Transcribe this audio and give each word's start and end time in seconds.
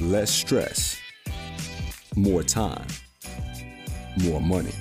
less 0.00 0.30
stress, 0.30 0.98
more 2.16 2.42
time, 2.42 2.86
more 4.24 4.40
money. 4.40 4.74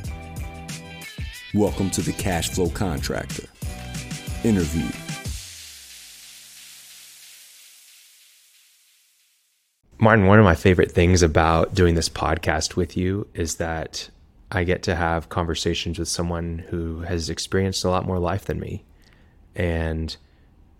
Welcome 1.53 1.89
to 1.91 2.01
the 2.01 2.13
Cash 2.13 2.49
Flow 2.49 2.69
Contractor. 2.69 3.47
Interview. 4.43 4.89
Martin, 9.99 10.25
one 10.25 10.39
of 10.39 10.45
my 10.45 10.55
favorite 10.55 10.91
things 10.91 11.21
about 11.21 11.75
doing 11.75 11.93
this 11.93 12.09
podcast 12.09 12.75
with 12.75 12.97
you 12.97 13.27
is 13.35 13.57
that 13.57 14.09
I 14.51 14.63
get 14.63 14.81
to 14.83 14.95
have 14.95 15.29
conversations 15.29 15.99
with 15.99 16.07
someone 16.07 16.65
who 16.69 17.01
has 17.01 17.29
experienced 17.29 17.83
a 17.83 17.89
lot 17.89 18.07
more 18.07 18.17
life 18.17 18.45
than 18.45 18.59
me. 18.59 18.83
And 19.55 20.15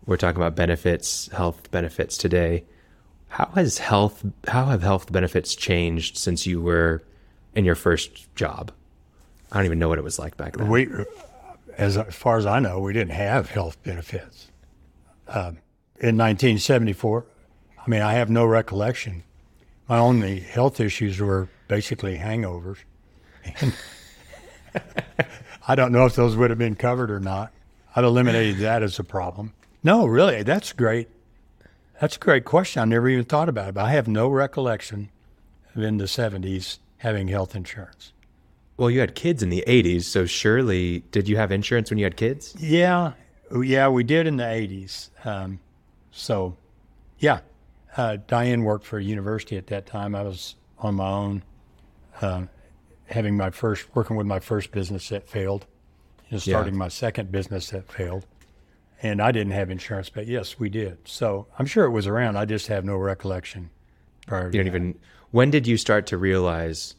we're 0.06 0.18
talking 0.18 0.42
about 0.42 0.56
benefits, 0.56 1.28
health 1.28 1.70
benefits 1.70 2.18
today. 2.18 2.64
How 3.32 3.50
has 3.56 3.78
health 3.78 4.26
how 4.46 4.66
have 4.66 4.84
health 4.84 5.10
benefits 5.10 5.56
changed 5.56 6.18
since 6.18 6.46
you 6.46 6.62
were 6.62 7.02
in 7.56 7.64
your 7.64 7.76
first 7.76 8.34
job? 8.36 8.74
I 9.52 9.58
don't 9.58 9.66
even 9.66 9.80
know 9.80 9.88
what 9.88 9.98
it 9.98 10.04
was 10.04 10.20
like 10.20 10.36
back 10.36 10.58
then. 10.58 10.68
We, 10.68 10.90
as 11.78 11.98
far 12.10 12.38
as 12.38 12.46
I 12.46 12.60
know, 12.60 12.80
we 12.80 12.92
didn't 12.92 13.14
have 13.14 13.50
health 13.50 13.82
benefits. 13.84 14.50
Um, 15.30 15.60
in 16.00 16.18
1974, 16.18 17.26
I 17.86 17.90
mean, 17.90 18.02
I 18.02 18.14
have 18.14 18.30
no 18.30 18.46
recollection. 18.46 19.24
My 19.88 19.98
only 19.98 20.42
health 20.42 20.82
issues 20.82 21.20
were 21.22 21.48
basically 21.70 22.18
hangovers. 22.18 22.80
And 23.62 23.74
I 25.70 25.76
don't 25.76 25.94
know 25.94 26.06
if 26.06 26.16
those 26.16 26.36
would 26.36 26.50
have 26.50 26.60
been 26.60 26.76
covered 26.76 27.10
or 27.10 27.22
not. 27.22 27.54
I've 27.96 28.04
eliminated 28.04 28.58
that 28.58 28.84
as 28.84 29.00
a 29.00 29.06
problem. 29.06 29.54
No, 29.84 30.06
really, 30.06 30.44
that's 30.44 30.74
great. 30.74 31.08
That's 32.02 32.16
a 32.16 32.20
great 32.20 32.46
question. 32.46 32.82
I 32.82 32.86
never 32.86 33.08
even 33.10 33.26
thought 33.26 33.48
about 33.48 33.70
it. 33.70 33.76
But 33.76 33.86
I 33.86 33.92
have 33.92 34.08
no 34.08 34.28
recollection 34.28 35.12
of 35.76 35.84
in 35.84 35.98
the 35.98 36.06
70s 36.06 36.80
having 36.98 37.28
health 37.28 37.56
insurance. 37.56 38.12
Well, 38.76 38.90
you 38.90 39.00
had 39.02 39.14
kids 39.14 39.44
in 39.44 39.52
the 39.52 39.64
80s, 39.68 40.06
so 40.06 40.26
surely 40.26 41.02
did 41.12 41.30
you 41.30 41.38
have 41.38 41.52
insurance 41.52 41.92
when 41.92 42.00
you 42.00 42.06
had 42.06 42.18
kids? 42.18 42.56
Yeah, 42.58 43.12
yeah, 43.64 43.88
we 43.88 44.04
did 44.04 44.26
in 44.26 44.38
the 44.38 44.44
80s. 44.44 45.10
Um, 45.24 45.60
so, 46.10 46.58
yeah, 47.20 47.42
uh, 47.96 48.18
Diane 48.26 48.64
worked 48.64 48.86
for 48.86 48.98
a 48.98 49.04
university 49.04 49.56
at 49.56 49.68
that 49.68 49.86
time. 49.86 50.16
I 50.16 50.24
was 50.24 50.56
on 50.80 50.96
my 50.96 51.08
own, 51.08 51.44
uh, 52.20 52.46
having 53.12 53.38
my 53.38 53.52
first, 53.52 53.86
working 53.94 54.16
with 54.16 54.26
my 54.26 54.40
first 54.40 54.72
business 54.72 55.10
that 55.10 55.30
failed, 55.30 55.68
and 56.32 56.42
starting 56.42 56.74
yeah. 56.74 56.80
my 56.80 56.88
second 56.88 57.32
business 57.32 57.70
that 57.70 57.92
failed. 57.92 58.26
And 59.04 59.22
I 59.22 59.32
didn't 59.32 59.54
have 59.54 59.72
insurance, 59.72 60.10
but 60.10 60.28
yes, 60.28 60.60
we 60.60 60.70
did. 60.70 61.00
So 61.08 61.48
I'm 61.58 61.66
sure 61.66 61.86
it 61.86 61.90
was 61.92 62.06
around. 62.06 62.38
I 62.38 62.46
just 62.46 62.68
have 62.68 62.86
no 62.86 62.96
recollection 62.96 63.72
prior 64.28 64.46
You 64.48 64.64
don't 64.64 64.66
that. 64.66 64.68
even, 64.68 65.00
when 65.32 65.50
did 65.50 65.66
you 65.66 65.78
start 65.78 66.06
to 66.08 66.18
realize, 66.18 66.96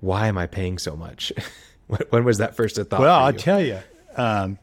why 0.00 0.26
am 0.26 0.38
I 0.38 0.46
paying 0.46 0.78
so 0.78 0.96
much? 0.96 1.32
when 2.10 2.24
was 2.24 2.38
that 2.38 2.56
first 2.56 2.78
a 2.78 2.84
thought? 2.84 3.00
Well, 3.00 3.14
I'll 3.14 3.32
tell 3.32 3.62
you, 3.62 3.78
um, 4.16 4.58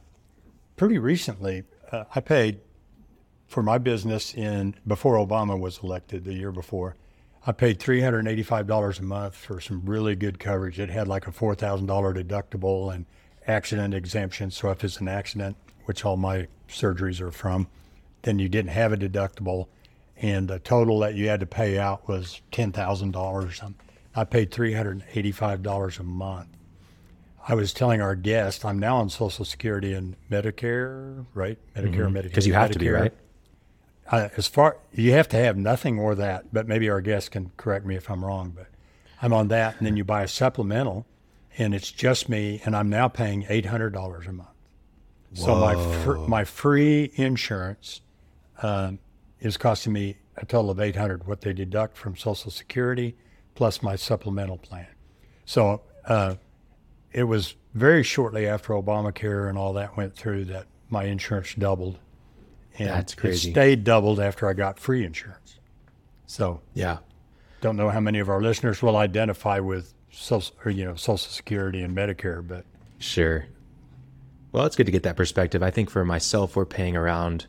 pretty 0.75 0.97
recently, 0.97 1.63
uh, 1.91 2.03
I 2.13 2.19
paid 2.19 2.59
for 3.47 3.63
my 3.63 3.77
business 3.77 4.33
in 4.33 4.75
before 4.85 5.15
Obama 5.15 5.57
was 5.57 5.79
elected 5.83 6.25
the 6.25 6.33
year 6.33 6.51
before. 6.51 6.95
I 7.45 7.51
paid 7.51 7.79
three 7.79 8.01
hundred 8.01 8.19
and 8.19 8.27
eighty-five 8.29 8.67
dollars 8.67 8.99
a 8.99 9.03
month 9.03 9.35
for 9.35 9.59
some 9.59 9.83
really 9.85 10.15
good 10.15 10.39
coverage. 10.39 10.79
It 10.79 10.89
had 10.89 11.07
like 11.07 11.27
a 11.27 11.31
four 11.31 11.55
thousand 11.55 11.87
dollar 11.87 12.13
deductible 12.13 12.93
and 12.93 13.05
accident 13.45 13.93
exemption. 13.93 14.49
So 14.49 14.69
if 14.71 14.83
it's 14.83 14.99
an 15.01 15.09
accident, 15.09 15.57
which 15.85 16.05
all 16.05 16.17
my 16.17 16.47
surgeries 16.67 17.21
are 17.21 17.31
from, 17.31 17.67
then 18.23 18.39
you 18.39 18.49
didn't 18.49 18.71
have 18.71 18.93
a 18.93 18.97
deductible, 18.97 19.67
and 20.17 20.47
the 20.47 20.59
total 20.59 20.99
that 20.99 21.15
you 21.15 21.27
had 21.27 21.39
to 21.39 21.45
pay 21.45 21.77
out 21.77 22.07
was 22.07 22.41
ten 22.51 22.71
thousand 22.71 23.11
dollars. 23.11 23.45
Or 23.45 23.51
something. 23.51 23.85
I 24.15 24.23
paid 24.23 24.51
three 24.51 24.73
hundred 24.73 24.91
and 25.01 25.05
eighty-five 25.15 25.63
dollars 25.63 25.99
a 25.99 26.03
month. 26.03 26.49
I 27.47 27.55
was 27.55 27.73
telling 27.73 27.99
our 28.01 28.15
guest, 28.15 28.63
I'm 28.63 28.79
now 28.79 28.97
on 28.97 29.09
Social 29.09 29.43
Security 29.43 29.93
and 29.93 30.15
Medicare, 30.31 31.25
right? 31.33 31.57
Medicare, 31.75 32.05
mm-hmm. 32.05 32.15
Medicare. 32.17 32.23
Because 32.23 32.47
you 32.47 32.53
have 32.53 32.69
Medicare. 32.69 32.73
to 32.73 32.79
be, 32.79 32.89
right? 32.89 33.13
uh, 34.11 34.29
as 34.37 34.47
far 34.47 34.77
you 34.93 35.11
have 35.11 35.27
to 35.29 35.37
have 35.37 35.57
nothing 35.57 35.99
or 35.99 36.15
that, 36.15 36.53
but 36.53 36.67
maybe 36.67 36.89
our 36.89 37.01
guest 37.01 37.31
can 37.31 37.51
correct 37.57 37.85
me 37.85 37.95
if 37.95 38.09
I'm 38.09 38.23
wrong. 38.23 38.51
But 38.55 38.67
I'm 39.21 39.33
on 39.33 39.47
that, 39.49 39.77
and 39.77 39.85
then 39.85 39.97
you 39.97 40.03
buy 40.03 40.23
a 40.23 40.27
supplemental, 40.27 41.05
and 41.57 41.73
it's 41.73 41.91
just 41.91 42.29
me, 42.29 42.61
and 42.65 42.75
I'm 42.75 42.89
now 42.89 43.07
paying 43.07 43.45
eight 43.49 43.65
hundred 43.65 43.91
dollars 43.91 44.27
a 44.27 44.33
month. 44.33 44.49
Whoa. 45.35 45.45
So 45.45 45.55
my 45.55 46.03
fr- 46.03 46.29
my 46.29 46.43
free 46.43 47.11
insurance 47.15 48.01
um, 48.61 48.99
is 49.39 49.57
costing 49.57 49.93
me 49.93 50.17
a 50.37 50.45
total 50.45 50.71
of 50.71 50.79
eight 50.79 50.95
hundred. 50.95 51.27
What 51.27 51.41
they 51.41 51.53
deduct 51.53 51.97
from 51.97 52.15
Social 52.15 52.51
Security 52.51 53.15
plus 53.55 53.81
my 53.81 53.95
supplemental 53.95 54.57
plan. 54.57 54.87
So 55.45 55.81
uh, 56.05 56.35
it 57.11 57.23
was 57.23 57.55
very 57.73 58.03
shortly 58.03 58.47
after 58.47 58.73
Obamacare 58.73 59.49
and 59.49 59.57
all 59.57 59.73
that 59.73 59.95
went 59.95 60.15
through 60.15 60.45
that 60.45 60.65
my 60.89 61.05
insurance 61.05 61.53
doubled 61.55 61.99
and 62.79 62.89
That's 62.89 63.13
crazy. 63.13 63.49
It 63.49 63.53
stayed 63.53 63.83
doubled 63.83 64.19
after 64.19 64.47
I 64.47 64.53
got 64.53 64.79
free 64.79 65.05
insurance. 65.05 65.59
So 66.25 66.61
yeah, 66.73 66.99
don't 67.61 67.77
know 67.77 67.89
how 67.89 67.99
many 67.99 68.19
of 68.19 68.29
our 68.29 68.41
listeners 68.41 68.81
will 68.81 68.97
identify 68.97 69.59
with 69.59 69.93
social, 70.11 70.55
or, 70.65 70.71
you 70.71 70.85
know, 70.85 70.95
Social 70.95 71.17
Security 71.17 71.81
and 71.81 71.95
Medicare, 71.95 72.45
but 72.45 72.65
sure. 72.99 73.45
Well, 74.53 74.65
it's 74.65 74.77
good 74.77 74.85
to 74.85 74.91
get 74.91 75.03
that 75.03 75.17
perspective. 75.17 75.61
I 75.61 75.71
think 75.71 75.89
for 75.89 76.05
myself, 76.05 76.55
we're 76.55 76.65
paying 76.65 76.95
around. 76.95 77.47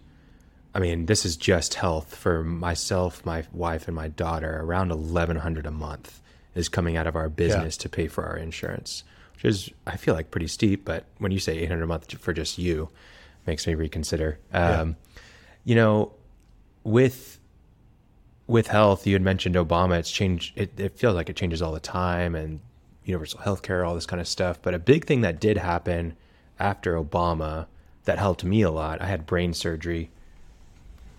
I 0.74 0.80
mean, 0.80 1.06
this 1.06 1.24
is 1.24 1.36
just 1.36 1.74
health 1.74 2.16
for 2.16 2.42
myself, 2.42 3.24
my 3.24 3.44
wife, 3.52 3.86
and 3.86 3.94
my 3.94 4.08
daughter. 4.08 4.60
Around 4.60 4.90
eleven 4.90 5.36
hundred 5.36 5.66
a 5.66 5.70
month 5.70 6.20
is 6.56 6.68
coming 6.68 6.96
out 6.96 7.06
of 7.06 7.14
our 7.14 7.28
business 7.28 7.76
yeah. 7.76 7.82
to 7.82 7.88
pay 7.88 8.08
for 8.08 8.24
our 8.24 8.36
insurance, 8.36 9.04
which 9.34 9.44
is 9.44 9.70
I 9.86 9.96
feel 9.96 10.14
like 10.14 10.32
pretty 10.32 10.48
steep. 10.48 10.84
But 10.84 11.04
when 11.18 11.30
you 11.30 11.38
say 11.38 11.56
eight 11.58 11.68
hundred 11.68 11.84
a 11.84 11.86
month 11.86 12.10
for 12.18 12.32
just 12.32 12.58
you, 12.58 12.88
makes 13.46 13.66
me 13.68 13.76
reconsider. 13.76 14.40
Um, 14.52 14.88
yeah 14.88 14.94
you 15.64 15.74
know, 15.74 16.12
with 16.84 17.40
with 18.46 18.66
health, 18.66 19.06
you 19.06 19.14
had 19.14 19.22
mentioned 19.22 19.54
Obama. 19.56 19.98
It's 19.98 20.10
changed. 20.10 20.52
It, 20.56 20.78
it 20.78 20.98
feels 20.98 21.14
like 21.14 21.30
it 21.30 21.36
changes 21.36 21.62
all 21.62 21.72
the 21.72 21.80
time, 21.80 22.34
and 22.34 22.60
universal 23.04 23.40
health 23.40 23.62
care, 23.62 23.84
all 23.84 23.94
this 23.94 24.06
kind 24.06 24.20
of 24.20 24.28
stuff. 24.28 24.60
But 24.62 24.74
a 24.74 24.78
big 24.78 25.06
thing 25.06 25.22
that 25.22 25.40
did 25.40 25.56
happen 25.56 26.16
after 26.58 26.94
Obama 26.94 27.66
that 28.04 28.18
helped 28.18 28.44
me 28.44 28.62
a 28.62 28.70
lot. 28.70 29.00
I 29.00 29.06
had 29.06 29.26
brain 29.26 29.54
surgery. 29.54 30.10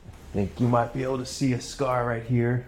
I 0.07 0.34
think 0.34 0.59
you 0.59 0.68
might 0.68 0.94
be 0.94 1.03
able 1.03 1.18
to 1.18 1.25
see 1.25 1.53
a 1.53 1.62
scar 1.62 2.06
right 2.06 2.23
here. 2.23 2.68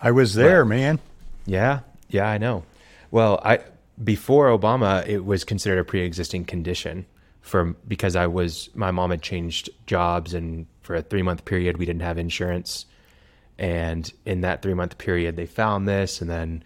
I 0.00 0.10
was 0.10 0.34
there, 0.34 0.64
but, 0.64 0.68
man. 0.68 0.98
Yeah, 1.46 1.80
yeah, 2.08 2.28
I 2.28 2.38
know. 2.38 2.64
Well, 3.10 3.40
I 3.44 3.60
before 4.02 4.46
Obama, 4.46 5.06
it 5.06 5.24
was 5.24 5.44
considered 5.44 5.78
a 5.80 5.84
pre-existing 5.84 6.44
condition 6.44 7.06
from 7.40 7.76
because 7.86 8.14
I 8.14 8.26
was 8.26 8.70
my 8.74 8.90
mom 8.90 9.10
had 9.10 9.22
changed 9.22 9.70
jobs 9.86 10.34
and 10.34 10.66
for 10.82 10.94
a 10.94 11.02
three 11.02 11.22
month 11.22 11.44
period 11.44 11.78
we 11.78 11.86
didn't 11.86 12.02
have 12.02 12.18
insurance, 12.18 12.86
and 13.58 14.10
in 14.24 14.42
that 14.42 14.62
three 14.62 14.74
month 14.74 14.98
period 14.98 15.36
they 15.36 15.46
found 15.46 15.88
this 15.88 16.20
and 16.20 16.30
then 16.30 16.62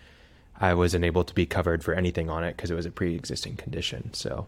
I 0.60 0.74
wasn't 0.74 1.04
able 1.04 1.24
to 1.24 1.34
be 1.34 1.46
covered 1.46 1.82
for 1.82 1.94
anything 1.94 2.28
on 2.30 2.44
it 2.44 2.56
because 2.56 2.70
it 2.70 2.74
was 2.74 2.86
a 2.86 2.90
pre 2.90 3.14
existing 3.14 3.56
condition. 3.56 4.12
So 4.12 4.46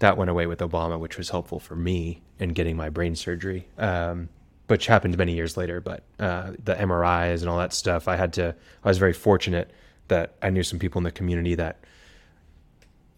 that 0.00 0.16
went 0.16 0.30
away 0.30 0.46
with 0.46 0.58
Obama, 0.58 0.98
which 0.98 1.16
was 1.16 1.30
helpful 1.30 1.60
for 1.60 1.76
me 1.76 2.22
in 2.38 2.50
getting 2.50 2.76
my 2.76 2.90
brain 2.90 3.14
surgery, 3.14 3.68
um, 3.78 4.28
which 4.66 4.86
happened 4.86 5.16
many 5.16 5.34
years 5.34 5.56
later. 5.56 5.80
But 5.80 6.02
uh, 6.18 6.52
the 6.62 6.74
MRIs 6.74 7.40
and 7.40 7.48
all 7.48 7.58
that 7.58 7.72
stuff, 7.72 8.08
I 8.08 8.16
had 8.16 8.32
to. 8.34 8.54
I 8.82 8.88
was 8.88 8.98
very 8.98 9.12
fortunate 9.12 9.70
that 10.08 10.34
I 10.42 10.50
knew 10.50 10.62
some 10.62 10.78
people 10.78 10.98
in 10.98 11.04
the 11.04 11.12
community 11.12 11.54
that 11.54 11.84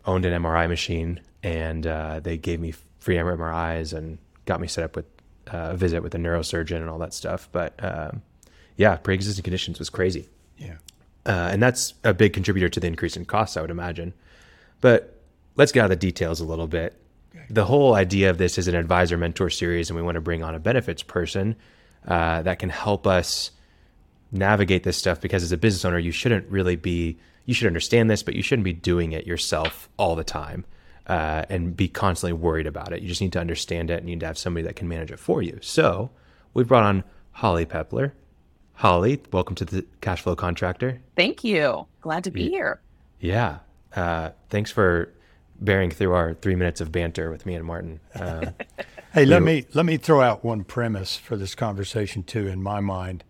owned 0.05 0.25
an 0.25 0.43
MRI 0.43 0.69
machine 0.69 1.21
and 1.43 1.87
uh, 1.87 2.21
they 2.21 2.37
gave 2.37 2.61
me 2.61 2.75
free 2.99 3.17
MRIs 3.17 3.93
and 3.93 4.19
got 4.45 4.61
me 4.61 4.69
set 4.69 4.85
up 4.85 4.97
with 4.97 5.07
uh, 5.53 5.71
a 5.71 5.77
visit 5.77 6.03
with 6.03 6.15
a 6.15 6.19
neurosurgeon 6.19 6.77
and 6.77 6.89
all 6.89 6.99
that 6.99 7.15
stuff. 7.15 7.49
But 7.51 7.75
um, 7.83 8.23
yeah, 8.77 8.97
pre-existing 8.97 9.43
conditions 9.43 9.79
was 9.79 9.91
crazy. 9.91 10.29
Yeah, 10.57 10.77
uh, 11.27 11.51
and 11.53 11.63
that's 11.63 11.95
a 12.05 12.15
big 12.15 12.33
contributor 12.33 12.69
to 12.69 12.81
the 12.81 12.87
increase 12.87 13.17
in 13.17 13.25
costs, 13.25 13.57
I 13.57 13.61
would 13.61 13.71
imagine. 13.71 14.15
But 14.81 15.22
let's 15.57 15.73
get 15.73 15.81
out 15.81 15.85
of 15.87 15.91
the 15.91 15.97
details 15.97 16.41
a 16.41 16.45
little 16.45 16.67
bit. 16.67 16.99
Okay. 17.35 17.45
The 17.51 17.65
whole 17.65 17.95
idea 17.95 18.31
of 18.31 18.39
this 18.39 18.59
is 18.59 18.69
an 18.69 18.75
advisor 18.75 19.17
mentor 19.17 19.51
series, 19.51 19.91
and 19.91 19.97
we 19.97 20.03
want 20.03 20.17
to 20.17 20.21
bring 20.21 20.43
on 20.43 20.55
a 20.55 20.59
benefits 20.59 21.03
person 21.03 21.57
uh, 22.07 22.43
that 22.43 22.59
can 22.59 22.69
help 22.69 23.07
us 23.07 23.51
navigate 24.31 24.83
this 24.83 24.97
stuff. 24.97 25.21
Because 25.21 25.43
as 25.43 25.53
a 25.53 25.57
business 25.57 25.85
owner, 25.85 25.99
you 25.99 26.13
shouldn't 26.13 26.49
really 26.49 26.77
be 26.77 27.19
you 27.45 27.55
should 27.55 27.67
understand 27.67 28.09
this, 28.09 28.23
but 28.23 28.35
you 28.35 28.43
shouldn't 28.43 28.65
be 28.65 28.73
doing 28.73 29.13
it 29.13 29.27
yourself 29.27 29.89
all 29.97 30.15
the 30.15 30.25
time 30.25 30.65
uh, 31.07 31.45
and 31.49 31.77
be 31.77 31.89
constantly 31.89 32.33
worried 32.33 32.67
about 32.67 32.93
it. 32.93 33.03
You 33.03 33.09
just 33.09 33.21
need 33.21 33.33
to 33.33 33.41
understand 33.41 33.91
it 33.91 33.99
and 33.99 34.09
you 34.09 34.17
need 34.17 34.21
to 34.21 34.27
have 34.27 34.39
somebody 34.39 34.65
that 34.67 34.77
can 34.77 34.89
manage 34.89 35.11
it 35.11 35.19
for 35.19 35.43
you. 35.43 35.59
So 35.61 36.11
we 36.55 36.65
brought 36.65 36.85
on 36.85 37.05
Holly 37.33 37.67
Peppler. 37.67 38.13
Holly, 38.75 39.21
welcome 39.33 39.55
to 39.57 39.65
the 39.65 39.85
Cash 40.01 40.23
Flow 40.23 40.37
Contractor. 40.37 41.01
Thank 41.17 41.45
you. 41.45 41.87
Glad 42.01 42.25
to 42.25 42.31
be 42.31 42.49
here. 42.49 42.81
Yeah. 43.21 43.59
Uh, 43.95 44.31
thanks 44.49 44.71
for 44.71 45.13
bearing 45.65 45.91
through 45.91 46.13
our 46.13 46.35
three 46.35 46.55
minutes 46.55 46.81
of 46.81 46.93
banter 46.93 47.31
with 47.31 47.47
me 47.47 47.55
and 47.55 47.65
Martin. 47.65 48.01
Uh, 48.15 48.53
hey, 49.15 49.25
let 49.25 49.43
me 49.43 49.67
let 49.75 49.87
me 49.87 49.97
throw 49.97 50.21
out 50.21 50.45
one 50.45 50.65
premise 50.65 51.17
for 51.17 51.37
this 51.37 51.55
conversation 51.55 52.23
too. 52.23 52.47
In 52.47 52.63
my 52.63 52.81
mind, 52.81 53.25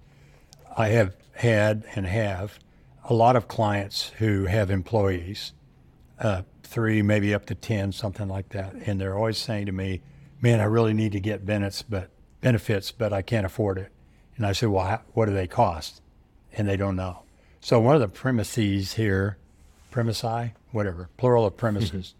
I 0.76 0.88
have 0.88 1.16
had 1.34 1.84
and 1.94 2.06
have 2.06 2.58
a 3.04 3.14
lot 3.14 3.36
of 3.36 3.48
clients 3.48 4.10
who 4.18 4.46
have 4.46 4.70
employees, 4.70 5.52
uh, 6.20 6.42
three, 6.62 7.02
maybe 7.02 7.34
up 7.34 7.46
to 7.46 7.54
10, 7.54 7.92
something 7.92 8.28
like 8.28 8.50
that. 8.50 8.74
And 8.86 9.00
they're 9.00 9.16
always 9.16 9.38
saying 9.38 9.66
to 9.66 9.72
me, 9.72 10.00
man, 10.40 10.60
I 10.60 10.64
really 10.64 10.94
need 10.94 11.12
to 11.12 11.20
get 11.20 11.44
benefits, 11.44 11.82
but 11.82 12.10
benefits, 12.40 12.92
but 12.92 13.12
I 13.12 13.22
can't 13.22 13.44
afford 13.44 13.78
it. 13.78 13.90
And 14.36 14.46
I 14.46 14.52
said, 14.52 14.68
well, 14.70 14.86
how, 14.86 15.00
what 15.14 15.26
do 15.26 15.34
they 15.34 15.46
cost? 15.46 16.00
And 16.52 16.68
they 16.68 16.76
don't 16.76 16.96
know. 16.96 17.22
So 17.60 17.78
one 17.80 17.94
of 17.94 18.00
the 18.00 18.08
premises 18.08 18.94
here, 18.94 19.36
premisi, 19.92 20.52
whatever, 20.70 21.08
plural 21.16 21.46
of 21.46 21.56
premises, 21.56 22.14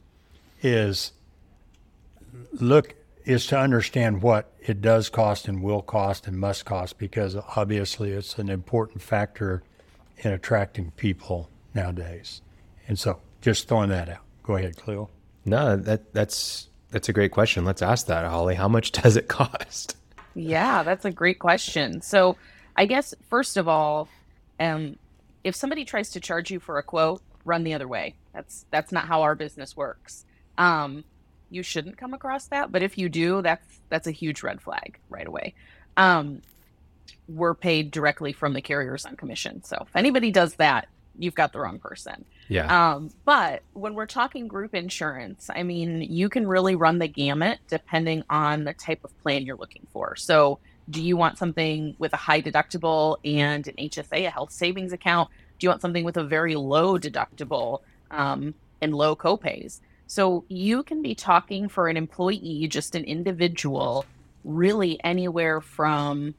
is 0.63 1.13
look 2.53 2.95
is 3.25 3.47
to 3.47 3.59
understand 3.59 4.23
what 4.23 4.53
it 4.61 4.81
does 4.81 5.09
cost 5.09 5.49
and 5.49 5.63
will 5.63 5.83
cost 5.83 6.27
and 6.27 6.39
must 6.39 6.65
cost 6.65 6.99
because 6.99 7.37
obviously 7.57 8.11
it's 8.11 8.39
an 8.39 8.49
important 8.49 9.03
factor 9.03 9.63
in 10.19 10.33
attracting 10.33 10.91
people 10.93 11.49
nowadays. 11.75 12.43
And 12.89 12.99
so 12.99 13.21
just 13.41 13.69
throwing 13.69 13.91
that 13.91 14.09
out. 14.09 14.23
Go 14.43 14.57
ahead, 14.57 14.77
Cleo. 14.77 15.09
No, 15.45 15.77
that 15.77 16.13
that's 16.13 16.69
that's 16.91 17.09
a 17.09 17.13
great 17.13 17.33
question. 17.33 17.65
Let's 17.65 17.83
ask 17.83 18.07
that, 18.07 18.25
Holly. 18.27 18.55
How 18.55 18.69
much 18.69 18.93
does 19.03 19.17
it 19.17 19.29
cost? 19.29 19.97
Yeah, 20.35 20.83
that's 20.83 21.05
a 21.05 21.11
great 21.11 21.39
question. 21.39 22.01
So, 22.01 22.37
I 22.77 22.87
guess 22.87 23.15
first 23.29 23.57
of 23.57 23.69
all, 23.69 24.09
um, 24.59 24.97
if 25.45 25.55
somebody 25.55 25.85
tries 25.85 26.11
to 26.11 26.21
charge 26.21 26.51
you 26.51 26.59
for 26.59 26.79
a 26.79 26.83
quote, 26.83 27.21
run 27.45 27.65
the 27.65 27.75
other 27.75 27.89
way. 27.89 28.15
That's 28.33 28.65
that's 28.71 28.93
not 28.93 29.07
how 29.07 29.23
our 29.23 29.35
business 29.35 29.77
works. 29.77 30.25
Um, 30.59 31.05
you 31.51 31.63
shouldn't 31.63 31.99
come 31.99 32.15
across 32.15 32.47
that, 32.47 32.73
but 32.73 32.83
if 32.83 32.97
you 32.97 33.09
do, 33.09 33.43
that's 33.43 33.67
that's 33.89 34.07
a 34.07 34.11
huge 34.11 34.43
red 34.43 34.61
flag 34.61 34.99
right 35.11 35.27
away. 35.27 35.55
Um, 35.97 36.43
we're 37.29 37.55
paid 37.55 37.91
directly 37.91 38.33
from 38.33 38.55
the 38.55 38.63
carriers 38.63 39.05
on 39.05 39.17
commission, 39.17 39.63
so 39.63 39.85
if 39.87 39.95
anybody 39.95 40.31
does 40.31 40.55
that, 40.55 40.89
you've 41.19 41.35
got 41.35 41.53
the 41.53 41.61
wrong 41.61 41.79
person. 41.79 42.25
Yeah. 42.49 42.95
Um, 42.95 43.11
but 43.25 43.63
when 43.73 43.95
we're 43.95 44.07
talking 44.07 44.49
group 44.49 44.75
insurance, 44.75 45.49
I 45.55 45.63
mean, 45.63 46.03
you 46.03 46.29
can 46.29 46.47
really 46.47 46.75
run 46.75 46.99
the 46.99 47.09
gamut 47.09 47.59
depending 47.69 48.25
on 48.29 48.65
the 48.65 48.75
type 48.75 49.05
of 49.05 49.17
plan 49.23 49.45
you're 49.45 49.57
looking 49.57 49.87
for. 49.93 50.17
So, 50.17 50.59
do 50.91 51.01
you 51.01 51.17
want 51.17 51.39
something 51.39 51.95
with 51.99 52.13
a 52.13 52.17
high 52.17 52.43
deductible 52.43 53.17
and 53.25 53.67
an 53.69 53.75
HSA, 53.77 54.27
a 54.27 54.31
health 54.31 54.51
savings 54.51 54.93
account? 54.93 55.31
Do 55.59 55.67
you 55.67 55.71
want 55.71 55.81
something 55.81 56.05
with 56.05 56.17
a 56.17 56.25
very 56.25 56.57
low 56.57 56.99
deductible 56.99 57.81
um, 58.11 58.55
and 58.81 58.93
low 58.93 59.15
copays? 59.15 59.81
So, 60.07 60.45
you 60.49 60.83
can 60.83 61.03
be 61.03 61.15
talking 61.15 61.69
for 61.69 61.89
an 61.89 61.97
employee, 61.97 62.67
just 62.69 62.95
an 62.95 63.05
individual, 63.05 64.05
really 64.45 65.03
anywhere 65.03 65.61
from 65.61 66.35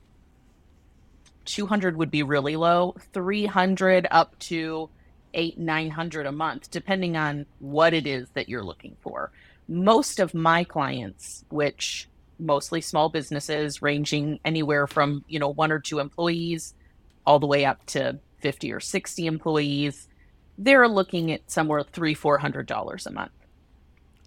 200 1.46 1.98
would 1.98 2.12
be 2.12 2.24
really 2.24 2.56
low, 2.56 2.96
300 3.14 4.08
up 4.12 4.38
to 4.40 4.90
eight, 5.34 5.58
900 5.58 6.26
a 6.26 6.32
month, 6.32 6.70
depending 6.72 7.18
on 7.18 7.46
what 7.60 7.94
it 7.94 8.08
is 8.08 8.30
that 8.34 8.50
you're 8.50 8.64
looking 8.64 8.96
for. 9.02 9.32
Most 9.68 10.20
of 10.20 10.34
my 10.34 10.64
clients, 10.64 11.44
which 11.50 12.08
mostly 12.40 12.82
small 12.82 13.10
businesses 13.10 13.82
ranging 13.82 14.40
anywhere 14.46 14.88
from, 14.88 15.24
you 15.28 15.40
know, 15.40 15.50
one 15.50 15.72
or 15.72 15.80
two 15.80 16.00
employees 16.00 16.74
all 17.26 17.40
the 17.40 17.48
way 17.48 17.66
up 17.66 17.86
to 17.88 18.20
50 18.40 18.72
or 18.72 18.80
60 18.80 19.26
employees, 19.26 20.08
they're 20.58 20.88
looking 20.88 21.32
at 21.32 21.50
somewhere 21.50 21.84
three, 21.84 22.14
four 22.14 22.38
hundred 22.38 22.68
dollars 22.68 23.08
a 23.08 23.12
month. 23.12 23.32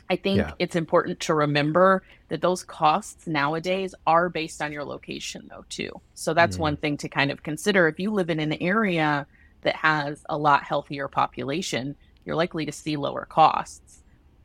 I 0.09 0.17
think 0.17 0.37
Yeah. 0.39 0.55
it's 0.59 0.77
important 0.77 1.21
to 1.21 1.35
remember 1.35 2.03
that 2.29 2.41
those 2.41 2.63
costs 2.63 3.27
nowadays 3.27 3.95
are 4.07 4.29
based 4.29 4.63
on 4.63 4.73
your 4.73 4.85
location, 4.85 5.47
though, 5.51 5.65
too. 5.69 5.91
So 6.15 6.33
that's 6.35 6.57
Mhm. 6.57 6.61
one 6.61 6.77
thing 6.77 6.97
to 6.99 7.09
kind 7.09 7.31
of 7.31 7.43
consider. 7.43 7.89
If 7.89 7.99
you 7.99 8.13
live 8.13 8.31
in 8.31 8.41
an 8.41 8.55
area 8.55 9.27
that 9.63 9.77
has 9.77 10.23
a 10.29 10.39
lot 10.39 10.63
healthier 10.65 11.09
population, 11.09 11.97
you're 12.25 12.37
likely 12.37 12.67
to 12.67 12.73
see 12.73 12.97
lower 12.97 13.27
costs. 13.27 14.03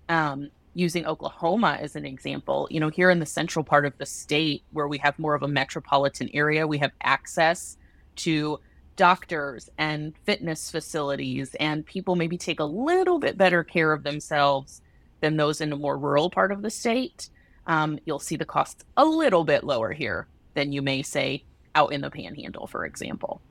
Um, 0.10 0.50
using 0.74 1.06
Oklahoma 1.06 1.78
as 1.82 1.96
an 1.96 2.06
example, 2.06 2.68
you 2.72 2.80
know, 2.80 2.90
here 2.90 3.10
in 3.10 3.20
the 3.20 3.26
central 3.26 3.64
part 3.66 3.86
of 3.86 3.98
the 3.98 4.06
state 4.06 4.64
where 4.72 4.88
we 4.88 4.98
have 5.00 5.20
more 5.20 5.36
of 5.36 5.44
a 5.44 5.48
metropolitan 5.48 6.30
area, 6.34 6.66
we 6.68 6.78
have 6.80 6.92
access 7.04 7.78
to 8.18 8.60
doctors 8.98 9.70
and 9.78 10.16
fitness 10.26 10.70
facilities, 10.72 11.56
and 11.56 11.86
people 11.86 12.16
maybe 12.16 12.38
take 12.38 12.60
a 12.60 12.64
little 12.66 13.20
bit 13.20 13.38
better 13.38 13.64
care 13.64 13.92
of 13.94 14.04
themselves 14.04 14.81
than 15.22 15.38
those 15.38 15.62
in 15.62 15.72
a 15.72 15.78
more 15.78 15.98
rural 15.98 16.30
part 16.30 16.52
of 16.52 16.62
the 16.62 16.70
state. 16.70 17.30
Um, 17.68 18.00
you'll 18.06 18.20
see 18.20 18.36
the 18.36 18.46
costs 18.46 18.84
a 18.98 19.06
little 19.06 19.44
bit 19.44 19.64
lower 19.64 19.94
here 19.94 20.28
than 20.54 20.74
you 20.74 20.82
may 20.82 21.02
say 21.02 21.44
out 21.74 21.94
in 21.94 22.02
the 22.02 22.10
panhandle, 22.10 22.68
for 22.68 22.86
example. 22.86 23.42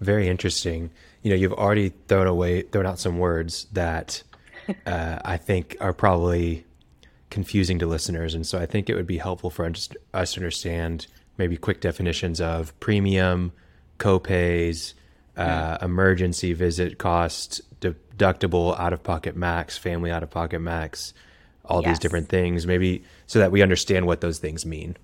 Very 0.00 0.28
interesting. 0.28 0.90
You 1.22 1.30
know, 1.30 1.36
you've 1.36 1.52
already 1.52 1.90
thrown 2.08 2.26
away, 2.26 2.62
thrown 2.62 2.86
out 2.86 2.98
some 2.98 3.18
words 3.18 3.66
that 3.72 4.22
uh, 4.86 5.18
I 5.24 5.36
think 5.36 5.76
are 5.80 5.92
probably 5.92 6.64
confusing 7.30 7.78
to 7.78 7.86
listeners, 7.86 8.34
and 8.34 8.46
so 8.46 8.58
I 8.58 8.66
think 8.66 8.90
it 8.90 8.94
would 8.94 9.06
be 9.06 9.18
helpful 9.18 9.50
for 9.50 9.64
us 9.64 9.88
to 10.32 10.40
understand 10.40 11.06
maybe 11.38 11.56
quick 11.56 11.80
definitions 11.80 12.40
of 12.40 12.78
premium, 12.78 13.52
copays, 13.98 14.94
uh, 15.36 15.78
emergency 15.80 16.52
visit 16.52 16.98
cost, 16.98 17.62
deductible, 18.22 18.78
out 18.78 18.92
of 18.92 19.02
pocket 19.02 19.36
max, 19.36 19.76
family 19.76 20.10
out 20.10 20.22
of 20.22 20.30
pocket 20.30 20.60
max, 20.60 21.14
all 21.64 21.82
these 21.82 21.98
different 21.98 22.28
things. 22.28 22.66
Maybe 22.66 23.04
so 23.26 23.38
that 23.38 23.50
we 23.50 23.62
understand 23.62 24.06
what 24.06 24.20
those 24.20 24.38
things 24.38 24.64
mean. 24.64 24.96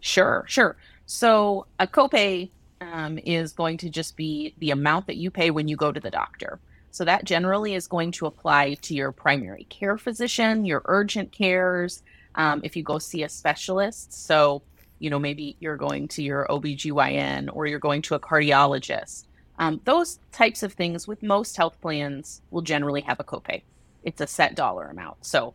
Sure, 0.00 0.44
sure. 0.46 0.76
So 1.06 1.66
a 1.78 1.86
copay 1.86 2.50
um, 2.80 3.18
is 3.18 3.52
going 3.52 3.78
to 3.78 3.88
just 3.88 4.16
be 4.16 4.54
the 4.58 4.70
amount 4.70 5.06
that 5.06 5.16
you 5.16 5.30
pay 5.30 5.50
when 5.50 5.68
you 5.68 5.76
go 5.76 5.92
to 5.92 6.00
the 6.00 6.10
doctor. 6.10 6.58
So 6.90 7.04
that 7.04 7.24
generally 7.24 7.74
is 7.74 7.86
going 7.86 8.12
to 8.12 8.26
apply 8.26 8.74
to 8.74 8.94
your 8.94 9.12
primary 9.12 9.64
care 9.64 9.98
physician, 9.98 10.64
your 10.64 10.82
urgent 10.86 11.30
cares, 11.30 12.02
um, 12.36 12.60
if 12.64 12.76
you 12.76 12.82
go 12.82 12.98
see 12.98 13.22
a 13.22 13.28
specialist. 13.28 14.12
So, 14.12 14.62
you 14.98 15.10
know, 15.10 15.18
maybe 15.18 15.56
you're 15.60 15.76
going 15.76 16.08
to 16.08 16.22
your 16.22 16.46
OBGYN 16.48 17.50
or 17.52 17.66
you're 17.66 17.78
going 17.78 18.02
to 18.02 18.14
a 18.14 18.20
cardiologist. 18.20 19.25
Um, 19.58 19.80
those 19.84 20.18
types 20.32 20.62
of 20.62 20.74
things 20.74 21.08
with 21.08 21.22
most 21.22 21.56
health 21.56 21.80
plans 21.80 22.42
will 22.50 22.62
generally 22.62 23.00
have 23.02 23.20
a 23.20 23.24
copay. 23.24 23.62
It's 24.02 24.20
a 24.20 24.26
set 24.26 24.54
dollar 24.54 24.88
amount. 24.88 25.24
So 25.24 25.54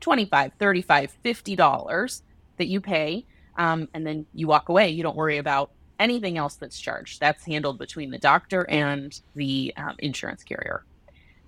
25, 0.00 0.52
35, 0.58 1.10
50 1.22 1.56
dollars 1.56 2.22
that 2.56 2.66
you 2.66 2.80
pay 2.80 3.26
um, 3.56 3.88
and 3.94 4.06
then 4.06 4.26
you 4.34 4.46
walk 4.46 4.68
away. 4.68 4.90
You 4.90 5.02
don't 5.02 5.16
worry 5.16 5.38
about 5.38 5.70
anything 5.98 6.38
else 6.38 6.56
that's 6.56 6.80
charged. 6.80 7.20
That's 7.20 7.44
handled 7.44 7.78
between 7.78 8.10
the 8.10 8.18
doctor 8.18 8.68
and 8.68 9.18
the 9.34 9.72
um, 9.76 9.94
insurance 9.98 10.42
carrier. 10.42 10.84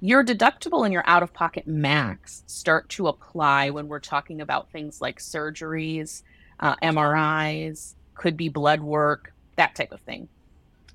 Your 0.00 0.24
deductible 0.24 0.84
and 0.84 0.92
your 0.92 1.02
out 1.06 1.22
of 1.22 1.32
pocket 1.32 1.66
max 1.66 2.44
start 2.46 2.88
to 2.90 3.08
apply 3.08 3.70
when 3.70 3.88
we're 3.88 4.00
talking 4.00 4.40
about 4.40 4.70
things 4.70 5.00
like 5.00 5.18
surgeries, 5.18 6.22
uh, 6.60 6.76
MRIs, 6.76 7.94
could 8.14 8.36
be 8.36 8.48
blood 8.48 8.80
work, 8.80 9.32
that 9.56 9.74
type 9.74 9.92
of 9.92 10.00
thing. 10.00 10.28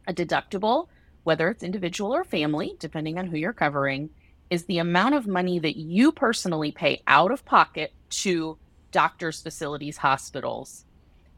A 0.08 0.13
deductible, 0.13 0.88
whether 1.24 1.50
it's 1.50 1.64
individual 1.64 2.14
or 2.14 2.24
family, 2.24 2.76
depending 2.80 3.18
on 3.20 3.28
who 3.28 3.38
you're 3.38 3.54
covering, 3.54 4.10
is 4.50 4.66
the 4.66 4.80
amount 4.80 5.16
of 5.16 5.28
money 5.28 5.60
that 5.60 5.78
you 5.78 6.12
personally 6.12 6.72
pay 6.72 7.02
out 7.08 7.32
of 7.32 7.46
pocket 7.46 7.94
to 8.10 8.58
doctors, 8.92 9.42
facilities, 9.42 9.98
hospitals 9.98 10.86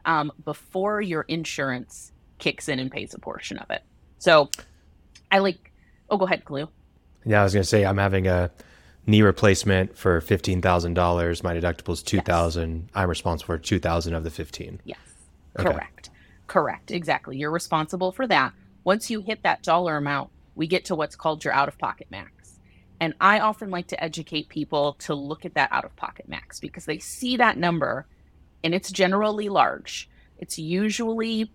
um, 0.04 0.32
before 0.44 1.00
your 1.00 1.22
insurance 1.22 2.12
kicks 2.38 2.68
in 2.68 2.78
and 2.78 2.90
pays 2.90 3.14
a 3.14 3.18
portion 3.18 3.58
of 3.58 3.70
it. 3.70 3.82
So 4.18 4.50
I 5.30 5.38
like, 5.38 5.72
oh, 6.08 6.16
go 6.16 6.24
ahead, 6.26 6.44
Clue. 6.44 6.68
Yeah, 7.24 7.40
I 7.40 7.44
was 7.44 7.52
going 7.52 7.62
to 7.62 7.68
say 7.68 7.84
I'm 7.84 7.98
having 7.98 8.26
a 8.26 8.50
knee 9.06 9.22
replacement 9.22 9.96
for 9.96 10.20
fifteen 10.20 10.62
thousand 10.62 10.94
dollars. 10.94 11.42
My 11.42 11.54
deductible 11.54 11.92
is 11.92 12.02
two 12.02 12.20
thousand. 12.20 12.88
I'm 12.94 13.08
responsible 13.08 13.54
for 13.54 13.58
two 13.58 13.78
thousand 13.78 14.14
of 14.14 14.24
the 14.24 14.30
fifteen. 14.30 14.80
Yes, 14.84 14.98
Okay. 15.58 15.70
correct. 15.70 16.10
Correct. 16.46 16.90
Exactly. 16.90 17.36
You're 17.36 17.50
responsible 17.50 18.12
for 18.12 18.26
that. 18.26 18.52
Once 18.84 19.10
you 19.10 19.20
hit 19.20 19.42
that 19.42 19.62
dollar 19.62 19.96
amount, 19.96 20.30
we 20.54 20.66
get 20.66 20.84
to 20.84 20.94
what's 20.94 21.16
called 21.16 21.44
your 21.44 21.54
out 21.54 21.68
of 21.68 21.78
pocket 21.78 22.06
max. 22.10 22.58
And 23.00 23.14
I 23.20 23.40
often 23.40 23.70
like 23.70 23.88
to 23.88 24.02
educate 24.02 24.48
people 24.48 24.94
to 25.00 25.14
look 25.14 25.44
at 25.44 25.54
that 25.54 25.70
out 25.72 25.84
of 25.84 25.96
pocket 25.96 26.28
max 26.28 26.60
because 26.60 26.84
they 26.84 26.98
see 26.98 27.36
that 27.36 27.56
number 27.56 28.06
and 28.62 28.74
it's 28.74 28.92
generally 28.92 29.48
large. 29.48 30.08
It's 30.38 30.58
usually 30.58 31.52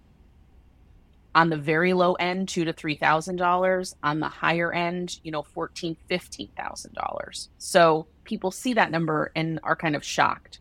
on 1.33 1.49
the 1.49 1.57
very 1.57 1.93
low 1.93 2.13
end, 2.15 2.49
two 2.49 2.65
to 2.65 2.73
three 2.73 2.95
thousand 2.95 3.37
dollars. 3.37 3.95
On 4.03 4.19
the 4.19 4.27
higher 4.27 4.73
end, 4.73 5.19
you 5.23 5.31
know, 5.31 5.43
fourteen, 5.43 5.95
fifteen 6.09 6.49
thousand 6.57 6.93
dollars. 6.95 7.49
So 7.57 8.07
people 8.23 8.51
see 8.51 8.73
that 8.73 8.91
number 8.91 9.31
and 9.35 9.59
are 9.63 9.75
kind 9.75 9.95
of 9.95 10.03
shocked 10.03 10.59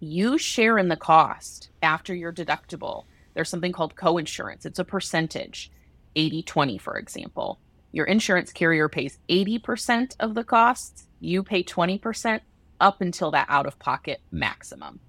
you 0.00 0.38
share 0.38 0.78
in 0.78 0.88
the 0.88 0.96
cost 0.96 1.70
after 1.82 2.14
your 2.14 2.32
deductible. 2.32 3.04
There's 3.34 3.50
something 3.50 3.72
called 3.72 3.94
coinsurance. 3.94 4.64
It's 4.66 4.78
a 4.78 4.84
percentage, 4.84 5.70
80 6.16 6.42
20, 6.42 6.78
for 6.78 6.96
example. 6.96 7.58
Your 7.92 8.06
insurance 8.06 8.52
carrier 8.52 8.88
pays 8.88 9.18
80% 9.28 10.14
of 10.20 10.34
the 10.34 10.44
costs, 10.44 11.06
you 11.18 11.42
pay 11.42 11.64
20% 11.64 12.40
up 12.80 13.00
until 13.00 13.32
that 13.32 13.46
out 13.48 13.66
of 13.66 13.78
pocket 13.78 14.20
maximum. 14.30 15.00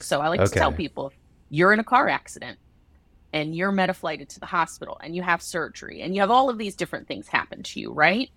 So 0.00 0.20
I 0.20 0.28
like 0.28 0.44
to 0.44 0.50
tell 0.50 0.72
people 0.72 1.08
if 1.08 1.14
you're 1.48 1.72
in 1.72 1.80
a 1.80 1.84
car 1.84 2.08
accident, 2.08 2.58
and 3.32 3.56
you're 3.56 3.72
metaflighted 3.72 4.28
to 4.28 4.40
the 4.40 4.46
hospital 4.46 4.98
and 5.02 5.16
you 5.16 5.22
have 5.22 5.42
surgery 5.42 6.02
and 6.02 6.14
you 6.14 6.20
have 6.20 6.30
all 6.30 6.50
of 6.50 6.58
these 6.58 6.76
different 6.76 7.08
things 7.08 7.28
happen 7.28 7.62
to 7.62 7.80
you, 7.80 7.92
right? 7.92 8.30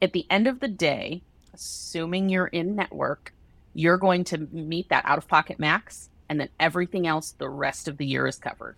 At 0.00 0.12
the 0.12 0.26
end 0.30 0.46
of 0.46 0.60
the 0.60 0.68
day, 0.68 1.22
assuming 1.52 2.28
you're 2.28 2.46
in 2.46 2.76
network, 2.76 3.32
you're 3.74 3.98
going 3.98 4.24
to 4.24 4.38
meet 4.52 4.88
that 4.90 5.04
out 5.06 5.18
of 5.18 5.26
pocket 5.26 5.58
max 5.58 6.08
and 6.28 6.40
then 6.40 6.48
everything 6.60 7.06
else 7.06 7.32
the 7.32 7.48
rest 7.48 7.88
of 7.88 7.96
the 7.96 8.06
year 8.06 8.26
is 8.26 8.38
covered. 8.38 8.76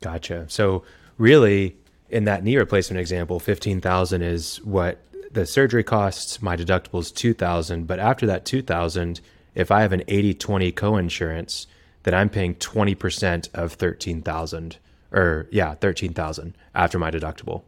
Gotcha. 0.00 0.46
So 0.48 0.84
really 1.18 1.76
in 2.08 2.24
that 2.24 2.44
knee 2.44 2.56
replacement 2.56 3.00
example, 3.00 3.40
15,000 3.40 4.22
is 4.22 4.58
what 4.64 5.00
the 5.32 5.46
surgery 5.46 5.82
costs, 5.82 6.40
my 6.40 6.56
deductible 6.56 7.00
is 7.00 7.10
2,000, 7.10 7.86
but 7.86 7.98
after 7.98 8.26
that 8.26 8.44
2,000, 8.44 9.20
if 9.54 9.70
I 9.70 9.82
have 9.82 9.92
an 9.92 10.02
80/20 10.06 10.74
co-insurance, 10.74 11.66
then 12.04 12.14
I'm 12.14 12.28
paying 12.28 12.54
20% 12.54 13.48
of 13.52 13.72
13,000 13.72 14.78
or 15.12 15.46
yeah, 15.50 15.74
13,000 15.74 16.54
after 16.74 16.98
my 16.98 17.10
deductible. 17.10 17.62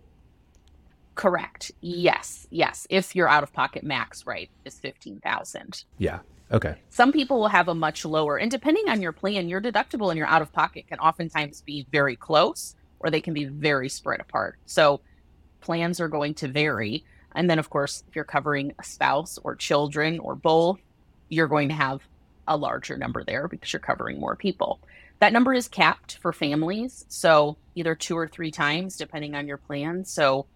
Correct. 1.14 1.72
Yes. 1.80 2.46
Yes. 2.50 2.86
If 2.90 3.16
your 3.16 3.28
out 3.28 3.42
of 3.42 3.52
pocket 3.52 3.82
max 3.82 4.24
right 4.24 4.48
is 4.64 4.78
15,000. 4.78 5.84
Yeah. 5.98 6.20
Okay. 6.52 6.76
Some 6.90 7.10
people 7.12 7.40
will 7.40 7.48
have 7.48 7.68
a 7.68 7.74
much 7.74 8.04
lower, 8.04 8.38
and 8.38 8.50
depending 8.50 8.88
on 8.88 9.02
your 9.02 9.12
plan, 9.12 9.48
your 9.48 9.60
deductible 9.60 10.10
and 10.10 10.16
your 10.16 10.28
out 10.28 10.40
of 10.40 10.52
pocket 10.52 10.86
can 10.86 10.98
oftentimes 11.00 11.60
be 11.62 11.86
very 11.90 12.16
close 12.16 12.76
or 13.00 13.10
they 13.10 13.20
can 13.20 13.34
be 13.34 13.44
very 13.44 13.88
spread 13.88 14.20
apart. 14.20 14.58
So 14.66 15.00
plans 15.60 16.00
are 16.00 16.08
going 16.08 16.34
to 16.34 16.48
vary. 16.48 17.04
And 17.34 17.48
then, 17.48 17.58
of 17.58 17.70
course, 17.70 18.04
if 18.08 18.16
you're 18.16 18.24
covering 18.24 18.74
a 18.78 18.84
spouse 18.84 19.38
or 19.42 19.54
children 19.54 20.18
or 20.18 20.34
both, 20.34 20.80
you're 21.28 21.48
going 21.48 21.68
to 21.68 21.74
have 21.74 22.02
a 22.46 22.56
larger 22.56 22.96
number 22.96 23.22
there 23.22 23.48
because 23.48 23.72
you're 23.72 23.80
covering 23.80 24.18
more 24.18 24.34
people. 24.34 24.80
That 25.20 25.32
number 25.32 25.52
is 25.52 25.68
capped 25.68 26.16
for 26.18 26.32
families. 26.32 27.04
So 27.08 27.56
either 27.74 27.94
two 27.94 28.16
or 28.16 28.28
three 28.28 28.50
times, 28.50 28.96
depending 28.96 29.34
on 29.34 29.46
your 29.46 29.56
plan. 29.56 30.04
So, 30.04 30.46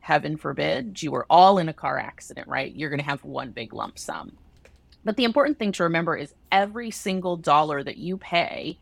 heaven 0.00 0.36
forbid, 0.36 1.02
you 1.02 1.10
were 1.10 1.26
all 1.30 1.58
in 1.58 1.68
a 1.68 1.72
car 1.72 1.98
accident, 1.98 2.46
right? 2.46 2.74
You're 2.74 2.90
going 2.90 3.00
to 3.00 3.06
have 3.06 3.24
one 3.24 3.50
big 3.52 3.72
lump 3.72 3.98
sum. 3.98 4.36
But 5.04 5.16
the 5.16 5.24
important 5.24 5.58
thing 5.58 5.72
to 5.72 5.84
remember 5.84 6.16
is 6.16 6.34
every 6.52 6.90
single 6.90 7.36
dollar 7.36 7.82
that 7.82 7.96
you 7.96 8.16
pay 8.16 8.78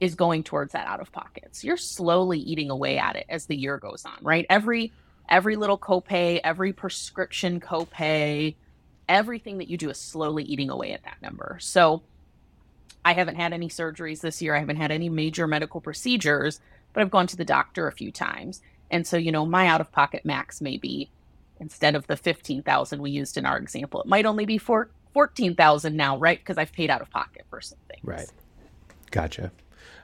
is 0.00 0.14
going 0.14 0.44
towards 0.44 0.72
that 0.72 0.86
out 0.86 1.00
of 1.00 1.12
pockets. 1.12 1.64
You're 1.64 1.76
slowly 1.76 2.38
eating 2.38 2.70
away 2.70 2.98
at 2.98 3.16
it 3.16 3.26
as 3.28 3.46
the 3.46 3.56
year 3.56 3.78
goes 3.78 4.04
on, 4.04 4.18
right? 4.22 4.46
Every 4.48 4.92
every 5.28 5.56
little 5.56 5.78
copay, 5.78 6.40
every 6.42 6.72
prescription 6.72 7.60
copay, 7.60 8.54
everything 9.08 9.58
that 9.58 9.68
you 9.68 9.76
do 9.76 9.90
is 9.90 9.98
slowly 9.98 10.44
eating 10.44 10.70
away 10.70 10.92
at 10.92 11.04
that 11.04 11.20
number. 11.20 11.58
So 11.60 12.02
I 13.04 13.12
haven't 13.12 13.36
had 13.36 13.52
any 13.52 13.68
surgeries 13.68 14.20
this 14.20 14.40
year. 14.40 14.54
I 14.54 14.58
haven't 14.58 14.76
had 14.76 14.90
any 14.90 15.08
major 15.08 15.46
medical 15.46 15.80
procedures, 15.80 16.60
but 16.92 17.02
I've 17.02 17.10
gone 17.10 17.26
to 17.28 17.36
the 17.36 17.44
doctor 17.44 17.86
a 17.86 17.92
few 17.92 18.10
times. 18.10 18.60
And 18.90 19.06
so, 19.06 19.16
you 19.16 19.32
know, 19.32 19.44
my 19.44 19.66
out 19.66 19.80
of 19.80 19.92
pocket 19.92 20.24
max 20.24 20.60
may 20.60 20.78
be 20.78 21.10
instead 21.60 21.94
of 21.94 22.06
the 22.06 22.16
15,000 22.16 23.02
we 23.02 23.10
used 23.10 23.36
in 23.36 23.44
our 23.44 23.58
example, 23.58 24.00
it 24.00 24.06
might 24.06 24.26
only 24.26 24.46
be 24.46 24.58
for 24.58 24.90
14,000 25.12 25.96
now, 25.96 26.16
right? 26.16 26.38
Because 26.38 26.58
I've 26.58 26.72
paid 26.72 26.90
out 26.90 27.00
of 27.00 27.10
pocket 27.10 27.44
for 27.50 27.60
some 27.60 27.78
things. 27.88 28.04
Right. 28.04 28.30
Gotcha. 29.10 29.50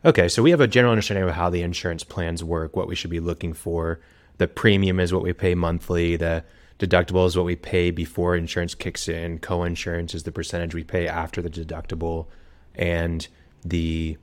Okay, 0.07 0.29
so 0.29 0.43
we 0.43 0.51
have 0.51 0.61
a 0.61 0.69
general 0.69 0.93
understanding 0.93 1.27
of 1.27 1.35
how 1.35 1.49
the 1.49 1.63
insurance 1.63 2.05
plans 2.05 2.45
work, 2.45 2.77
what 2.77 2.89
we 2.89 2.95
should 2.95 3.11
be 3.11 3.21
looking 3.21 3.55
for. 3.55 4.01
The 4.37 4.47
premium 4.47 5.01
is 5.01 5.15
what 5.15 5.23
we 5.23 5.33
pay 5.33 5.55
monthly. 5.55 6.17
The 6.17 6.45
deductible 6.79 7.27
is 7.27 7.39
what 7.39 7.47
we 7.47 7.57
pay 7.57 7.91
before 7.91 8.37
insurance 8.37 8.75
kicks 8.75 9.09
in. 9.09 9.39
Co-insurance 9.39 10.15
is 10.15 10.25
the 10.25 10.33
percentage 10.33 10.75
we 10.75 10.85
pay 10.85 11.09
after 11.09 11.41
the 11.41 11.49
deductible, 11.49 12.27
and 12.75 13.27
the 13.65 14.19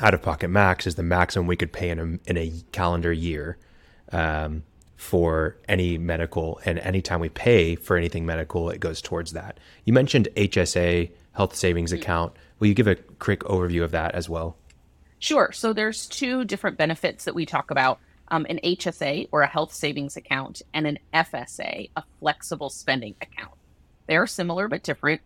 out-of-pocket 0.00 0.48
max 0.48 0.88
is 0.88 0.96
the 0.96 1.04
maximum 1.04 1.46
we 1.46 1.56
could 1.56 1.72
pay 1.72 1.90
in 1.90 2.00
a 2.00 2.28
in 2.28 2.36
a 2.36 2.52
calendar 2.72 3.12
year 3.12 3.58
um, 4.10 4.64
for 4.96 5.56
any 5.68 5.98
medical. 5.98 6.60
And 6.64 6.80
anytime 6.80 7.20
we 7.20 7.28
pay 7.28 7.76
for 7.76 7.96
anything 7.96 8.26
medical, 8.26 8.70
it 8.70 8.80
goes 8.80 9.00
towards 9.00 9.34
that. 9.34 9.60
You 9.84 9.92
mentioned 9.92 10.26
HSA, 10.34 11.12
health 11.34 11.54
savings 11.54 11.92
account. 11.92 12.32
Will 12.58 12.66
you 12.66 12.74
give 12.74 12.88
a 12.88 12.96
quick 12.96 13.40
overview 13.44 13.84
of 13.84 13.92
that 13.92 14.12
as 14.16 14.28
well? 14.28 14.56
Sure. 15.26 15.50
So 15.50 15.72
there's 15.72 16.06
two 16.06 16.44
different 16.44 16.78
benefits 16.78 17.24
that 17.24 17.34
we 17.34 17.46
talk 17.46 17.72
about. 17.72 17.98
Um, 18.28 18.46
an 18.48 18.60
HSA 18.62 19.28
or 19.32 19.42
a 19.42 19.48
health 19.48 19.74
savings 19.74 20.16
account 20.16 20.62
and 20.72 20.86
an 20.86 21.00
FSA, 21.12 21.90
a 21.96 22.04
flexible 22.20 22.70
spending 22.70 23.16
account. 23.20 23.50
They're 24.06 24.28
similar 24.28 24.68
but 24.68 24.84
different. 24.84 25.22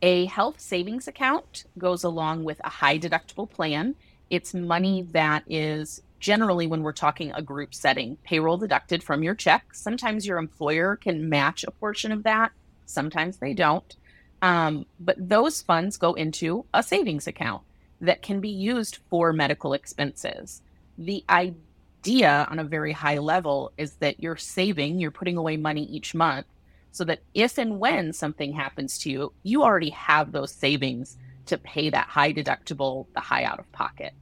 A 0.00 0.26
health 0.26 0.60
savings 0.60 1.08
account 1.08 1.64
goes 1.76 2.04
along 2.04 2.44
with 2.44 2.60
a 2.62 2.68
high 2.68 3.00
deductible 3.00 3.50
plan. 3.50 3.96
It's 4.30 4.54
money 4.54 5.08
that 5.10 5.42
is 5.48 6.02
generally, 6.20 6.68
when 6.68 6.84
we're 6.84 6.92
talking 6.92 7.32
a 7.32 7.42
group 7.42 7.74
setting, 7.74 8.18
payroll 8.22 8.58
deducted 8.58 9.02
from 9.02 9.24
your 9.24 9.34
check. 9.34 9.74
Sometimes 9.74 10.24
your 10.24 10.38
employer 10.38 10.94
can 10.94 11.28
match 11.28 11.64
a 11.64 11.72
portion 11.72 12.12
of 12.12 12.22
that, 12.22 12.52
sometimes 12.86 13.38
they 13.38 13.54
don't. 13.54 13.96
Um, 14.40 14.86
but 15.00 15.16
those 15.18 15.62
funds 15.62 15.96
go 15.96 16.14
into 16.14 16.64
a 16.72 16.84
savings 16.84 17.26
account 17.26 17.62
that 18.02 18.20
can 18.20 18.40
be 18.40 18.50
used 18.50 18.98
for 19.08 19.32
medical 19.32 19.72
expenses. 19.72 20.60
The 20.98 21.24
idea 21.30 22.46
on 22.50 22.58
a 22.58 22.64
very 22.64 22.92
high 22.92 23.18
level 23.18 23.72
is 23.78 23.92
that 23.94 24.20
you're 24.20 24.36
saving, 24.36 24.98
you're 24.98 25.12
putting 25.12 25.36
away 25.36 25.56
money 25.56 25.84
each 25.84 26.14
month 26.14 26.46
so 26.90 27.04
that 27.04 27.20
if 27.32 27.56
and 27.58 27.78
when 27.78 28.12
something 28.12 28.52
happens 28.52 28.98
to 28.98 29.10
you, 29.10 29.32
you 29.44 29.62
already 29.62 29.90
have 29.90 30.32
those 30.32 30.52
savings 30.52 31.16
to 31.46 31.56
pay 31.56 31.90
that 31.90 32.08
high 32.08 32.32
deductible, 32.32 33.06
the 33.14 33.20
high 33.20 33.44
out 33.44 33.60
of 33.60 33.70
pocket. 33.72 34.12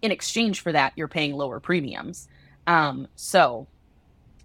In 0.00 0.12
exchange 0.12 0.60
for 0.60 0.72
that, 0.72 0.92
you're 0.96 1.08
paying 1.08 1.34
lower 1.34 1.60
premiums. 1.60 2.28
Um, 2.68 3.08
so 3.16 3.66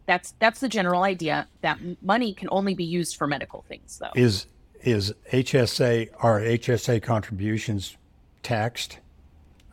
that's 0.08 0.34
that's 0.40 0.60
the 0.60 0.68
general 0.68 1.04
idea. 1.04 1.48
That 1.62 1.80
money 2.02 2.34
can 2.34 2.50
only 2.52 2.74
be 2.74 2.84
used 2.84 3.18
for 3.18 3.28
medical 3.28 3.64
things, 3.68 4.00
though. 4.00 4.12
Is 4.16 4.48
is 4.82 5.14
HSA 5.32 6.10
are 6.20 6.42
HSA 6.42 7.02
contributions 7.04 7.96
taxed? 8.44 9.00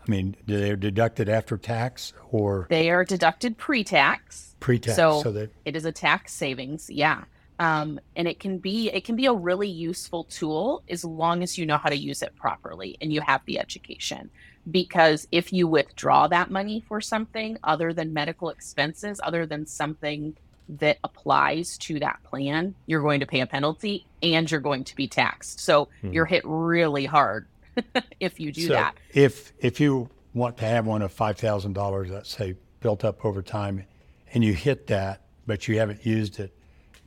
I 0.01 0.11
mean, 0.11 0.37
do 0.47 0.59
they're 0.59 0.77
deducted 0.77 1.29
after 1.29 1.57
tax 1.57 2.13
or 2.31 2.67
they 2.71 2.91
are 2.91 3.05
deducted 3.05 3.59
pre-tax. 3.59 4.57
Pre-tax, 4.61 4.97
so, 4.97 5.23
so 5.23 5.33
that... 5.33 5.51
it 5.65 5.77
is 5.77 5.85
a 5.85 5.93
tax 5.93 6.33
savings. 6.33 6.89
Yeah, 6.89 7.25
um, 7.61 8.01
and 8.17 8.27
it 8.27 8.41
can 8.41 8.59
be 8.59 8.91
it 8.91 9.05
can 9.05 9.17
be 9.17 9.27
a 9.27 9.33
really 9.33 9.69
useful 9.69 10.25
tool 10.25 10.83
as 10.89 11.05
long 11.05 11.43
as 11.43 11.59
you 11.59 11.67
know 11.67 11.77
how 11.77 11.91
to 11.91 11.97
use 11.97 12.23
it 12.23 12.35
properly 12.35 12.97
and 13.01 13.13
you 13.13 13.21
have 13.21 13.43
the 13.45 13.59
education. 13.59 14.31
Because 14.71 15.29
if 15.31 15.53
you 15.53 15.69
withdraw 15.69 16.27
that 16.29 16.51
money 16.51 16.83
for 16.89 17.01
something 17.01 17.59
other 17.63 17.93
than 17.93 18.13
medical 18.13 18.49
expenses, 18.49 19.21
other 19.23 19.45
than 19.47 19.67
something 19.67 20.37
that 20.69 20.99
applies 21.05 21.77
to 21.79 21.99
that 21.99 22.23
plan, 22.25 22.75
you're 22.87 23.03
going 23.03 23.21
to 23.21 23.27
pay 23.27 23.41
a 23.41 23.47
penalty 23.47 24.07
and 24.23 24.51
you're 24.51 24.61
going 24.61 24.85
to 24.85 24.97
be 24.97 25.09
taxed. 25.09 25.61
So 25.61 25.89
hmm. 26.01 26.13
you're 26.13 26.27
hit 26.27 26.43
really 26.45 27.05
hard 27.05 27.47
if 28.21 28.41
you 28.41 28.53
do 28.53 28.67
so 28.67 28.73
that. 28.75 28.97
If 29.13 29.53
if 29.59 29.81
you 29.81 30.09
want 30.35 30.57
to 30.59 30.65
have 30.65 30.87
one 30.87 31.03
of 31.03 31.13
five 31.13 31.39
thousand 31.39 31.75
dollars, 31.75 32.11
let's 32.11 32.31
say 32.31 32.57
built 32.81 33.05
up 33.05 33.25
over 33.25 33.43
time, 33.43 33.85
and 34.33 34.45
you 34.45 34.53
hit 34.53 34.87
that, 34.89 35.23
but 35.47 35.69
you 35.69 35.79
haven't 35.79 36.05
used 36.05 36.41
it, 36.41 36.55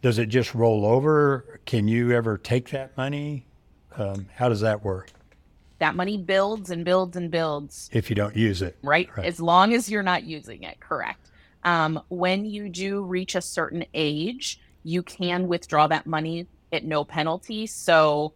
does 0.02 0.20
it 0.20 0.28
just 0.28 0.54
roll 0.54 0.86
over? 0.86 1.60
Can 1.66 1.88
you 1.88 2.12
ever 2.12 2.38
take 2.38 2.70
that 2.70 2.96
money? 2.98 3.46
Um, 3.96 4.28
how 4.36 4.50
does 4.50 4.62
that 4.62 4.84
work? 4.84 5.12
That 5.80 5.96
money 5.96 6.18
builds 6.18 6.70
and 6.70 6.86
builds 6.86 7.16
and 7.18 7.30
builds. 7.30 7.90
If 7.94 8.10
you 8.10 8.16
don't 8.16 8.36
use 8.36 8.62
it. 8.62 8.78
Right. 8.84 9.10
right. 9.18 9.26
As 9.26 9.40
long 9.40 9.74
as 9.74 9.90
you're 9.90 10.04
not 10.04 10.24
using 10.24 10.64
it. 10.64 10.80
Correct. 10.80 11.32
Um, 11.64 12.02
when 12.10 12.46
you 12.46 12.70
do 12.70 13.04
reach 13.04 13.36
a 13.36 13.42
certain 13.42 13.86
age, 13.94 14.60
you 14.84 15.04
can 15.04 15.48
withdraw 15.48 15.88
that 15.88 16.06
money 16.06 16.48
at 16.72 16.84
no 16.84 17.04
penalty. 17.04 17.68
So 17.68 18.34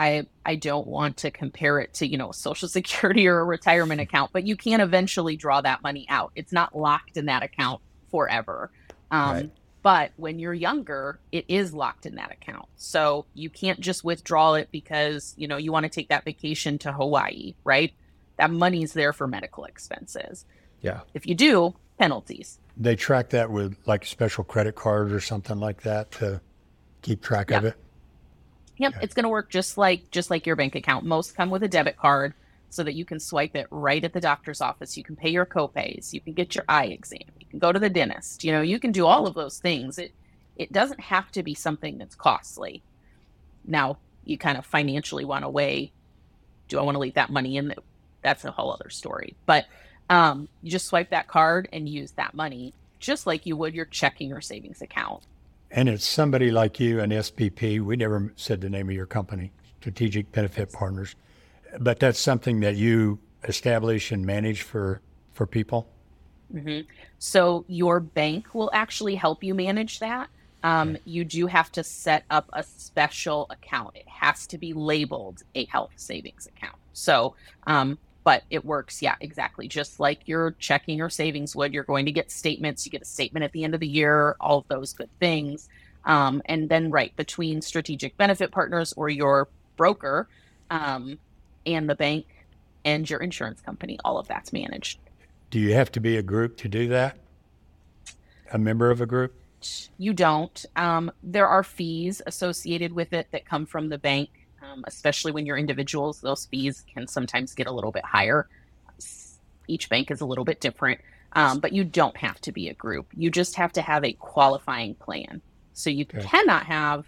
I 0.00 0.26
I 0.46 0.56
don't 0.56 0.86
want 0.86 1.18
to 1.18 1.30
compare 1.30 1.78
it 1.78 1.92
to, 1.94 2.06
you 2.06 2.16
know, 2.16 2.32
social 2.32 2.68
security 2.78 3.28
or 3.28 3.40
a 3.40 3.44
retirement 3.44 4.00
account, 4.00 4.32
but 4.32 4.46
you 4.46 4.56
can 4.56 4.80
eventually 4.80 5.36
draw 5.36 5.60
that 5.60 5.82
money 5.82 6.06
out. 6.08 6.32
It's 6.34 6.52
not 6.52 6.76
locked 6.76 7.18
in 7.18 7.26
that 7.26 7.42
account 7.42 7.82
forever. 8.10 8.70
Um, 9.10 9.30
right. 9.30 9.50
But 9.82 10.12
when 10.16 10.38
you're 10.38 10.54
younger, 10.54 11.20
it 11.32 11.46
is 11.48 11.72
locked 11.72 12.04
in 12.04 12.16
that 12.16 12.30
account. 12.30 12.66
So 12.76 13.24
you 13.34 13.48
can't 13.48 13.80
just 13.80 14.04
withdraw 14.04 14.54
it 14.54 14.68
because, 14.70 15.34
you 15.38 15.48
know, 15.48 15.56
you 15.56 15.72
want 15.72 15.84
to 15.84 15.90
take 15.90 16.08
that 16.10 16.24
vacation 16.24 16.78
to 16.78 16.92
Hawaii, 16.92 17.54
right? 17.64 17.92
That 18.36 18.50
money's 18.50 18.92
there 18.92 19.14
for 19.14 19.26
medical 19.26 19.64
expenses. 19.64 20.44
Yeah. 20.82 21.00
If 21.14 21.26
you 21.26 21.34
do, 21.34 21.74
penalties. 21.98 22.58
They 22.76 22.94
track 22.94 23.30
that 23.30 23.50
with 23.50 23.76
like 23.86 24.04
special 24.04 24.44
credit 24.44 24.74
card 24.74 25.12
or 25.12 25.20
something 25.20 25.58
like 25.58 25.82
that 25.82 26.10
to 26.12 26.42
keep 27.00 27.22
track 27.22 27.50
yeah. 27.50 27.58
of 27.58 27.64
it. 27.64 27.76
Yep, 28.80 28.96
it's 29.02 29.14
going 29.14 29.24
to 29.24 29.30
work 29.30 29.50
just 29.50 29.78
like 29.78 30.10
just 30.12 30.30
like 30.30 30.46
your 30.46 30.56
bank 30.56 30.76
account. 30.76 31.06
Most 31.06 31.36
come 31.36 31.50
with 31.50 31.64
a 31.64 31.68
debit 31.68 31.98
card 31.98 32.34
so 32.70 32.84
that 32.84 32.94
you 32.94 33.06
can 33.06 33.20
swipe 33.20 33.56
it 33.56 33.68
right 33.70 34.04
at 34.04 34.12
the 34.14 34.20
doctor's 34.20 34.60
office. 34.62 34.96
You 34.98 35.04
can 35.04 35.16
pay 35.16 35.30
your 35.30 35.46
copays, 35.46 36.12
you 36.14 36.20
can 36.22 36.34
get 36.34 36.56
your 36.56 36.64
eye 36.68 36.86
exam, 36.86 37.20
you 37.40 37.46
can 37.48 37.60
go 37.60 37.72
to 37.72 37.80
the 37.80 37.90
dentist. 37.90 38.44
You 38.44 38.52
know, 38.52 38.62
you 38.62 38.80
can 38.80 38.92
do 38.92 39.06
all 39.06 39.26
of 39.28 39.34
those 39.36 39.58
things. 39.60 39.98
It 39.98 40.14
it 40.56 40.72
doesn't 40.72 41.00
have 41.00 41.32
to 41.32 41.44
be 41.44 41.54
something 41.54 41.98
that's 41.98 42.16
costly. 42.16 42.84
Now, 43.64 43.98
you 44.24 44.38
kind 44.38 44.58
of 44.58 44.66
financially 44.66 45.24
want 45.26 45.44
to 45.44 45.50
weigh 45.50 45.94
do 46.68 46.78
I 46.78 46.82
want 46.82 46.96
to 46.96 47.00
leave 47.00 47.14
that 47.14 47.30
money 47.30 47.56
in? 47.58 47.74
That's 48.22 48.44
a 48.44 48.52
whole 48.52 48.72
other 48.72 48.90
story. 48.90 49.36
But 49.46 49.66
Um, 50.10 50.48
you 50.62 50.70
just 50.72 50.88
swipe 50.88 51.10
that 51.10 51.28
card 51.28 51.68
and 51.72 51.88
use 51.88 52.12
that 52.12 52.34
money 52.34 52.74
just 53.00 53.26
like 53.26 53.46
you 53.46 53.56
would 53.56 53.74
your 53.74 53.86
checking 53.86 54.32
or 54.32 54.40
savings 54.42 54.82
account. 54.82 55.24
And 55.70 55.88
it's 55.88 56.06
somebody 56.06 56.50
like 56.50 56.80
you, 56.80 57.00
an 57.00 57.10
SBP. 57.10 57.80
We 57.80 57.96
never 57.96 58.32
said 58.36 58.60
the 58.60 58.68
name 58.68 58.88
of 58.88 58.94
your 58.94 59.06
company, 59.06 59.52
Strategic 59.80 60.32
Benefit 60.32 60.72
Partners, 60.72 61.14
but 61.78 62.00
that's 62.00 62.18
something 62.18 62.60
that 62.60 62.76
you 62.76 63.18
establish 63.44 64.10
and 64.12 64.24
manage 64.24 64.62
for 64.62 65.00
for 65.32 65.46
people. 65.46 65.88
Mm-hmm. 66.52 66.88
So 67.18 67.64
your 67.68 68.00
bank 68.00 68.54
will 68.54 68.70
actually 68.72 69.14
help 69.14 69.44
you 69.44 69.54
manage 69.54 70.00
that. 70.00 70.28
Um, 70.62 70.98
you 71.04 71.24
do 71.24 71.46
have 71.46 71.72
to 71.72 71.84
set 71.84 72.24
up 72.28 72.50
a 72.52 72.62
special 72.62 73.46
account. 73.50 73.96
It 73.96 74.08
has 74.08 74.46
to 74.48 74.58
be 74.58 74.72
labeled 74.74 75.42
a 75.54 75.64
health 75.66 75.92
savings 75.96 76.46
account. 76.46 76.76
So, 76.92 77.34
um, 77.66 77.98
but 78.22 78.42
it 78.50 78.64
works, 78.64 79.00
yeah, 79.02 79.16
exactly. 79.20 79.68
Just 79.68 79.98
like 79.98 80.20
your 80.26 80.52
checking 80.52 81.00
or 81.00 81.08
savings 81.08 81.56
would, 81.56 81.72
you're 81.72 81.84
going 81.84 82.06
to 82.06 82.12
get 82.12 82.30
statements. 82.30 82.84
You 82.84 82.92
get 82.92 83.02
a 83.02 83.06
statement 83.06 83.44
at 83.44 83.52
the 83.52 83.64
end 83.64 83.74
of 83.74 83.80
the 83.80 83.88
year, 83.88 84.36
all 84.40 84.58
of 84.58 84.68
those 84.68 84.92
good 84.92 85.10
things. 85.18 85.68
Um, 86.04 86.42
and 86.46 86.68
then, 86.68 86.90
right 86.90 87.14
between 87.16 87.62
strategic 87.62 88.16
benefit 88.16 88.50
partners 88.50 88.92
or 88.96 89.08
your 89.08 89.48
broker 89.76 90.28
um, 90.70 91.18
and 91.66 91.88
the 91.88 91.94
bank 91.94 92.26
and 92.84 93.08
your 93.08 93.20
insurance 93.20 93.60
company, 93.60 93.98
all 94.04 94.18
of 94.18 94.28
that's 94.28 94.52
managed. 94.52 94.98
Do 95.50 95.58
you 95.58 95.74
have 95.74 95.90
to 95.92 96.00
be 96.00 96.16
a 96.16 96.22
group 96.22 96.56
to 96.58 96.68
do 96.68 96.88
that? 96.88 97.18
A 98.52 98.58
member 98.58 98.90
of 98.90 99.00
a 99.00 99.06
group? 99.06 99.34
You 99.98 100.14
don't. 100.14 100.64
Um, 100.76 101.12
there 101.22 101.46
are 101.46 101.62
fees 101.62 102.22
associated 102.26 102.92
with 102.92 103.12
it 103.12 103.28
that 103.32 103.44
come 103.44 103.66
from 103.66 103.88
the 103.88 103.98
bank, 103.98 104.30
um, 104.70 104.84
especially 104.86 105.32
when 105.32 105.46
you're 105.46 105.56
individuals. 105.56 106.20
Those 106.20 106.46
fees 106.46 106.84
can 106.92 107.06
sometimes 107.06 107.54
get 107.54 107.66
a 107.66 107.72
little 107.72 107.92
bit 107.92 108.04
higher. 108.04 108.48
Each 109.68 109.88
bank 109.88 110.10
is 110.10 110.20
a 110.20 110.26
little 110.26 110.44
bit 110.44 110.60
different, 110.60 111.00
um, 111.32 111.60
but 111.60 111.72
you 111.72 111.84
don't 111.84 112.16
have 112.16 112.40
to 112.42 112.52
be 112.52 112.68
a 112.68 112.74
group. 112.74 113.06
You 113.14 113.30
just 113.30 113.56
have 113.56 113.72
to 113.74 113.82
have 113.82 114.04
a 114.04 114.12
qualifying 114.14 114.94
plan. 114.94 115.40
So 115.74 115.90
you 115.90 116.04
okay. 116.12 116.26
cannot 116.26 116.66
have, 116.66 117.06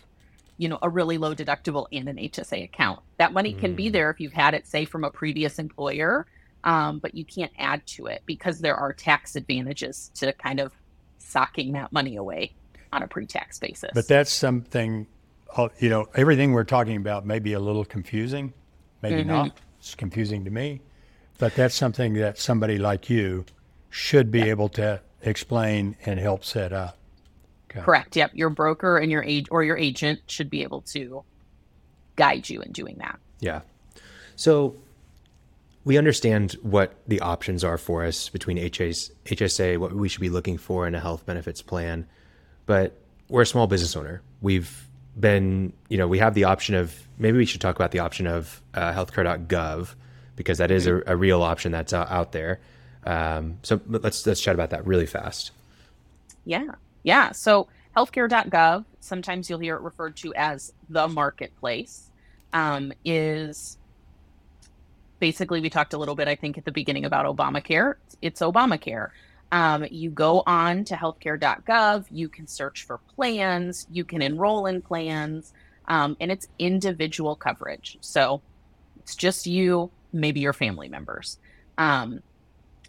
you 0.59 0.69
know, 0.69 0.79
a 0.81 0.89
really 0.89 1.19
low 1.19 1.35
deductible 1.35 1.87
and 1.93 2.09
an 2.09 2.17
HSA 2.17 2.65
account. 2.65 3.01
That 3.19 3.33
money 3.33 3.55
mm. 3.55 3.59
can 3.59 3.75
be 3.75 3.89
mm. 3.89 3.93
there 3.93 4.11
if 4.11 4.21
you've 4.21 4.33
had 4.33 4.55
it, 4.55 4.67
say, 4.67 4.85
from 4.85 5.05
a 5.05 5.11
previous 5.11 5.59
employer, 5.59 6.27
um, 6.65 7.01
but 7.01 7.15
you 7.15 7.25
can't 7.25 7.53
add 7.59 7.85
to 7.89 8.07
it 8.07 8.23
because 8.27 8.61
there 8.61 8.77
are 8.77 8.93
tax 8.93 9.35
advantages 9.35 10.13
to 10.15 10.33
kind 10.33 10.61
of 10.61 10.73
socking 11.19 11.73
that 11.73 11.93
money 11.93 12.17
away 12.17 12.53
on 12.93 13.03
a 13.03 13.09
pre-tax 13.09 13.59
basis. 13.59 13.91
But 13.95 14.07
that's 14.07 14.33
something, 14.33 15.07
you 15.79 15.89
know, 15.89 16.09
everything 16.15 16.53
we're 16.53 16.65
talking 16.65 16.97
about 16.97 17.27
may 17.27 17.39
be 17.39 17.53
a 17.53 17.61
little 17.61 17.85
confusing, 17.85 18.53
maybe 19.03 19.21
mm-hmm. 19.21 19.29
not. 19.29 19.61
It's 19.79 19.95
confusing 19.95 20.45
to 20.45 20.51
me, 20.51 20.81
but 21.39 21.55
that's 21.55 21.75
something 21.75 22.15
that 22.15 22.39
somebody 22.39 22.79
like 22.79 23.11
you 23.11 23.45
should 23.91 24.31
be 24.31 24.39
yeah. 24.39 24.47
able 24.47 24.69
to 24.71 25.01
explain 25.23 25.97
and 26.07 26.19
help 26.21 26.45
set 26.45 26.73
up. 26.73 26.97
Okay. 27.71 27.81
Correct. 27.81 28.17
Yep. 28.17 28.33
Your 28.35 28.51
broker 28.51 28.99
and 28.99 29.11
your 29.11 29.23
age 29.25 29.47
or 29.51 29.65
your 29.65 29.77
agent 29.77 30.21
should 30.27 30.51
be 30.51 30.63
able 30.63 30.83
to 30.83 31.25
guide 32.17 32.49
you 32.49 32.61
in 32.61 32.73
doing 32.73 32.97
that. 32.99 33.19
Yeah. 33.41 33.63
So 34.37 34.77
we 35.85 35.99
understand 35.99 36.53
what 36.63 36.95
the 37.09 37.21
options 37.21 37.65
are 37.65 37.79
for 37.79 38.05
us 38.05 38.29
between 38.29 38.57
HS, 38.57 39.11
HSA, 39.25 39.79
what 39.79 39.93
we 39.93 40.09
should 40.09 40.21
be 40.21 40.31
looking 40.31 40.59
for 40.59 40.87
in 40.87 40.95
a 40.95 41.01
health 41.01 41.27
benefits 41.27 41.63
plan. 41.63 42.07
But 42.67 42.97
we're 43.29 43.43
a 43.43 43.47
small 43.47 43.67
business 43.67 43.97
owner. 43.97 44.23
We've 44.41 44.89
been, 45.19 45.73
you 45.89 45.99
know, 45.99 46.09
we 46.09 46.19
have 46.19 46.35
the 46.35 46.45
option 46.45 46.75
of 46.75 46.95
maybe 47.19 47.39
we 47.39 47.45
should 47.45 47.61
talk 47.61 47.77
about 47.77 47.91
the 47.91 47.99
option 47.99 48.27
of 48.27 48.63
uh, 48.75 48.93
healthcare.gov 48.93 49.95
because 50.37 50.59
that 50.59 50.71
is 50.71 50.87
a, 50.87 51.03
a 51.07 51.17
real 51.17 51.43
option 51.43 51.73
that's 51.73 51.93
uh, 51.93 52.07
out 52.09 52.33
there. 52.33 52.61
Um, 53.05 53.59
so 53.63 53.81
let's 53.87 54.27
let's 54.27 54.41
chat 54.41 54.55
about 54.55 54.71
that 54.71 54.87
really 54.87 55.07
fast. 55.07 55.51
Yeah, 56.45 56.73
yeah. 57.03 57.33
So 57.33 57.69
healthcare.gov, 57.97 58.85
sometimes 59.01 59.51
you'll 59.51 59.59
hear 59.59 59.77
it 59.77 59.83
referred 59.83 60.17
to 60.17 60.33
as 60.35 60.73
the 60.89 61.09
marketplace, 61.09 62.11
um, 62.53 62.93
is 63.05 63.77
basically 65.23 65.61
we 65.61 65.71
talked 65.71 65.93
a 65.93 65.99
little 65.99 66.17
bit 66.17 66.27
i 66.27 66.35
think 66.35 66.59
at 66.59 66.65
the 66.65 66.73
beginning 66.73 67.05
about 67.05 67.25
obamacare 67.25 67.95
it's 68.21 68.41
obamacare 68.41 69.11
um, 69.53 69.85
you 69.91 70.11
go 70.11 70.43
on 70.47 70.85
to 70.85 70.97
healthcare.gov 70.97 72.07
you 72.11 72.29
can 72.29 72.47
search 72.47 72.85
for 72.85 72.99
plans. 72.99 73.87
You 73.93 74.05
can 74.05 74.23
enroll 74.23 74.67
in 74.67 74.81
plans. 74.81 75.53
Um, 75.87 76.17
and 76.21 76.33
it's 76.33 76.49
individual 76.59 77.37
coverage. 77.37 77.99
So 78.01 78.41
it's 79.01 79.15
just 79.15 79.47
you 79.47 79.91
maybe 80.13 80.41
your 80.41 80.55
family 80.55 80.89
members. 80.89 81.39
Um, 81.77 82.23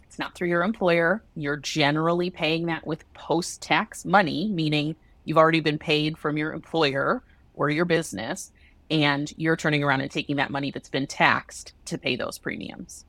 it's 0.04 0.18
not 0.18 0.34
through 0.34 0.48
your 0.48 0.62
employer. 0.62 1.22
You're 1.36 1.56
generally 1.56 2.30
paying 2.30 2.66
that 2.66 2.86
with 2.86 3.12
post-tax 3.12 4.04
money 4.04 4.48
meaning 4.48 4.96
you've 5.24 5.38
already 5.38 5.60
been 5.60 5.78
paid 5.78 6.16
from 6.16 6.38
your 6.38 6.52
employer 6.52 7.22
or 7.54 7.68
your 7.68 7.84
business 7.84 8.52
and 8.90 9.32
you're 9.36 9.56
turning 9.56 9.82
around 9.82 10.00
and 10.00 10.10
taking 10.10 10.36
that 10.36 10.50
money 10.50 10.70
that's 10.70 10.88
been 10.88 11.06
taxed 11.06 11.72
to 11.86 11.98
pay 11.98 12.16
those 12.16 12.38
premiums. 12.38 13.04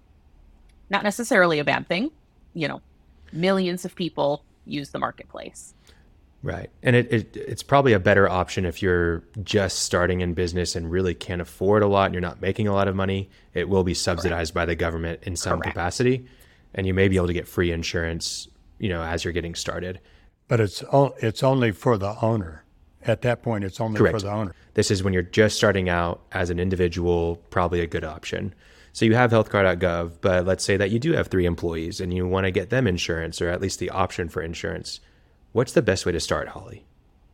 Not 0.89 1.03
necessarily 1.03 1.59
a 1.59 1.63
bad 1.63 1.87
thing. 1.87 2.11
You 2.53 2.69
know, 2.69 2.81
millions 3.31 3.85
of 3.85 3.95
people 3.95 4.43
use 4.65 4.89
the 4.89 4.99
marketplace. 4.99 5.73
Right. 6.45 6.69
And 6.83 6.95
it, 6.95 7.11
it, 7.11 7.35
it's 7.35 7.63
probably 7.63 7.93
a 7.93 7.99
better 7.99 8.29
option 8.29 8.65
if 8.65 8.79
you're 8.79 9.23
just 9.43 9.79
starting 9.79 10.21
in 10.21 10.35
business 10.35 10.75
and 10.75 10.91
really 10.91 11.15
can't 11.15 11.41
afford 11.41 11.81
a 11.81 11.87
lot 11.87 12.05
and 12.05 12.13
you're 12.13 12.21
not 12.21 12.39
making 12.39 12.67
a 12.67 12.73
lot 12.73 12.87
of 12.87 12.95
money. 12.95 13.31
It 13.55 13.67
will 13.67 13.83
be 13.83 13.95
subsidized 13.95 14.53
Correct. 14.53 14.53
by 14.53 14.65
the 14.67 14.75
government 14.75 15.21
in 15.23 15.35
some 15.35 15.59
Correct. 15.59 15.73
capacity. 15.73 16.27
And 16.75 16.85
you 16.85 16.93
may 16.93 17.07
be 17.07 17.15
able 17.15 17.27
to 17.27 17.33
get 17.33 17.47
free 17.47 17.71
insurance, 17.71 18.47
you 18.77 18.89
know, 18.89 19.01
as 19.01 19.23
you're 19.23 19.33
getting 19.33 19.55
started. 19.55 19.99
But 20.47 20.59
it's 20.59 20.83
it's 21.17 21.41
only 21.41 21.71
for 21.71 21.97
the 21.97 22.15
owner. 22.21 22.63
At 23.01 23.23
that 23.23 23.41
point, 23.41 23.63
it's 23.63 23.81
only 23.81 23.97
Correct. 23.97 24.17
for 24.17 24.21
the 24.21 24.31
owner. 24.31 24.53
This 24.75 24.91
is 24.91 25.03
when 25.03 25.13
you're 25.13 25.23
just 25.23 25.57
starting 25.57 25.89
out 25.89 26.21
as 26.31 26.51
an 26.51 26.59
individual, 26.59 27.37
probably 27.49 27.79
a 27.79 27.87
good 27.87 28.03
option. 28.03 28.53
So 28.95 29.03
you 29.03 29.13
have 29.15 29.29
healthcare.gov, 29.29 30.13
but 30.21 30.45
let's 30.45 30.63
say 30.63 30.77
that 30.77 30.89
you 30.89 30.99
do 30.99 31.11
have 31.11 31.27
three 31.27 31.45
employees 31.45 31.99
and 31.99 32.13
you 32.13 32.25
want 32.25 32.45
to 32.45 32.51
get 32.51 32.69
them 32.69 32.87
insurance 32.87 33.41
or 33.41 33.49
at 33.49 33.59
least 33.59 33.79
the 33.79 33.89
option 33.89 34.29
for 34.29 34.41
insurance. 34.41 35.01
What's 35.51 35.73
the 35.73 35.81
best 35.81 36.05
way 36.05 36.13
to 36.13 36.19
start, 36.21 36.47
Holly? 36.47 36.85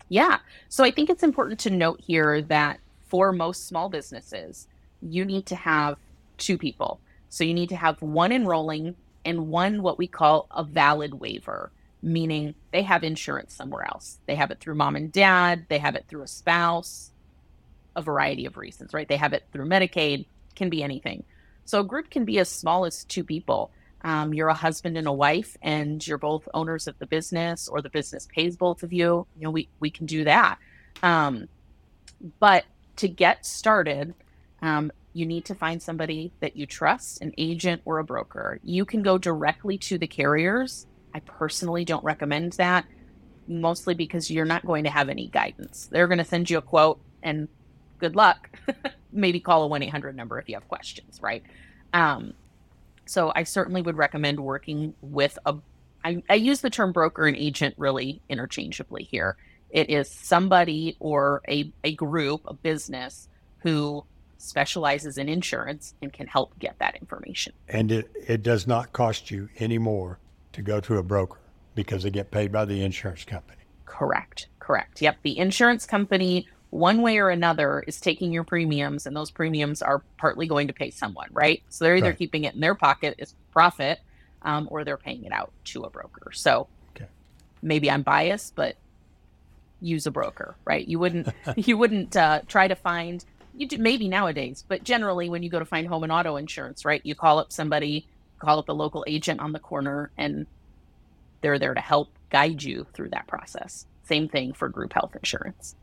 Yeah. 0.10 0.40
So 0.70 0.84
I 0.84 0.90
think 0.90 1.12
it's 1.12 1.22
important 1.22 1.60
to 1.60 1.70
note 1.70 2.02
here 2.02 2.42
that 2.42 2.80
for 3.08 3.32
most 3.32 3.68
small 3.68 3.90
businesses, 3.90 4.68
you 5.04 5.24
need 5.24 5.46
to 5.46 5.56
have 5.56 5.98
two 6.40 6.58
people. 6.58 7.00
So 7.30 7.44
you 7.44 7.54
need 7.54 7.70
to 7.70 7.76
have 7.76 8.02
one 8.02 8.32
enrolling 8.32 8.96
and 9.24 9.50
one 9.50 9.84
what 9.84 10.00
we 10.00 10.08
call 10.08 10.48
a 10.50 10.64
valid 10.64 11.20
waiver 11.20 11.72
meaning 12.02 12.56
they 12.72 12.82
have 12.82 13.04
insurance 13.04 13.54
somewhere 13.54 13.86
else. 13.86 14.18
They 14.26 14.34
have 14.34 14.50
it 14.50 14.60
through 14.60 14.74
mom 14.74 14.96
and 14.96 15.12
dad, 15.12 15.68
they 15.70 15.78
have 15.78 15.94
it 15.96 16.06
through 16.08 16.24
a 16.24 16.28
spouse, 16.28 17.12
a 17.96 18.02
variety 18.02 18.48
of 18.48 18.58
reasons, 18.58 18.92
right? 18.92 19.08
They 19.08 19.18
have 19.18 19.34
it 19.34 19.46
through 19.54 19.68
Medicaid, 19.68 20.26
can 20.56 20.72
be 20.72 20.82
anything. 20.82 21.24
So 21.72 21.80
a 21.80 21.86
group 21.86 22.10
can 22.10 22.26
be 22.26 22.38
as 22.40 22.50
small 22.50 22.84
as 22.84 23.06
two 23.06 23.24
people. 23.24 23.72
Um, 24.02 24.34
you're 24.34 24.50
a 24.50 24.54
husband 24.54 24.98
and 24.98 25.08
a 25.08 25.14
wife, 25.14 25.56
and 25.62 26.06
you're 26.06 26.18
both 26.18 26.50
owners 26.54 26.86
of 26.86 27.00
the 27.00 27.06
business, 27.06 27.70
or 27.70 27.82
the 27.82 27.90
business 27.90 28.28
pays 28.36 28.58
both 28.58 28.84
of 28.84 28.92
you. 28.92 29.26
You 29.38 29.44
know, 29.44 29.52
we 29.52 29.70
we 29.80 29.90
can 29.90 30.06
do 30.06 30.26
that. 30.26 30.58
Um, 31.02 31.48
but 32.42 32.66
to 32.98 33.08
get 33.08 33.46
started, 33.46 34.14
um, 34.62 34.92
you 35.14 35.26
need 35.26 35.46
to 35.46 35.56
find 35.56 35.82
somebody 35.82 36.34
that 36.42 36.58
you 36.58 36.66
trust, 36.66 37.22
an 37.22 37.32
agent 37.38 37.84
or 37.86 38.00
a 38.00 38.04
broker. 38.04 38.60
You 38.64 38.84
can 38.84 39.02
go 39.02 39.18
directly 39.18 39.78
to 39.78 39.98
the 39.98 40.08
carriers 40.08 40.88
I 41.14 41.22
personally 41.22 41.86
don't 41.86 42.04
recommend 42.04 42.52
that, 42.54 42.86
mostly 43.48 43.94
because 43.94 44.30
you're 44.30 44.44
not 44.44 44.66
going 44.66 44.84
to 44.84 44.90
have 44.90 45.08
any 45.08 45.28
guidance. 45.28 45.88
They're 45.90 46.08
going 46.08 46.18
to 46.18 46.26
send 46.26 46.50
you 46.50 46.58
a 46.58 46.62
quote 46.62 47.00
and 47.24 47.48
good 48.02 48.16
luck. 48.16 48.50
Maybe 49.14 49.40
call 49.40 49.64
a 49.64 49.68
1 49.68 49.84
800 49.84 50.16
number 50.16 50.38
if 50.40 50.50
you 50.50 50.56
have 50.56 50.68
questions, 50.68 51.22
right? 51.22 51.44
Um, 51.94 52.34
so 53.06 53.32
I 53.34 53.44
certainly 53.44 53.82
would 53.82 53.96
recommend 53.96 54.40
working 54.42 54.94
with 55.02 55.40
a. 55.46 55.56
I, 56.04 56.24
I 56.30 56.34
use 56.34 56.62
the 56.62 56.70
term 56.70 56.92
broker 56.92 57.28
and 57.28 57.38
agent 57.38 57.76
really 57.78 58.22
interchangeably 58.28 59.04
here. 59.04 59.38
It 59.70 59.90
is 59.90 60.10
somebody 60.10 60.98
or 61.00 61.42
a, 61.48 61.72
a 61.84 61.94
group, 61.96 62.42
a 62.48 62.54
business 62.54 63.30
who 63.60 64.04
specializes 64.38 65.20
in 65.20 65.30
insurance 65.30 65.94
and 66.02 66.12
can 66.12 66.26
help 66.26 66.58
get 66.58 66.80
that 66.80 66.96
information. 66.96 67.54
And 67.68 67.92
it, 67.92 68.12
it 68.28 68.42
does 68.42 68.66
not 68.66 68.92
cost 68.92 69.30
you 69.30 69.48
any 69.60 69.78
more 69.78 70.18
to 70.54 70.64
go 70.64 70.80
to 70.82 70.98
a 70.98 71.04
broker 71.04 71.38
because 71.76 72.04
they 72.04 72.10
get 72.10 72.32
paid 72.32 72.52
by 72.52 72.66
the 72.66 72.84
insurance 72.84 73.24
company. 73.24 73.62
Correct. 73.86 74.48
Correct. 74.60 75.02
Yep. 75.02 75.18
The 75.22 75.38
insurance 75.38 75.86
company, 75.86 76.48
one 76.72 77.02
way 77.02 77.20
or 77.20 77.30
another, 77.30 77.84
is 77.86 78.00
taking 78.00 78.32
your 78.32 78.44
premiums, 78.44 79.06
and 79.06 79.16
those 79.16 79.30
premiums 79.30 79.82
are 79.82 80.02
partly 80.18 80.48
going 80.48 80.68
to 80.68 80.74
pay 80.74 80.90
someone, 80.90 81.28
right? 81.32 81.62
So 81.70 81.86
they're 81.86 81.98
either 81.98 82.08
right. 82.08 82.18
keeping 82.18 82.46
it 82.46 82.56
in 82.56 82.62
their 82.62 82.76
pocket 82.76 83.16
as 83.20 83.36
profit, 83.52 84.00
um, 84.42 84.68
or 84.72 84.84
they're 84.84 84.98
paying 84.98 85.26
it 85.26 85.32
out 85.32 85.52
to 85.66 85.84
a 85.84 85.90
broker. 85.90 86.32
So 86.34 86.68
okay. 86.96 87.08
maybe 87.62 87.92
I'm 87.92 88.02
biased, 88.02 88.56
but 88.56 88.78
use 89.82 90.08
a 90.08 90.12
broker, 90.12 90.56
right? 90.66 90.88
You 90.88 90.98
wouldn't 90.98 91.28
you 91.56 91.78
wouldn't 91.78 92.16
uh, 92.16 92.42
try 92.48 92.68
to 92.68 92.76
find 92.76 93.24
you 93.56 93.68
do 93.68 93.78
maybe 93.78 94.08
nowadays, 94.08 94.64
but 94.68 94.84
generally 94.84 95.30
when 95.30 95.44
you 95.44 95.50
go 95.50 95.60
to 95.60 95.66
find 95.66 95.88
home 95.88 96.04
and 96.04 96.12
auto 96.12 96.38
insurance, 96.38 96.86
right? 96.86 97.02
You 97.04 97.16
call 97.16 97.40
up 97.40 97.52
somebody 97.52 98.08
call 98.40 98.60
up 98.60 98.70
a 98.70 98.74
local 98.74 99.04
agent 99.08 99.40
on 99.40 99.52
the 99.52 99.60
corner 99.60 100.12
and 100.18 100.48
they're 101.42 101.60
there 101.60 101.74
to 101.74 101.82
help 101.82 102.10
guide 102.30 102.64
you 102.64 102.88
through 102.94 103.10
that 103.10 103.28
process. 103.28 103.86
Same 104.04 104.28
thing 104.28 104.54
for 104.54 104.68
group 104.70 104.94
health 104.94 105.16
insurance. 105.16 105.76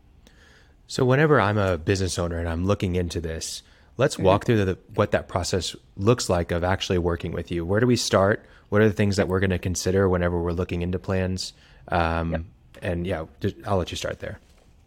So, 0.91 1.05
whenever 1.05 1.39
I'm 1.39 1.59
a 1.59 1.77
business 1.77 2.19
owner 2.19 2.39
and 2.39 2.49
I'm 2.49 2.65
looking 2.65 2.97
into 2.97 3.21
this, 3.21 3.63
let's 3.99 4.15
mm-hmm. 4.15 4.25
walk 4.25 4.47
through 4.47 4.65
the, 4.65 4.79
what 4.95 5.11
that 5.11 5.29
process 5.29 5.77
looks 5.99 6.31
like 6.31 6.51
of 6.51 6.65
actually 6.65 6.97
working 6.97 7.33
with 7.33 7.51
you. 7.51 7.65
Where 7.67 7.79
do 7.79 7.87
we 7.87 7.95
start? 7.95 8.45
What 8.71 8.81
are 8.81 8.89
the 8.89 8.95
things 8.95 9.17
that 9.17 9.29
we're 9.29 9.41
going 9.41 9.51
to 9.51 9.59
consider 9.59 10.09
whenever 10.09 10.41
we're 10.41 10.53
looking 10.53 10.81
into 10.81 10.99
plans? 10.99 11.53
Um, 11.89 12.33
yep. 12.33 12.43
And 12.81 13.07
yeah, 13.07 13.27
I'll 13.67 13.77
let 13.77 13.91
you 13.91 13.99
start 13.99 14.21
there. 14.21 14.41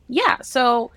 Yeah. 0.10 0.38
So, 0.42 0.92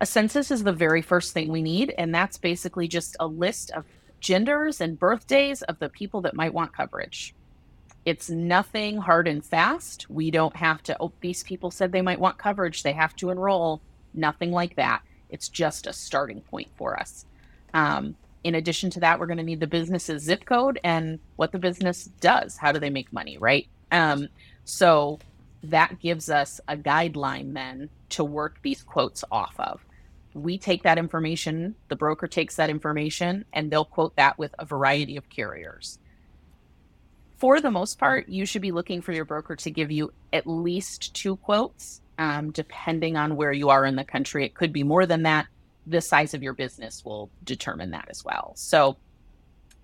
a 0.00 0.06
census 0.06 0.50
is 0.50 0.64
the 0.64 0.72
very 0.72 1.02
first 1.02 1.34
thing 1.34 1.52
we 1.52 1.60
need, 1.60 1.92
and 1.98 2.14
that's 2.14 2.38
basically 2.38 2.88
just 2.88 3.16
a 3.20 3.26
list 3.26 3.70
of 3.72 3.84
genders 4.20 4.80
and 4.80 4.98
birthdays 4.98 5.60
of 5.62 5.78
the 5.78 5.90
people 5.90 6.22
that 6.22 6.34
might 6.34 6.54
want 6.54 6.72
coverage. 6.72 7.34
It's 8.06 8.30
nothing 8.30 8.96
hard 8.96 9.28
and 9.28 9.44
fast. 9.44 10.08
We 10.08 10.30
don't 10.30 10.56
have 10.56 10.82
to, 10.84 10.96
oh, 11.00 11.12
these 11.20 11.42
people 11.42 11.70
said 11.70 11.92
they 11.92 12.02
might 12.02 12.20
want 12.20 12.38
coverage. 12.38 12.82
They 12.82 12.92
have 12.92 13.14
to 13.16 13.28
enroll. 13.28 13.82
Nothing 14.16 14.52
like 14.52 14.76
that. 14.76 15.02
It's 15.28 15.48
just 15.48 15.86
a 15.86 15.92
starting 15.92 16.40
point 16.40 16.68
for 16.76 16.98
us. 16.98 17.26
Um, 17.74 18.16
in 18.44 18.54
addition 18.54 18.90
to 18.90 19.00
that, 19.00 19.18
we're 19.18 19.26
going 19.26 19.38
to 19.38 19.42
need 19.42 19.60
the 19.60 19.66
business's 19.66 20.22
zip 20.22 20.44
code 20.44 20.78
and 20.82 21.18
what 21.36 21.52
the 21.52 21.58
business 21.58 22.06
does. 22.20 22.56
How 22.56 22.72
do 22.72 22.78
they 22.78 22.90
make 22.90 23.12
money, 23.12 23.38
right? 23.38 23.66
Um, 23.90 24.28
so 24.64 25.18
that 25.64 26.00
gives 26.00 26.30
us 26.30 26.60
a 26.68 26.76
guideline 26.76 27.54
then 27.54 27.90
to 28.10 28.24
work 28.24 28.58
these 28.62 28.82
quotes 28.82 29.24
off 29.30 29.54
of. 29.58 29.84
We 30.32 30.58
take 30.58 30.82
that 30.84 30.98
information, 30.98 31.74
the 31.88 31.96
broker 31.96 32.26
takes 32.26 32.56
that 32.56 32.70
information, 32.70 33.46
and 33.52 33.70
they'll 33.70 33.84
quote 33.84 34.16
that 34.16 34.38
with 34.38 34.54
a 34.58 34.64
variety 34.64 35.16
of 35.16 35.28
carriers 35.28 35.98
for 37.36 37.60
the 37.60 37.70
most 37.70 37.98
part, 37.98 38.28
you 38.28 38.46
should 38.46 38.62
be 38.62 38.72
looking 38.72 39.02
for 39.02 39.12
your 39.12 39.24
broker 39.24 39.56
to 39.56 39.70
give 39.70 39.90
you 39.90 40.12
at 40.32 40.46
least 40.46 41.14
two 41.14 41.36
quotes, 41.36 42.00
um, 42.18 42.50
depending 42.50 43.16
on 43.16 43.36
where 43.36 43.52
you 43.52 43.68
are 43.70 43.84
in 43.84 43.96
the 43.96 44.04
country. 44.04 44.44
It 44.44 44.54
could 44.54 44.72
be 44.72 44.82
more 44.82 45.06
than 45.06 45.22
that. 45.24 45.46
The 45.86 46.00
size 46.00 46.34
of 46.34 46.42
your 46.42 46.52
business 46.52 47.04
will 47.04 47.30
determine 47.44 47.92
that 47.92 48.08
as 48.10 48.24
well. 48.24 48.52
So, 48.56 48.96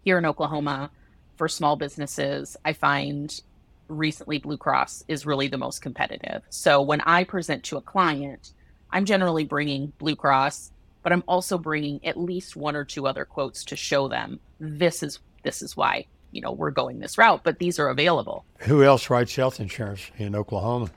here 0.05 0.19
in 0.19 0.27
Oklahoma, 0.27 0.91
for 1.37 1.49
small 1.49 1.77
businesses, 1.77 2.57
I 2.65 2.73
find 2.73 3.41
recently 3.87 4.39
Blue 4.39 4.57
Cross 4.57 5.05
is 5.07 5.27
really 5.27 5.47
the 5.47 5.59
most 5.59 5.81
competitive. 5.81 6.43
So, 6.51 6.83
when 6.83 7.01
I 7.03 7.25
present 7.25 7.63
to 7.65 7.77
a 7.77 7.83
client, 7.83 8.53
I'm 8.91 9.05
generally 9.05 9.45
bringing 9.45 9.93
Blue 9.99 10.17
Cross, 10.17 10.73
but 11.03 11.13
I'm 11.13 11.25
also 11.27 11.57
bringing 11.57 12.05
at 12.05 12.17
least 12.17 12.57
one 12.57 12.77
or 12.77 12.85
two 12.85 13.07
other 13.07 13.25
quotes 13.25 13.65
to 13.67 13.77
show 13.77 14.09
them 14.09 14.41
this 14.59 15.03
is 15.03 15.19
this 15.43 15.63
is 15.63 15.77
why 15.77 16.07
you 16.31 16.41
know 16.41 16.53
we're 16.53 16.71
going 16.71 16.99
this 16.99 17.19
route, 17.19 17.43
but 17.45 17.59
these 17.59 17.79
are 17.79 17.89
available. 17.89 18.45
Who 18.61 18.83
else 18.83 19.09
writes 19.11 19.37
health 19.37 19.61
insurance 19.61 20.11
in 20.19 20.35
Oklahoma? 20.35 20.91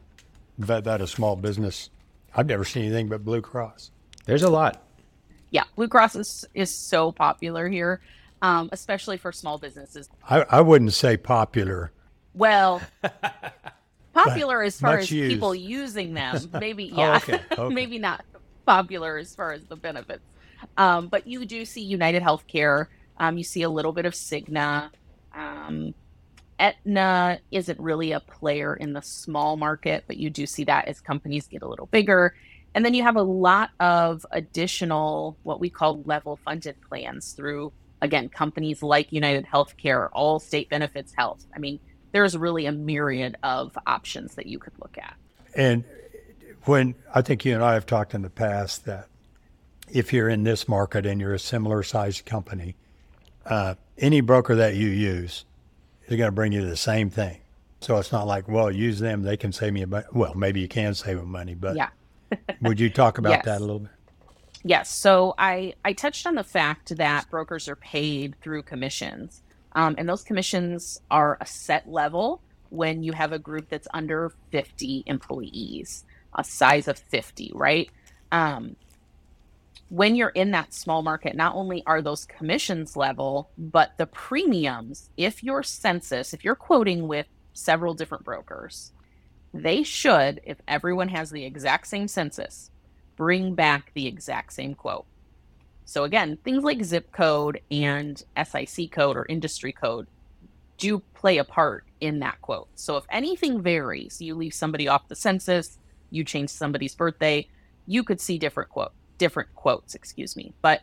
That 0.58 0.84
that 0.86 1.02
a 1.02 1.08
small 1.08 1.36
business. 1.36 1.90
I've 2.36 2.48
never 2.48 2.66
seen 2.66 2.86
anything 2.86 3.08
but 3.08 3.24
Blue 3.24 3.42
Cross. 3.42 3.92
There's 4.26 4.44
a 4.44 4.50
lot. 4.50 4.82
Yeah, 5.52 5.64
Blue 5.76 5.88
Cross 5.88 6.16
is 6.16 6.46
is 6.54 6.74
so 6.74 7.12
popular 7.12 7.68
here, 7.68 8.02
um, 8.42 8.70
especially 8.72 9.18
for 9.18 9.32
small 9.32 9.58
businesses. 9.58 10.10
I, 10.30 10.42
I 10.50 10.62
wouldn't 10.62 10.94
say 10.94 11.18
popular. 11.18 11.92
Well, 12.34 12.82
popular 14.14 14.64
as 14.64 14.80
far 14.80 14.98
as 14.98 15.12
used. 15.12 15.34
people 15.34 15.56
using 15.56 16.14
them. 16.14 16.50
Maybe 16.60 16.92
oh, 16.94 16.98
yeah, 16.98 17.12
oh, 17.12 17.16
okay. 17.18 17.40
Okay. 17.58 17.74
maybe 17.74 18.00
not 18.00 18.26
popular 18.66 19.18
as 19.18 19.36
far 19.36 19.54
as 19.54 19.64
the 19.66 19.76
benefits. 19.76 20.24
Um, 20.78 21.08
but 21.08 21.28
you 21.28 21.46
do 21.46 21.64
see 21.66 21.82
United 21.82 22.24
Healthcare. 22.24 22.88
Um, 23.18 23.38
you 23.38 23.44
see 23.44 23.62
a 23.62 23.70
little 23.70 23.94
bit 23.94 24.06
of 24.06 24.14
Cigna. 24.14 24.90
Um, 25.34 25.94
Aetna 26.60 27.40
isn't 27.52 27.80
really 27.80 28.12
a 28.12 28.20
player 28.20 28.76
in 28.76 28.94
the 28.94 29.02
small 29.02 29.58
market, 29.58 30.06
but 30.08 30.18
you 30.18 30.30
do 30.30 30.46
see 30.46 30.64
that 30.66 30.88
as 30.88 31.02
companies 31.02 31.48
get 31.48 31.62
a 31.62 31.68
little 31.68 31.88
bigger. 31.88 32.36
And 32.74 32.84
then 32.84 32.94
you 32.94 33.04
have 33.04 33.16
a 33.16 33.22
lot 33.22 33.72
of 33.80 34.26
additional, 34.32 35.38
what 35.44 35.60
we 35.60 35.70
call 35.70 36.02
level 36.04 36.38
funded 36.38 36.76
plans 36.82 37.34
through, 37.34 37.72
again, 38.02 38.30
companies 38.30 38.84
like 38.84 39.12
United 39.12 39.46
Healthcare, 39.46 40.10
Allstate 40.12 40.70
Benefits 40.70 41.14
Health. 41.14 41.46
I 41.56 41.60
mean, 41.60 41.80
there's 42.12 42.38
really 42.38 42.66
a 42.66 42.72
myriad 42.72 43.38
of 43.44 43.78
options 43.86 44.36
that 44.36 44.46
you 44.46 44.60
could 44.60 44.74
look 44.80 44.98
at. 44.98 45.16
And 45.56 45.84
when 46.64 46.96
I 47.14 47.22
think 47.22 47.46
you 47.46 47.54
and 47.54 47.64
I 47.64 47.74
have 47.74 47.86
talked 47.86 48.14
in 48.14 48.22
the 48.22 48.30
past 48.30 48.86
that 48.86 49.08
if 49.90 50.12
you're 50.12 50.30
in 50.30 50.44
this 50.44 50.68
market 50.68 51.06
and 51.06 51.22
you're 51.22 51.34
a 51.34 51.40
similar 51.40 51.84
sized 51.84 52.26
company, 52.26 52.76
uh, 53.46 53.76
any 53.98 54.22
broker 54.22 54.56
that 54.56 54.76
you 54.76 54.88
use 54.88 55.46
is 56.08 56.18
going 56.18 56.28
to 56.28 56.32
bring 56.32 56.52
you 56.52 56.66
the 56.66 56.78
same 56.78 57.10
thing. 57.10 57.40
So 57.82 57.98
it's 57.98 58.12
not 58.12 58.26
like, 58.26 58.48
well, 58.48 58.72
use 58.72 59.00
them; 59.00 59.24
they 59.24 59.38
can 59.38 59.52
save 59.52 59.74
me 59.74 59.82
a 59.84 59.88
money. 59.88 60.06
Well, 60.12 60.34
maybe 60.34 60.60
you 60.60 60.68
can 60.68 60.94
save 60.94 61.18
them 61.18 61.30
money, 61.30 61.54
but 61.54 61.76
yeah. 61.76 61.90
would 62.62 62.80
you 62.80 62.90
talk 62.90 63.18
about 63.18 63.32
yes. 63.32 63.46
that 63.46 63.58
a 63.60 63.64
little 63.64 63.80
bit? 63.80 63.92
Yes. 64.64 64.90
So 64.90 65.36
I 65.38 65.76
I 65.84 65.94
touched 65.94 66.26
on 66.26 66.36
the 66.36 66.44
fact 66.44 66.96
that 66.98 67.30
brokers 67.30 67.68
are 67.68 67.76
paid 67.76 68.36
through 68.42 68.64
commissions, 68.64 69.42
um, 69.74 69.96
and 69.98 70.10
those 70.10 70.24
commissions 70.24 71.00
are 71.12 71.38
a 71.40 71.46
set 71.46 71.88
level 71.88 72.42
when 72.70 73.04
you 73.04 73.14
have 73.14 73.32
a 73.32 73.40
group 73.40 73.70
that's 73.70 73.88
under 73.94 74.32
50 74.52 75.04
employees, 75.06 76.04
a 76.34 76.44
size 76.44 76.88
of 76.88 76.98
50, 76.98 77.52
right? 77.54 77.90
Um, 78.32 78.76
when 79.90 80.16
you're 80.16 80.30
in 80.30 80.52
that 80.52 80.74
small 80.74 81.02
market, 81.02 81.36
not 81.36 81.56
only 81.56 81.84
are 81.86 82.02
those 82.02 82.26
commissions 82.26 82.96
level, 82.96 83.52
but 83.58 83.92
the 83.98 84.08
premiums, 84.08 85.10
if 85.16 85.44
your 85.44 85.62
census, 85.62 86.34
if 86.34 86.44
you're 86.44 86.56
quoting 86.56 87.08
with 87.08 87.28
several 87.54 87.94
different 87.94 88.24
brokers, 88.24 88.92
they 89.54 89.84
should, 89.84 90.42
if 90.44 90.58
everyone 90.68 91.10
has 91.10 91.30
the 91.30 91.46
exact 91.46 91.88
same 91.88 92.08
census, 92.08 92.72
bring 93.16 93.54
back 93.54 93.92
the 93.94 94.08
exact 94.08 94.54
same 94.54 94.74
quote. 94.74 95.06
So 95.86 96.04
again, 96.04 96.38
things 96.44 96.64
like 96.64 96.84
zip 96.84 97.12
code 97.12 97.62
and 97.70 98.22
SIC 98.44 98.92
code 98.92 99.16
or 99.16 99.26
industry 99.30 99.72
code 99.72 100.08
do 100.78 101.00
play 101.14 101.38
a 101.38 101.44
part 101.44 101.86
in 102.02 102.20
that 102.20 102.42
quote. 102.42 102.68
So 102.76 102.98
if 102.98 103.06
anything 103.10 103.62
varies, 103.62 104.20
you 104.20 104.36
leave 104.36 104.54
somebody 104.54 104.88
off 104.88 105.08
the 105.08 105.16
census, 105.16 105.78
you 106.10 106.24
change 106.24 106.50
somebody's 106.50 106.96
birthday, 106.96 107.48
you 107.86 108.04
could 108.04 108.20
see 108.20 108.40
different 108.40 108.72
quote 108.72 108.92
different 109.18 109.54
quotes, 109.56 109.96
excuse 109.96 110.36
me. 110.36 110.54
But 110.62 110.82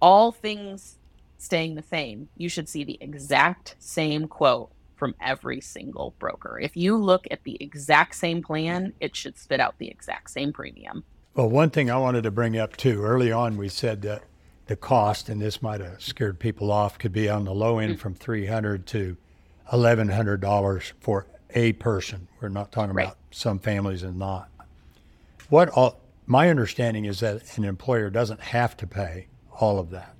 all 0.00 0.32
things 0.32 0.96
staying 1.38 1.74
the 1.74 1.82
same, 1.82 2.28
you 2.36 2.48
should 2.48 2.68
see 2.68 2.84
the 2.84 2.98
exact 3.00 3.76
same 3.78 4.28
quote 4.28 4.70
from 4.96 5.14
every 5.20 5.60
single 5.60 6.14
broker. 6.18 6.58
If 6.60 6.76
you 6.76 6.96
look 6.96 7.26
at 7.30 7.42
the 7.44 7.56
exact 7.60 8.14
same 8.14 8.42
plan, 8.42 8.92
it 9.00 9.16
should 9.16 9.38
spit 9.38 9.58
out 9.60 9.78
the 9.78 9.88
exact 9.88 10.30
same 10.30 10.52
premium. 10.52 11.04
Well, 11.34 11.48
one 11.48 11.70
thing 11.70 11.90
I 11.90 11.96
wanted 11.96 12.24
to 12.24 12.30
bring 12.30 12.58
up 12.58 12.76
too 12.76 13.02
early 13.02 13.32
on, 13.32 13.56
we 13.56 13.68
said 13.68 14.02
that 14.02 14.24
the 14.66 14.76
cost, 14.76 15.28
and 15.28 15.40
this 15.40 15.62
might 15.62 15.80
have 15.80 16.02
scared 16.02 16.38
people 16.38 16.70
off, 16.70 16.98
could 16.98 17.12
be 17.12 17.28
on 17.28 17.44
the 17.44 17.54
low 17.54 17.78
end 17.78 17.94
mm-hmm. 17.94 18.00
from 18.00 18.14
three 18.14 18.46
hundred 18.46 18.86
to 18.88 19.16
eleven 19.72 20.10
hundred 20.10 20.40
dollars 20.40 20.92
for 21.00 21.26
a 21.54 21.72
person. 21.72 22.28
We're 22.40 22.48
not 22.48 22.70
talking 22.70 22.94
right. 22.94 23.06
about 23.06 23.16
some 23.30 23.58
families 23.58 24.02
and 24.02 24.18
not. 24.18 24.48
What 25.48 25.70
all 25.70 26.00
my 26.30 26.48
understanding 26.48 27.06
is 27.06 27.18
that 27.18 27.58
an 27.58 27.64
employer 27.64 28.08
doesn't 28.08 28.40
have 28.40 28.76
to 28.76 28.86
pay 28.86 29.26
all 29.58 29.80
of 29.80 29.90
that. 29.90 30.14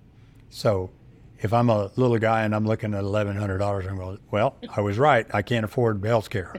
So 0.49 0.91
if 1.39 1.53
I'm 1.53 1.71
a 1.71 1.93
little 1.95 2.19
guy 2.19 2.43
and 2.43 2.53
I'm 2.53 2.67
looking 2.67 2.95
at 2.95 3.01
eleven 3.01 3.37
hundred 3.37 3.59
dollars, 3.59 3.87
I'm 3.87 3.97
going, 3.97 4.19
well, 4.29 4.57
I 4.77 4.81
was 4.81 4.99
right. 4.99 5.25
I 5.33 5.43
can't 5.43 5.65
afford 5.65 6.05
health 6.05 6.29
care. 6.29 6.53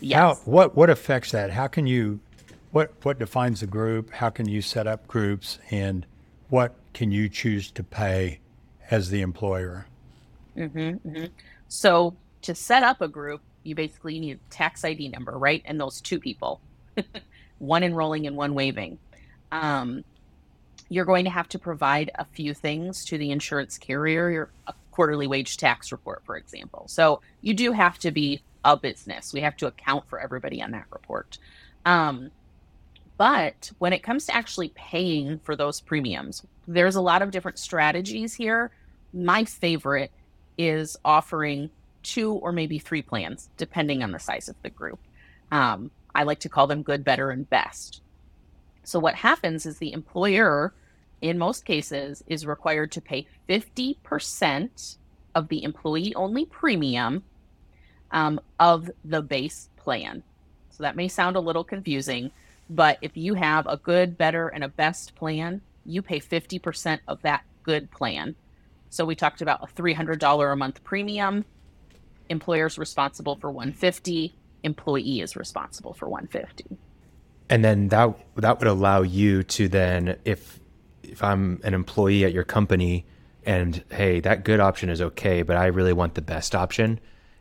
Yes. 0.00 0.16
How, 0.16 0.34
what 0.50 0.74
what 0.74 0.88
affects 0.88 1.32
that? 1.32 1.50
How 1.50 1.66
can 1.66 1.86
you 1.86 2.20
what 2.70 2.94
what 3.02 3.18
defines 3.18 3.60
the 3.60 3.66
group? 3.66 4.10
How 4.10 4.30
can 4.30 4.48
you 4.48 4.62
set 4.62 4.86
up 4.86 5.06
groups 5.06 5.58
and 5.70 6.06
what 6.48 6.74
can 6.94 7.12
you 7.12 7.28
choose 7.28 7.70
to 7.72 7.84
pay 7.84 8.40
as 8.90 9.10
the 9.10 9.20
employer? 9.20 9.86
Mm-hmm, 10.56 10.78
mm-hmm. 10.78 11.26
So 11.68 12.16
to 12.40 12.54
set 12.54 12.82
up 12.82 13.02
a 13.02 13.08
group, 13.08 13.42
you 13.64 13.74
basically 13.74 14.18
need 14.18 14.38
a 14.38 14.50
tax 14.50 14.82
ID 14.82 15.10
number, 15.10 15.36
right? 15.36 15.62
And 15.66 15.78
those 15.78 16.00
two 16.00 16.18
people. 16.18 16.62
one 17.58 17.82
enrolling 17.82 18.26
and 18.26 18.36
one 18.36 18.54
waiving. 18.54 18.98
Um, 19.52 20.04
you're 20.88 21.04
going 21.04 21.24
to 21.24 21.30
have 21.30 21.48
to 21.50 21.58
provide 21.58 22.10
a 22.14 22.24
few 22.24 22.54
things 22.54 23.04
to 23.06 23.18
the 23.18 23.30
insurance 23.30 23.78
carrier, 23.78 24.30
your 24.30 24.50
quarterly 24.90 25.26
wage 25.26 25.56
tax 25.56 25.92
report, 25.92 26.22
for 26.24 26.36
example. 26.36 26.86
So 26.88 27.20
you 27.40 27.54
do 27.54 27.72
have 27.72 27.98
to 28.00 28.10
be 28.10 28.42
a 28.64 28.76
business. 28.76 29.32
We 29.32 29.40
have 29.42 29.56
to 29.58 29.66
account 29.66 30.08
for 30.08 30.18
everybody 30.18 30.62
on 30.62 30.72
that 30.72 30.86
report. 30.90 31.38
Um, 31.84 32.30
but 33.16 33.72
when 33.78 33.92
it 33.92 34.02
comes 34.02 34.26
to 34.26 34.34
actually 34.34 34.70
paying 34.74 35.40
for 35.40 35.56
those 35.56 35.80
premiums, 35.80 36.44
there's 36.66 36.96
a 36.96 37.00
lot 37.00 37.22
of 37.22 37.30
different 37.30 37.58
strategies 37.58 38.34
here. 38.34 38.70
My 39.12 39.44
favorite 39.44 40.10
is 40.56 40.96
offering 41.04 41.70
two 42.02 42.32
or 42.32 42.52
maybe 42.52 42.78
three 42.78 43.02
plans, 43.02 43.48
depending 43.56 44.02
on 44.02 44.12
the 44.12 44.18
size 44.18 44.48
of 44.48 44.56
the 44.62 44.70
group. 44.70 44.98
Um, 45.50 45.90
I 46.18 46.24
like 46.24 46.40
to 46.40 46.48
call 46.48 46.66
them 46.66 46.82
good, 46.82 47.04
better, 47.04 47.30
and 47.30 47.48
best. 47.48 48.02
So, 48.82 48.98
what 48.98 49.14
happens 49.14 49.64
is 49.66 49.78
the 49.78 49.92
employer, 49.92 50.74
in 51.22 51.38
most 51.38 51.64
cases, 51.64 52.24
is 52.26 52.44
required 52.44 52.90
to 52.92 53.00
pay 53.00 53.28
50% 53.48 54.96
of 55.36 55.46
the 55.46 55.62
employee 55.62 56.12
only 56.16 56.44
premium 56.44 57.22
um, 58.10 58.40
of 58.58 58.90
the 59.04 59.22
base 59.22 59.68
plan. 59.76 60.24
So 60.70 60.82
that 60.82 60.96
may 60.96 61.06
sound 61.06 61.36
a 61.36 61.40
little 61.40 61.64
confusing, 61.64 62.32
but 62.68 62.98
if 63.00 63.16
you 63.16 63.34
have 63.34 63.68
a 63.68 63.76
good, 63.76 64.18
better, 64.18 64.48
and 64.48 64.64
a 64.64 64.68
best 64.68 65.14
plan, 65.14 65.60
you 65.86 66.02
pay 66.02 66.18
50% 66.18 66.98
of 67.06 67.22
that 67.22 67.44
good 67.62 67.92
plan. 67.92 68.34
So 68.90 69.04
we 69.04 69.14
talked 69.14 69.40
about 69.40 69.62
a 69.62 69.72
$300 69.72 70.52
a 70.52 70.56
month 70.56 70.82
premium. 70.82 71.44
Employer's 72.28 72.76
responsible 72.76 73.36
for 73.36 73.50
150. 73.50 74.34
Employee 74.62 75.20
is 75.20 75.36
responsible 75.36 75.92
for 75.92 76.08
150. 76.08 76.76
And 77.50 77.64
then 77.64 77.88
that 77.88 78.14
that 78.36 78.58
would 78.58 78.68
allow 78.68 79.02
you 79.02 79.42
to 79.44 79.68
then, 79.68 80.18
if 80.24 80.60
if 81.02 81.22
I'm 81.22 81.60
an 81.64 81.74
employee 81.74 82.24
at 82.24 82.32
your 82.32 82.44
company, 82.44 83.06
and 83.46 83.82
hey, 83.90 84.20
that 84.20 84.44
good 84.44 84.60
option 84.60 84.90
is 84.90 85.00
okay, 85.00 85.42
but 85.42 85.56
I 85.56 85.66
really 85.66 85.92
want 85.92 86.14
the 86.14 86.22
best 86.22 86.54
option. 86.54 87.00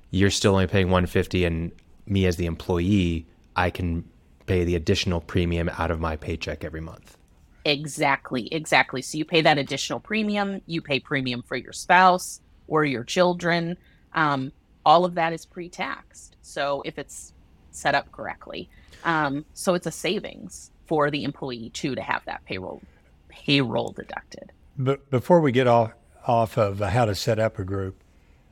You're 0.09 0.29
still 0.29 0.53
only 0.53 0.67
paying 0.67 0.87
150, 0.87 1.43
and 1.43 1.71
me 2.05 2.25
as 2.25 2.37
the 2.37 2.45
employee, 2.45 3.27
I 3.55 3.69
can 3.69 4.05
pay 4.45 4.63
the 4.63 4.75
additional 4.75 5.19
premium 5.19 5.69
out 5.77 5.91
of 5.91 5.99
my 5.99 6.15
paycheck 6.15 6.63
every 6.63 6.79
month. 6.79 7.17
Exactly, 7.65 8.47
exactly. 8.53 9.01
So 9.01 9.17
you 9.17 9.25
pay 9.25 9.41
that 9.41 9.57
additional 9.57 9.99
premium, 9.99 10.61
you 10.65 10.81
pay 10.81 11.01
premium 11.01 11.43
for 11.43 11.57
your 11.57 11.73
spouse 11.73 12.39
or 12.67 12.85
your 12.85 13.03
children. 13.03 13.77
Um, 14.13 14.53
all 14.87 15.03
of 15.03 15.15
that 15.15 15.33
is 15.33 15.45
pre 15.45 15.67
taxed. 15.67 16.37
So 16.41 16.81
if 16.85 16.97
it's 16.97 17.33
set 17.71 17.93
up 17.93 18.09
correctly, 18.13 18.69
um, 19.03 19.45
so 19.53 19.73
it's 19.73 19.85
a 19.85 19.91
savings 19.91 20.71
for 20.85 21.11
the 21.11 21.25
employee 21.25 21.69
too 21.71 21.93
to 21.93 22.01
have 22.01 22.23
that 22.25 22.43
payroll 22.45 22.81
payroll 23.27 23.91
deducted. 23.91 24.53
But 24.77 25.11
before 25.11 25.41
we 25.41 25.51
get 25.51 25.67
off 25.67 25.91
off 26.25 26.57
of 26.57 26.79
how 26.79 27.03
to 27.03 27.15
set 27.15 27.37
up 27.37 27.59
a 27.59 27.65
group, 27.65 28.01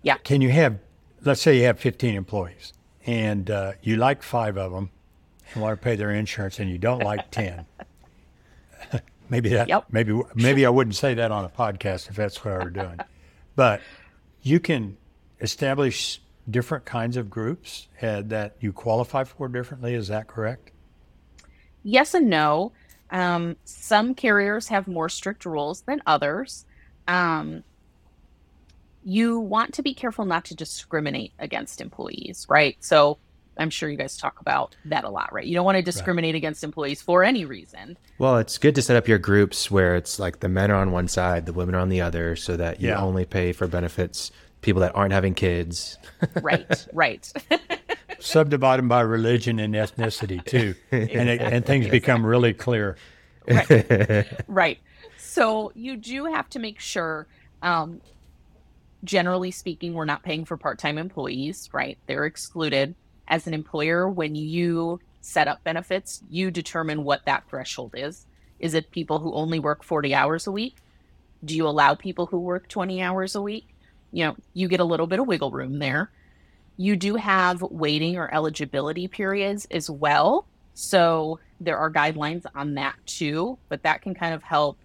yeah, 0.03 0.17
can 0.17 0.41
you 0.41 0.49
have, 0.49 0.77
let's 1.23 1.41
say 1.41 1.57
you 1.57 1.63
have 1.63 1.79
15 1.79 2.15
employees 2.15 2.73
and 3.05 3.49
uh, 3.49 3.73
you 3.81 3.95
like 3.95 4.21
five 4.21 4.57
of 4.57 4.73
them 4.73 4.89
and 5.53 5.63
want 5.63 5.79
to 5.79 5.83
pay 5.83 5.95
their 5.95 6.11
insurance, 6.11 6.59
and 6.59 6.69
you 6.69 6.77
don't 6.77 7.01
like 7.01 7.31
10. 7.31 7.65
maybe 9.29 9.49
that 9.49 9.69
yep. 9.69 9.85
maybe 9.89 10.19
maybe 10.35 10.65
I 10.65 10.69
wouldn't 10.69 10.97
say 10.97 11.13
that 11.13 11.31
on 11.31 11.45
a 11.45 11.49
podcast 11.49 12.09
if 12.09 12.17
that's 12.17 12.43
what 12.43 12.55
I 12.55 12.57
were 12.57 12.69
doing. 12.69 12.99
but 13.55 13.79
you 14.41 14.59
can 14.59 14.97
establish 15.39 16.21
different 16.49 16.85
kinds 16.85 17.17
of 17.17 17.29
groups 17.29 17.87
uh, 18.01 18.21
that 18.25 18.55
you 18.59 18.71
qualify 18.71 19.23
for 19.23 19.47
differently. 19.47 19.93
Is 19.93 20.07
that 20.09 20.27
correct? 20.27 20.71
Yes 21.83 22.13
and 22.13 22.29
no. 22.29 22.71
Um, 23.11 23.55
some 23.65 24.15
carriers 24.15 24.67
have 24.69 24.87
more 24.87 25.09
strict 25.09 25.45
rules 25.45 25.81
than 25.81 26.01
others. 26.05 26.65
Um, 27.07 27.63
you 29.03 29.39
want 29.39 29.75
to 29.75 29.83
be 29.83 29.93
careful 29.93 30.25
not 30.25 30.45
to 30.45 30.55
discriminate 30.55 31.31
against 31.37 31.79
employees, 31.79 32.47
right? 32.49 32.75
So 32.79 33.19
I'm 33.57 33.69
sure 33.69 33.89
you 33.89 33.97
guys 33.97 34.17
talk 34.17 34.41
about 34.41 34.75
that 34.85 35.03
a 35.03 35.09
lot, 35.09 35.31
right? 35.31 35.45
You 35.45 35.55
don't 35.55 35.65
want 35.65 35.77
to 35.77 35.83
discriminate 35.83 36.33
right. 36.33 36.37
against 36.37 36.63
employees 36.63 37.01
for 37.01 37.23
any 37.23 37.45
reason. 37.45 37.97
Well, 38.17 38.37
it's 38.37 38.57
good 38.57 38.75
to 38.75 38.81
set 38.81 38.97
up 38.97 39.07
your 39.07 39.19
groups 39.19 39.69
where 39.69 39.95
it's 39.95 40.19
like 40.19 40.39
the 40.39 40.49
men 40.49 40.71
are 40.71 40.81
on 40.81 40.91
one 40.91 41.07
side, 41.07 41.45
the 41.45 41.53
women 41.53 41.75
are 41.75 41.79
on 41.79 41.89
the 41.89 42.01
other, 42.01 42.35
so 42.35 42.57
that 42.57 42.81
you 42.81 42.89
yeah. 42.89 43.01
only 43.01 43.25
pay 43.25 43.53
for 43.53 43.67
benefits 43.67 44.31
people 44.65 44.81
that 44.81 44.95
aren't 44.95 45.13
having 45.13 45.33
kids. 45.33 45.97
right, 46.41 46.87
right. 46.91 47.31
Subdivide 48.19 48.79
them 48.79 48.89
by 48.89 49.01
religion 49.01 49.59
and 49.59 49.73
ethnicity 49.73 50.43
too, 50.43 50.75
and 50.91 51.29
it, 51.29 51.41
and 51.41 51.65
things 51.65 51.87
become 51.87 52.25
really 52.25 52.53
clear. 52.53 52.97
Right. 53.47 54.27
right. 54.47 54.79
So 55.17 55.71
you 55.75 55.95
do 55.95 56.25
have 56.25 56.49
to 56.49 56.59
make 56.59 56.79
sure. 56.79 57.27
Um, 57.61 58.01
generally 59.03 59.51
speaking, 59.51 59.93
we're 59.93 60.05
not 60.05 60.23
paying 60.23 60.45
for 60.45 60.57
part-time 60.57 60.97
employees, 60.97 61.69
right? 61.71 61.97
They're 62.07 62.25
excluded. 62.25 62.95
As 63.27 63.47
an 63.47 63.53
employer, 63.53 64.09
when 64.09 64.35
you 64.35 64.99
set 65.21 65.47
up 65.47 65.63
benefits, 65.63 66.23
you 66.29 66.51
determine 66.51 67.03
what 67.03 67.25
that 67.25 67.47
threshold 67.49 67.93
is. 67.95 68.25
Is 68.59 68.73
it 68.73 68.91
people 68.91 69.19
who 69.19 69.33
only 69.33 69.59
work 69.59 69.83
40 69.83 70.13
hours 70.13 70.47
a 70.47 70.51
week? 70.51 70.77
Do 71.43 71.55
you 71.55 71.67
allow 71.67 71.93
people 71.95 72.25
who 72.27 72.39
work 72.39 72.67
20 72.67 73.01
hours 73.01 73.35
a 73.35 73.41
week? 73.41 73.74
You 74.15 74.23
know, 74.23 74.35
you 74.53 74.69
get 74.69 74.79
a 74.79 74.85
little 74.85 75.07
bit 75.07 75.19
of 75.19 75.27
wiggle 75.27 75.51
room 75.51 75.77
there. 75.77 76.09
You 76.77 76.95
do 76.95 77.15
have 77.15 77.61
waiting 77.61 78.15
or 78.15 78.33
eligibility 78.33 79.09
periods 79.09 79.67
as 79.71 79.89
well. 79.89 80.47
So 80.73 81.41
there 81.59 81.77
are 81.77 81.91
guidelines 81.91 82.45
on 82.55 82.75
that 82.75 82.95
too, 83.05 83.57
but 83.67 83.83
that 83.83 84.01
can 84.01 84.15
kind 84.15 84.33
of 84.33 84.41
help 84.41 84.77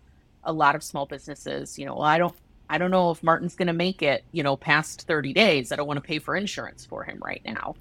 a 0.42 0.52
lot 0.52 0.74
of 0.74 0.82
small 0.82 1.06
businesses, 1.06 1.78
you 1.78 1.86
know, 1.86 1.94
well, 1.94 2.02
I 2.02 2.18
don't 2.18 2.34
I 2.68 2.78
don't 2.78 2.90
know 2.90 3.10
if 3.12 3.22
Martin's 3.22 3.54
going 3.54 3.66
to 3.68 3.72
make 3.72 4.00
it, 4.02 4.24
you 4.32 4.44
know, 4.44 4.56
past 4.56 5.02
30 5.08 5.32
days. 5.32 5.72
I 5.72 5.76
don't 5.76 5.88
want 5.88 5.96
to 5.98 6.06
pay 6.06 6.20
for 6.20 6.36
insurance 6.36 6.84
for 6.84 7.02
him 7.02 7.18
right 7.20 7.42
now. 7.44 7.74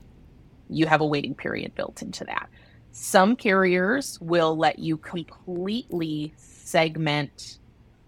You 0.68 0.88
have 0.88 1.02
a 1.02 1.06
waiting 1.06 1.36
period 1.36 1.76
built 1.76 2.02
into 2.02 2.24
that. 2.26 2.50
Some 2.92 3.36
carriers 3.36 4.20
will 4.20 4.58
let 4.58 4.80
you 4.80 4.98
completely 4.98 6.34
segment 6.38 7.59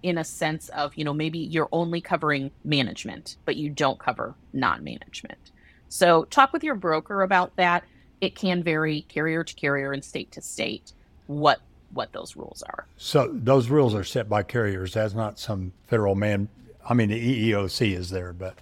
in 0.03 0.17
a 0.17 0.23
sense 0.23 0.69
of, 0.69 0.95
you 0.95 1.03
know, 1.03 1.13
maybe 1.13 1.39
you're 1.39 1.69
only 1.71 2.01
covering 2.01 2.51
management, 2.63 3.37
but 3.45 3.55
you 3.55 3.69
don't 3.69 3.99
cover 3.99 4.35
non 4.53 4.83
management. 4.83 5.51
So 5.89 6.23
talk 6.25 6.53
with 6.53 6.63
your 6.63 6.75
broker 6.75 7.21
about 7.21 7.55
that. 7.57 7.83
It 8.19 8.35
can 8.35 8.63
vary 8.63 9.01
carrier 9.01 9.43
to 9.43 9.53
carrier 9.53 9.91
and 9.91 10.03
state 10.03 10.31
to 10.33 10.41
state 10.41 10.93
what 11.27 11.59
what 11.93 12.13
those 12.13 12.37
rules 12.37 12.63
are. 12.63 12.87
So 12.97 13.29
those 13.33 13.69
rules 13.69 13.93
are 13.93 14.03
set 14.03 14.29
by 14.29 14.43
carriers. 14.43 14.93
That's 14.93 15.13
not 15.13 15.37
some 15.37 15.73
federal 15.87 16.15
man. 16.15 16.47
I 16.87 16.93
mean, 16.93 17.09
the 17.09 17.51
EEOC 17.51 17.95
is 17.95 18.09
there, 18.09 18.31
but 18.31 18.55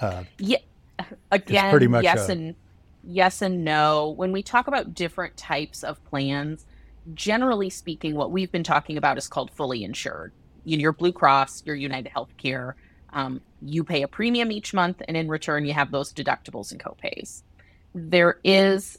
uh, 0.00 0.24
yeah, 0.38 0.58
again, 1.30 1.70
pretty 1.70 1.88
much 1.88 2.04
yes 2.04 2.28
a, 2.28 2.32
and 2.32 2.54
yes 3.04 3.42
and 3.42 3.64
no. 3.64 4.10
When 4.10 4.32
we 4.32 4.42
talk 4.42 4.66
about 4.66 4.94
different 4.94 5.36
types 5.36 5.84
of 5.84 6.02
plans, 6.04 6.64
generally 7.14 7.70
speaking, 7.70 8.14
what 8.14 8.30
we've 8.30 8.50
been 8.50 8.64
talking 8.64 8.96
about 8.96 9.18
is 9.18 9.28
called 9.28 9.50
fully 9.50 9.84
insured 9.84 10.32
you 10.64 10.76
know, 10.76 10.82
your 10.82 10.92
Blue 10.92 11.12
Cross, 11.12 11.64
your 11.66 11.76
United 11.76 12.12
Healthcare. 12.12 12.74
Um, 13.12 13.40
you 13.60 13.84
pay 13.84 14.02
a 14.02 14.08
premium 14.08 14.50
each 14.50 14.72
month, 14.72 15.02
and 15.06 15.16
in 15.16 15.28
return, 15.28 15.66
you 15.66 15.74
have 15.74 15.90
those 15.90 16.12
deductibles 16.12 16.72
and 16.72 16.82
copays. 16.82 17.42
There 17.94 18.38
is 18.42 18.98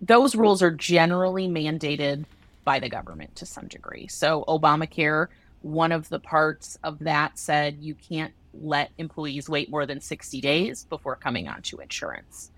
those 0.00 0.34
rules 0.34 0.62
are 0.62 0.70
generally 0.70 1.48
mandated 1.48 2.24
by 2.64 2.78
the 2.78 2.88
government 2.88 3.34
to 3.36 3.46
some 3.46 3.66
degree. 3.66 4.06
So 4.06 4.44
Obamacare, 4.46 5.28
one 5.62 5.90
of 5.90 6.08
the 6.08 6.20
parts 6.20 6.78
of 6.84 7.00
that 7.00 7.38
said 7.38 7.78
you 7.80 7.94
can't 7.94 8.32
let 8.54 8.90
employees 8.98 9.48
wait 9.48 9.70
more 9.70 9.86
than 9.86 10.00
60 10.00 10.40
days 10.40 10.84
before 10.84 11.16
coming 11.16 11.48
onto 11.48 11.80
insurance. 11.80 12.50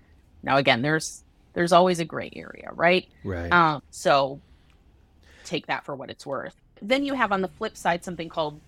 Now 0.43 0.57
again, 0.57 0.81
there's 0.81 1.23
there's 1.53 1.73
always 1.73 1.99
a 1.99 2.05
gray 2.05 2.31
area, 2.35 2.69
right? 2.73 3.07
Right. 3.23 3.51
Um, 3.51 3.81
so 3.89 4.39
take 5.43 5.67
that 5.67 5.83
for 5.83 5.95
what 5.95 6.09
it's 6.09 6.25
worth 6.25 6.55
then 6.81 7.05
you 7.05 7.13
have 7.13 7.31
on 7.31 7.41
the 7.41 7.47
flip 7.47 7.77
side 7.77 8.03
something 8.03 8.29
called 8.29 8.59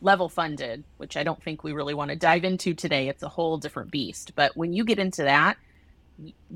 level 0.00 0.28
funded, 0.28 0.84
which 0.96 1.16
I 1.16 1.22
don't 1.22 1.42
think 1.42 1.64
we 1.64 1.72
really 1.72 1.94
want 1.94 2.10
to 2.10 2.16
dive 2.16 2.44
into 2.44 2.74
today. 2.74 3.08
It's 3.08 3.22
a 3.22 3.28
whole 3.28 3.56
different 3.56 3.90
beast. 3.90 4.32
But 4.34 4.56
when 4.56 4.72
you 4.72 4.84
get 4.84 4.98
into 4.98 5.22
that, 5.22 5.56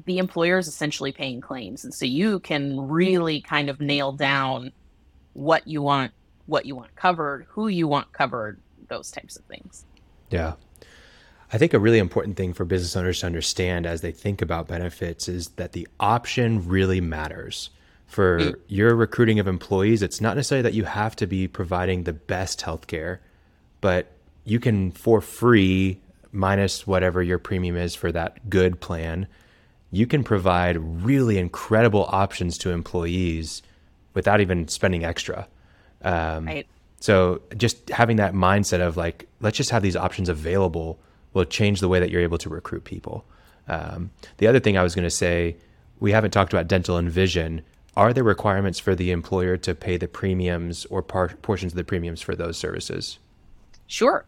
the 0.05 0.19
employer 0.19 0.59
is 0.59 0.69
essentially 0.69 1.13
paying 1.13 1.41
claims. 1.41 1.85
And 1.85 1.95
so 1.95 2.05
you 2.05 2.41
can 2.41 2.89
really 2.89 3.41
kind 3.41 3.71
of 3.71 3.81
nail 3.81 4.13
down 4.13 4.73
what 5.33 5.67
you 5.67 5.81
want, 5.83 6.13
what 6.47 6.67
you 6.67 6.75
want 6.75 6.95
covered, 6.97 7.47
who 7.49 7.69
you 7.69 7.89
want 7.89 8.13
covered, 8.13 8.61
those 8.89 9.11
types 9.11 9.37
of 9.37 9.45
things. 9.45 9.85
Yeah. 10.31 10.55
I 11.53 11.59
think 11.59 11.73
a 11.73 11.79
really 11.79 11.99
important 11.99 12.37
thing 12.37 12.53
for 12.53 12.65
business 12.65 12.97
owners 12.97 13.21
to 13.21 13.27
understand 13.27 13.87
as 13.87 14.01
they 14.01 14.11
think 14.11 14.43
about 14.43 14.67
benefits 14.67 15.29
is 15.29 15.49
that 15.51 15.73
the 15.73 15.87
option 16.01 16.69
really 16.69 17.01
matters 17.01 17.71
for 18.07 18.39
mm. 18.39 18.55
your 18.69 18.95
recruiting 18.95 19.39
of 19.39 19.47
employees, 19.47 20.03
it's 20.03 20.21
not 20.21 20.37
necessarily 20.37 20.63
that 20.63 20.75
you 20.75 20.85
have 20.85 21.17
to 21.17 21.27
be 21.27 21.49
providing 21.49 22.05
the 22.05 22.13
best 22.13 22.61
healthcare, 22.61 23.19
but 23.81 24.13
you 24.45 24.61
can 24.61 24.93
for 24.93 25.21
free 25.21 26.01
minus 26.33 26.87
whatever 26.87 27.23
your 27.23 27.39
premium 27.39 27.77
is 27.77 27.95
for 27.95 28.13
that 28.13 28.49
good 28.49 28.81
plan, 28.81 29.27
you 29.91 30.07
can 30.07 30.23
provide 30.23 30.77
really 31.05 31.39
incredible 31.39 32.07
options 32.11 32.59
to 32.59 32.71
employees 32.71 33.63
without 34.15 34.41
even 34.41 34.69
spending 34.69 35.05
extra. 35.05 35.49
Um, 36.03 36.47
right. 36.47 36.67
So 37.01 37.43
just 37.57 37.89
having 37.91 38.17
that 38.17 38.35
mindset 38.35 38.81
of 38.81 38.97
like, 38.97 39.29
let's 39.41 39.57
just 39.57 39.71
have 39.71 39.83
these 39.83 39.97
options 39.97 40.29
available 40.29 40.99
will 41.33 41.45
change 41.45 41.81
the 41.81 41.89
way 41.89 42.01
that 42.01 42.11
you're 42.11 42.23
able 42.23 42.39
to 42.39 42.49
recruit 42.49 42.85
people. 42.85 43.25
Um, 43.69 44.11
the 44.39 44.47
other 44.47 44.61
thing 44.61 44.79
I 44.79 44.83
was 44.83 44.95
going 44.95 45.05
to 45.05 45.11
say, 45.11 45.57
we 46.01 46.13
haven't 46.13 46.31
talked 46.31 46.53
about 46.53 46.69
dental 46.69 46.97
and 46.97 47.11
vision, 47.11 47.63
are 47.97 48.13
there 48.13 48.25
requirements 48.25 48.79
for 48.79 48.95
the 48.95 49.11
employer 49.11 49.57
to 49.57 49.75
pay 49.75 49.97
the 49.97 50.09
premiums 50.09 50.85
or 50.87 51.03
par- 51.03 51.37
portions 51.43 51.73
of 51.73 51.77
the 51.77 51.85
premiums 51.85 52.21
for 52.21 52.37
those 52.37 52.59
services? 52.59 53.19
Sure. 53.87 54.27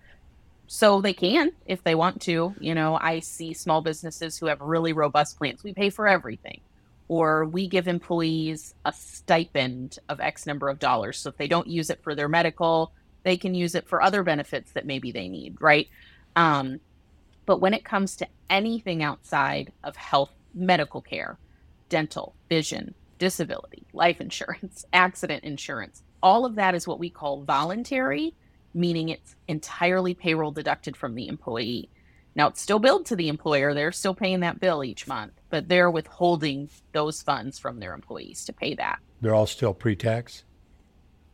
So 0.66 1.00
they 1.00 1.12
can 1.12 1.52
if 1.66 1.82
they 1.82 1.94
want 1.94 2.22
to. 2.22 2.54
You 2.60 2.74
know, 2.74 2.98
I 3.00 3.20
see 3.20 3.52
small 3.52 3.82
businesses 3.82 4.38
who 4.38 4.46
have 4.46 4.60
really 4.60 4.92
robust 4.92 5.38
plans. 5.38 5.62
We 5.62 5.74
pay 5.74 5.90
for 5.90 6.08
everything. 6.08 6.60
Or 7.08 7.46
we 7.46 7.68
give 7.68 7.88
employees 7.88 8.74
a 8.84 8.92
stipend 8.92 9.98
of 10.10 10.20
X 10.20 10.46
number 10.46 10.68
of 10.68 10.78
dollars. 10.78 11.18
So 11.18 11.30
if 11.30 11.38
they 11.38 11.48
don't 11.48 11.66
use 11.66 11.88
it 11.88 12.02
for 12.02 12.14
their 12.14 12.28
medical, 12.28 12.92
they 13.22 13.38
can 13.38 13.54
use 13.54 13.74
it 13.74 13.88
for 13.88 14.02
other 14.02 14.22
benefits 14.22 14.72
that 14.72 14.86
maybe 14.86 15.10
they 15.10 15.28
need, 15.28 15.56
right? 15.60 15.88
Um, 16.36 16.80
but 17.46 17.60
when 17.60 17.72
it 17.72 17.82
comes 17.82 18.16
to 18.16 18.28
anything 18.50 19.02
outside 19.02 19.72
of 19.82 19.96
health, 19.96 20.32
medical 20.54 21.00
care, 21.00 21.38
dental, 21.88 22.34
vision, 22.50 22.94
disability, 23.18 23.86
life 23.92 24.20
insurance, 24.20 24.84
accident 24.92 25.44
insurance, 25.44 26.02
all 26.22 26.44
of 26.44 26.56
that 26.56 26.74
is 26.74 26.86
what 26.86 26.98
we 26.98 27.10
call 27.10 27.42
voluntary, 27.42 28.34
meaning 28.74 29.08
it's 29.08 29.36
entirely 29.46 30.14
payroll 30.14 30.50
deducted 30.50 30.96
from 30.96 31.14
the 31.14 31.28
employee. 31.28 31.90
Now 32.34 32.48
it's 32.48 32.60
still 32.60 32.78
billed 32.78 33.06
to 33.06 33.16
the 33.16 33.28
employer, 33.28 33.74
they're 33.74 33.92
still 33.92 34.14
paying 34.14 34.40
that 34.40 34.60
bill 34.60 34.84
each 34.84 35.06
month, 35.06 35.32
but 35.50 35.68
they're 35.68 35.90
withholding 35.90 36.68
those 36.92 37.22
funds 37.22 37.58
from 37.58 37.80
their 37.80 37.94
employees 37.94 38.44
to 38.46 38.52
pay 38.52 38.74
that. 38.74 39.00
They're 39.20 39.34
all 39.34 39.46
still 39.46 39.74
pre 39.74 39.96
tax? 39.96 40.44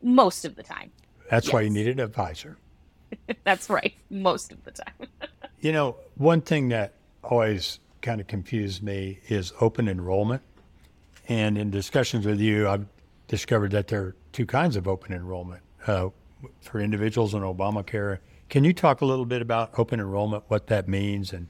Most 0.01 0.45
of 0.45 0.55
the 0.55 0.63
time. 0.63 0.91
That's 1.29 1.51
why 1.51 1.61
you 1.61 1.69
need 1.69 1.87
an 1.87 1.99
advisor. 1.99 2.57
That's 3.43 3.69
right. 3.69 3.93
Most 4.09 4.51
of 4.51 4.63
the 4.63 4.71
time. 4.71 5.07
You 5.61 5.71
know, 5.71 5.95
one 6.15 6.41
thing 6.41 6.69
that 6.69 6.93
always 7.23 7.79
kind 8.01 8.21
of 8.21 8.27
confused 8.27 8.83
me 8.83 9.19
is 9.29 9.51
open 9.59 9.87
enrollment. 9.87 10.43
And 11.27 11.57
in 11.57 11.71
discussions 11.71 12.25
with 12.25 12.39
you, 12.39 12.67
I've 12.67 12.85
discovered 13.27 13.71
that 13.71 13.87
there 13.87 14.01
are 14.01 14.15
two 14.31 14.45
kinds 14.45 14.75
of 14.75 14.87
open 14.87 15.13
enrollment 15.13 15.61
uh, 15.87 16.09
for 16.61 16.79
individuals 16.79 17.33
in 17.33 17.41
Obamacare. 17.41 18.19
Can 18.49 18.63
you 18.63 18.73
talk 18.73 19.01
a 19.01 19.05
little 19.05 19.25
bit 19.25 19.41
about 19.41 19.77
open 19.79 19.99
enrollment, 19.99 20.43
what 20.47 20.67
that 20.67 20.87
means, 20.87 21.33
and 21.33 21.47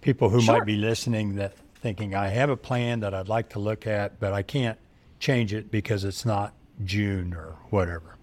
people 0.00 0.28
who 0.28 0.40
Sure. 0.40 0.58
might 0.58 0.66
be 0.66 0.76
listening 0.76 1.36
that 1.36 1.54
thinking, 1.80 2.14
I 2.14 2.28
have 2.28 2.50
a 2.50 2.56
plan 2.56 3.00
that 3.00 3.14
I'd 3.14 3.28
like 3.28 3.50
to 3.50 3.58
look 3.58 3.86
at, 3.86 4.20
but 4.20 4.32
I 4.32 4.42
can't 4.42 4.78
change 5.18 5.52
it 5.52 5.70
because 5.70 6.04
it's 6.04 6.24
not 6.24 6.54
June 6.84 7.34
or 7.34 7.56
whatever? 7.70 8.16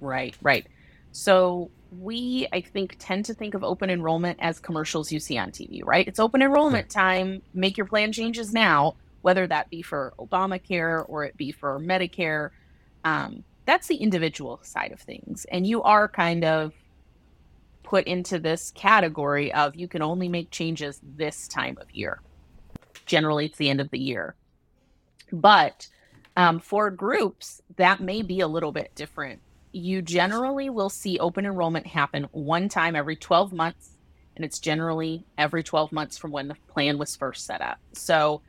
Right, 0.00 0.34
right. 0.42 0.66
So 1.12 1.70
we, 1.98 2.46
I 2.52 2.60
think, 2.60 2.96
tend 2.98 3.24
to 3.26 3.34
think 3.34 3.54
of 3.54 3.64
open 3.64 3.90
enrollment 3.90 4.38
as 4.40 4.60
commercials 4.60 5.10
you 5.10 5.20
see 5.20 5.38
on 5.38 5.50
TV, 5.50 5.84
right? 5.84 6.06
It's 6.06 6.20
open 6.20 6.42
enrollment 6.42 6.88
time. 6.88 7.42
Make 7.54 7.76
your 7.76 7.86
plan 7.86 8.12
changes 8.12 8.52
now, 8.52 8.94
whether 9.22 9.46
that 9.46 9.70
be 9.70 9.82
for 9.82 10.14
Obamacare 10.18 11.04
or 11.08 11.24
it 11.24 11.36
be 11.36 11.52
for 11.52 11.78
Medicare. 11.78 12.50
Um, 13.04 13.44
that's 13.66 13.86
the 13.86 13.96
individual 13.96 14.60
side 14.62 14.92
of 14.92 15.00
things. 15.00 15.46
And 15.50 15.66
you 15.66 15.82
are 15.82 16.08
kind 16.08 16.44
of 16.44 16.72
put 17.82 18.06
into 18.06 18.38
this 18.38 18.70
category 18.72 19.52
of 19.52 19.74
you 19.76 19.88
can 19.88 20.02
only 20.02 20.28
make 20.28 20.50
changes 20.50 21.00
this 21.02 21.48
time 21.48 21.76
of 21.80 21.90
year. 21.90 22.20
Generally, 23.06 23.46
it's 23.46 23.58
the 23.58 23.70
end 23.70 23.80
of 23.80 23.90
the 23.90 23.98
year. 23.98 24.34
But 25.32 25.88
um, 26.36 26.60
for 26.60 26.90
groups, 26.90 27.60
that 27.76 28.00
may 28.00 28.22
be 28.22 28.40
a 28.40 28.48
little 28.48 28.72
bit 28.72 28.94
different 28.94 29.40
you 29.72 30.02
generally 30.02 30.68
will 30.68 30.88
see 30.88 31.18
open 31.18 31.46
enrollment 31.46 31.86
happen 31.86 32.26
one 32.32 32.68
time 32.68 32.96
every 32.96 33.16
12 33.16 33.52
months 33.52 33.96
and 34.36 34.44
it's 34.44 34.58
generally 34.58 35.24
every 35.38 35.62
12 35.62 35.92
months 35.92 36.18
from 36.18 36.30
when 36.30 36.48
the 36.48 36.56
plan 36.68 36.98
was 36.98 37.16
first 37.16 37.46
set 37.46 37.60
up 37.60 37.78
so 37.92 38.42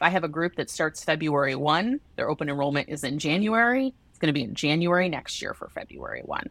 i 0.00 0.10
have 0.10 0.24
a 0.24 0.28
group 0.28 0.56
that 0.56 0.70
starts 0.70 1.04
february 1.04 1.54
1 1.54 2.00
their 2.16 2.30
open 2.30 2.48
enrollment 2.48 2.88
is 2.88 3.04
in 3.04 3.18
january. 3.18 3.94
It's 4.10 4.18
going 4.18 4.28
to 4.28 4.38
be 4.38 4.44
in 4.44 4.54
january 4.54 5.08
next 5.08 5.40
year 5.40 5.54
for 5.54 5.68
february 5.68 6.22
1 6.24 6.50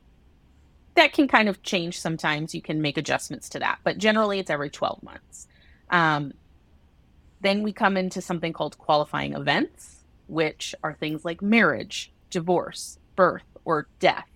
that 0.96 1.14
can 1.14 1.30
kind 1.30 1.48
of 1.48 1.64
change 1.64 1.98
sometimes. 1.98 2.54
You 2.54 2.62
can 2.62 2.82
make 2.82 2.98
adjustments 2.98 3.50
to 3.50 3.60
that 3.60 3.80
but 3.84 3.98
generally 3.98 4.40
it's 4.40 4.50
every 4.50 4.70
12 4.70 5.02
months. 5.04 5.48
Um, 5.90 6.34
then 7.42 7.64
we 7.64 7.72
come 7.72 7.96
into 7.96 8.22
something 8.22 8.54
called 8.54 8.78
qualifying 8.78 9.34
events 9.34 10.00
which 10.28 10.76
are 10.84 10.94
things 10.94 11.26
like 11.26 11.42
marriage 11.42 12.12
divorce 12.30 13.00
birth 13.16 13.44
or 13.66 13.88
death, 14.00 14.30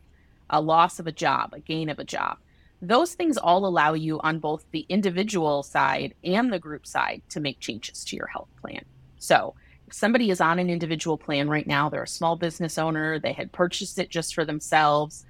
a 0.50 0.60
loss 0.60 1.00
of 1.00 1.08
a 1.08 1.12
job, 1.12 1.54
a 1.54 1.60
gain 1.60 1.88
of 1.88 2.00
a 2.00 2.04
job. 2.04 2.38
Those 2.82 3.14
things 3.14 3.38
all 3.38 3.66
allow 3.66 3.94
you 3.94 4.20
on 4.20 4.40
both 4.40 4.66
the 4.72 4.86
individual 4.90 5.64
side 5.64 6.16
and 6.24 6.52
the 6.52 6.60
group 6.60 6.86
side 6.86 7.22
to 7.30 7.40
make 7.40 7.62
changes 7.62 8.04
to 8.06 8.18
your 8.18 8.28
health 8.28 8.50
plan. 8.60 8.84
So, 9.24 9.56
if 9.88 9.94
somebody 9.94 10.32
is 10.32 10.42
on 10.42 10.60
an 10.60 10.70
individual 10.70 11.18
plan 11.18 11.50
right 11.50 11.66
now, 11.66 11.88
they're 11.88 12.04
a 12.04 12.08
small 12.08 12.36
business 12.36 12.78
owner, 12.78 13.20
they 13.20 13.32
had 13.32 13.54
purchased 13.54 13.98
it 13.98 14.10
just 14.10 14.36
for 14.36 14.44
themselves, 14.44 15.26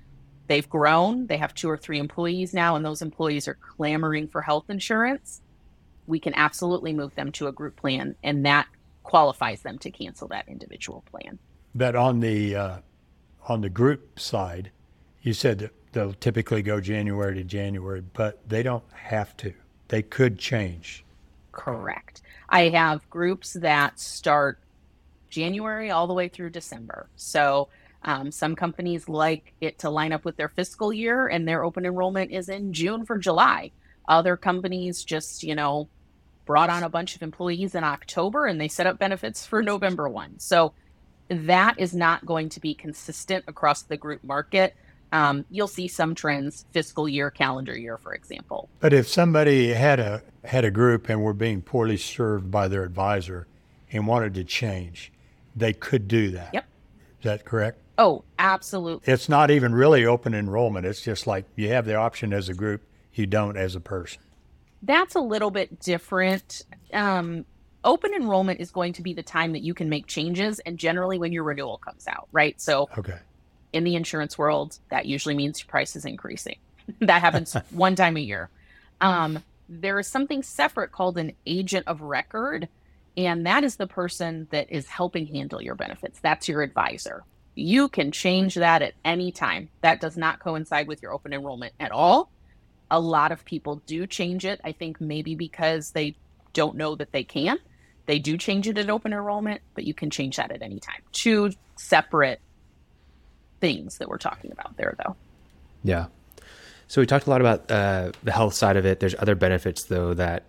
they've 0.47 0.67
grown, 0.67 1.27
they 1.27 1.37
have 1.37 1.53
two 1.53 1.69
or 1.69 1.77
three 1.77 1.99
employees 1.99 2.55
now, 2.55 2.75
and 2.75 2.83
those 2.83 3.03
employees 3.03 3.47
are 3.47 3.53
clamoring 3.53 4.27
for 4.27 4.41
health 4.41 4.69
insurance, 4.69 5.41
we 6.07 6.19
can 6.19 6.33
absolutely 6.33 6.91
move 6.91 7.13
them 7.13 7.31
to 7.33 7.47
a 7.47 7.51
group 7.51 7.75
plan, 7.75 8.15
and 8.23 8.45
that 8.47 8.67
qualifies 9.03 9.61
them 9.61 9.77
to 9.77 9.91
cancel 9.91 10.27
that 10.29 10.47
individual 10.47 11.03
plan. 11.11 11.37
But 11.75 11.95
on 11.95 12.19
the 12.19 12.55
uh, 12.55 12.77
on 13.47 13.61
the 13.61 13.69
group 13.69 14.19
side, 14.19 14.71
you 15.21 15.33
said 15.33 15.59
that 15.59 15.71
they'll 15.91 16.13
typically 16.13 16.63
go 16.63 16.81
January 16.81 17.35
to 17.35 17.43
January, 17.43 18.01
but 18.01 18.47
they 18.49 18.63
don't 18.63 18.83
have 18.91 19.37
to. 19.37 19.53
They 19.89 20.01
could 20.01 20.39
change. 20.39 21.05
Correct. 21.51 22.22
I 22.53 22.69
have 22.69 23.09
groups 23.09 23.53
that 23.53 23.99
start 23.99 24.59
January 25.31 25.89
all 25.89 26.05
the 26.05 26.13
way 26.13 26.27
through 26.27 26.51
December. 26.51 27.09
So 27.15 27.69
um, 28.03 28.31
some 28.31 28.55
companies 28.55 29.09
like 29.09 29.53
it 29.59 29.79
to 29.79 29.89
line 29.89 30.13
up 30.13 30.23
with 30.23 30.37
their 30.37 30.49
fiscal 30.49 30.93
year, 30.93 31.27
and 31.27 31.47
their 31.47 31.63
open 31.63 31.83
enrollment 31.83 32.31
is 32.31 32.49
in 32.49 32.71
June 32.71 33.07
for 33.07 33.17
July. 33.17 33.71
Other 34.07 34.37
companies 34.37 35.03
just, 35.03 35.41
you 35.41 35.55
know, 35.55 35.89
brought 36.45 36.69
on 36.69 36.83
a 36.83 36.89
bunch 36.89 37.15
of 37.15 37.23
employees 37.23 37.73
in 37.73 37.83
October 37.83 38.45
and 38.45 38.61
they 38.61 38.67
set 38.67 38.85
up 38.85 38.99
benefits 38.99 39.47
for 39.47 39.63
November 39.63 40.07
1. 40.07 40.39
So 40.39 40.73
that 41.29 41.79
is 41.79 41.95
not 41.95 42.25
going 42.25 42.49
to 42.49 42.59
be 42.59 42.75
consistent 42.75 43.45
across 43.47 43.81
the 43.81 43.97
group 43.97 44.23
market. 44.23 44.75
Um, 45.13 45.45
you'll 45.51 45.67
see 45.67 45.87
some 45.87 46.15
trends 46.15 46.65
fiscal 46.71 47.07
year, 47.07 47.29
calendar 47.29 47.77
year, 47.77 47.97
for 47.97 48.13
example. 48.13 48.67
But 48.79 48.91
if 48.93 49.07
somebody 49.07 49.69
had 49.73 49.99
a 49.99 50.23
had 50.43 50.65
a 50.65 50.71
group 50.71 51.07
and 51.07 51.21
were 51.23 51.33
being 51.33 51.61
poorly 51.61 51.97
served 51.97 52.51
by 52.51 52.67
their 52.67 52.83
advisor 52.83 53.47
and 53.91 54.07
wanted 54.07 54.33
to 54.33 54.43
change, 54.43 55.11
they 55.55 55.71
could 55.71 56.07
do 56.07 56.31
that. 56.31 56.49
Yep. 56.53 56.65
Is 57.19 57.23
that 57.23 57.45
correct? 57.45 57.79
Oh, 57.97 58.23
absolutely. 58.39 59.13
It's 59.13 59.29
not 59.29 59.51
even 59.51 59.73
really 59.75 60.03
open 60.03 60.33
enrollment. 60.33 60.85
It's 60.85 61.01
just 61.01 61.27
like 61.27 61.45
you 61.55 61.69
have 61.69 61.85
the 61.85 61.95
option 61.95 62.33
as 62.33 62.49
a 62.49 62.53
group, 62.55 62.81
you 63.13 63.27
don't 63.27 63.55
as 63.55 63.75
a 63.75 63.79
person. 63.79 64.21
that's 64.81 65.13
a 65.15 65.19
little 65.21 65.51
bit 65.51 65.79
different. 65.79 66.65
Um, 66.91 67.45
open 67.83 68.13
enrollment 68.15 68.59
is 68.59 68.71
going 68.71 68.93
to 68.93 69.03
be 69.03 69.13
the 69.13 69.21
time 69.23 69.53
that 69.53 69.61
you 69.61 69.75
can 69.75 69.89
make 69.89 70.07
changes, 70.07 70.59
and 70.65 70.77
generally 70.79 71.19
when 71.19 71.31
your 71.31 71.43
renewal 71.43 71.77
comes 71.77 72.07
out, 72.07 72.27
right? 72.31 72.59
So 72.59 72.89
Okay. 72.97 73.19
In 73.73 73.83
the 73.83 73.95
insurance 73.95 74.37
world, 74.37 74.77
that 74.89 75.05
usually 75.05 75.35
means 75.35 75.59
your 75.59 75.67
price 75.67 75.95
is 75.95 76.05
increasing. 76.05 76.57
that 76.99 77.21
happens 77.21 77.53
one 77.71 77.95
time 77.95 78.15
a 78.15 78.21
year. 78.21 78.49
Um, 79.01 79.43
there 79.67 79.99
is 79.99 80.07
something 80.07 80.43
separate 80.43 80.91
called 80.91 81.17
an 81.17 81.33
agent 81.45 81.87
of 81.87 82.01
record, 82.01 82.69
and 83.17 83.45
that 83.45 83.63
is 83.63 83.75
the 83.75 83.87
person 83.87 84.47
that 84.51 84.71
is 84.71 84.87
helping 84.87 85.25
handle 85.27 85.61
your 85.61 85.75
benefits. 85.75 86.19
That's 86.19 86.47
your 86.47 86.61
advisor. 86.61 87.23
You 87.55 87.89
can 87.89 88.11
change 88.11 88.55
that 88.55 88.81
at 88.81 88.93
any 89.03 89.31
time. 89.31 89.69
That 89.81 90.01
does 90.01 90.17
not 90.17 90.39
coincide 90.39 90.87
with 90.87 91.01
your 91.01 91.13
open 91.13 91.33
enrollment 91.33 91.73
at 91.79 91.91
all. 91.91 92.31
A 92.89 92.99
lot 92.99 93.31
of 93.31 93.45
people 93.45 93.81
do 93.85 94.07
change 94.07 94.45
it. 94.45 94.59
I 94.63 94.71
think 94.71 94.99
maybe 95.01 95.35
because 95.35 95.91
they 95.91 96.15
don't 96.53 96.77
know 96.77 96.95
that 96.95 97.11
they 97.11 97.23
can. 97.23 97.57
They 98.05 98.19
do 98.19 98.37
change 98.37 98.67
it 98.67 98.77
at 98.77 98.89
open 98.89 99.13
enrollment, 99.13 99.61
but 99.75 99.85
you 99.85 99.93
can 99.93 100.09
change 100.09 100.37
that 100.37 100.51
at 100.51 100.61
any 100.61 100.79
time. 100.79 101.01
Two 101.11 101.51
separate 101.75 102.41
things 103.63 103.97
that 103.99 104.09
we're 104.09 104.17
talking 104.17 104.51
about 104.51 104.75
there, 104.75 104.93
though. 105.01 105.15
Yeah. 105.85 106.07
So 106.87 106.99
we 106.99 107.07
talked 107.07 107.27
a 107.27 107.29
lot 107.29 107.39
about 107.39 107.71
uh, 107.71 108.11
the 108.21 108.33
health 108.33 108.53
side 108.53 108.75
of 108.75 108.85
it. 108.85 108.99
There's 108.99 109.15
other 109.17 109.35
benefits 109.35 109.85
though 109.85 110.13
that 110.15 110.43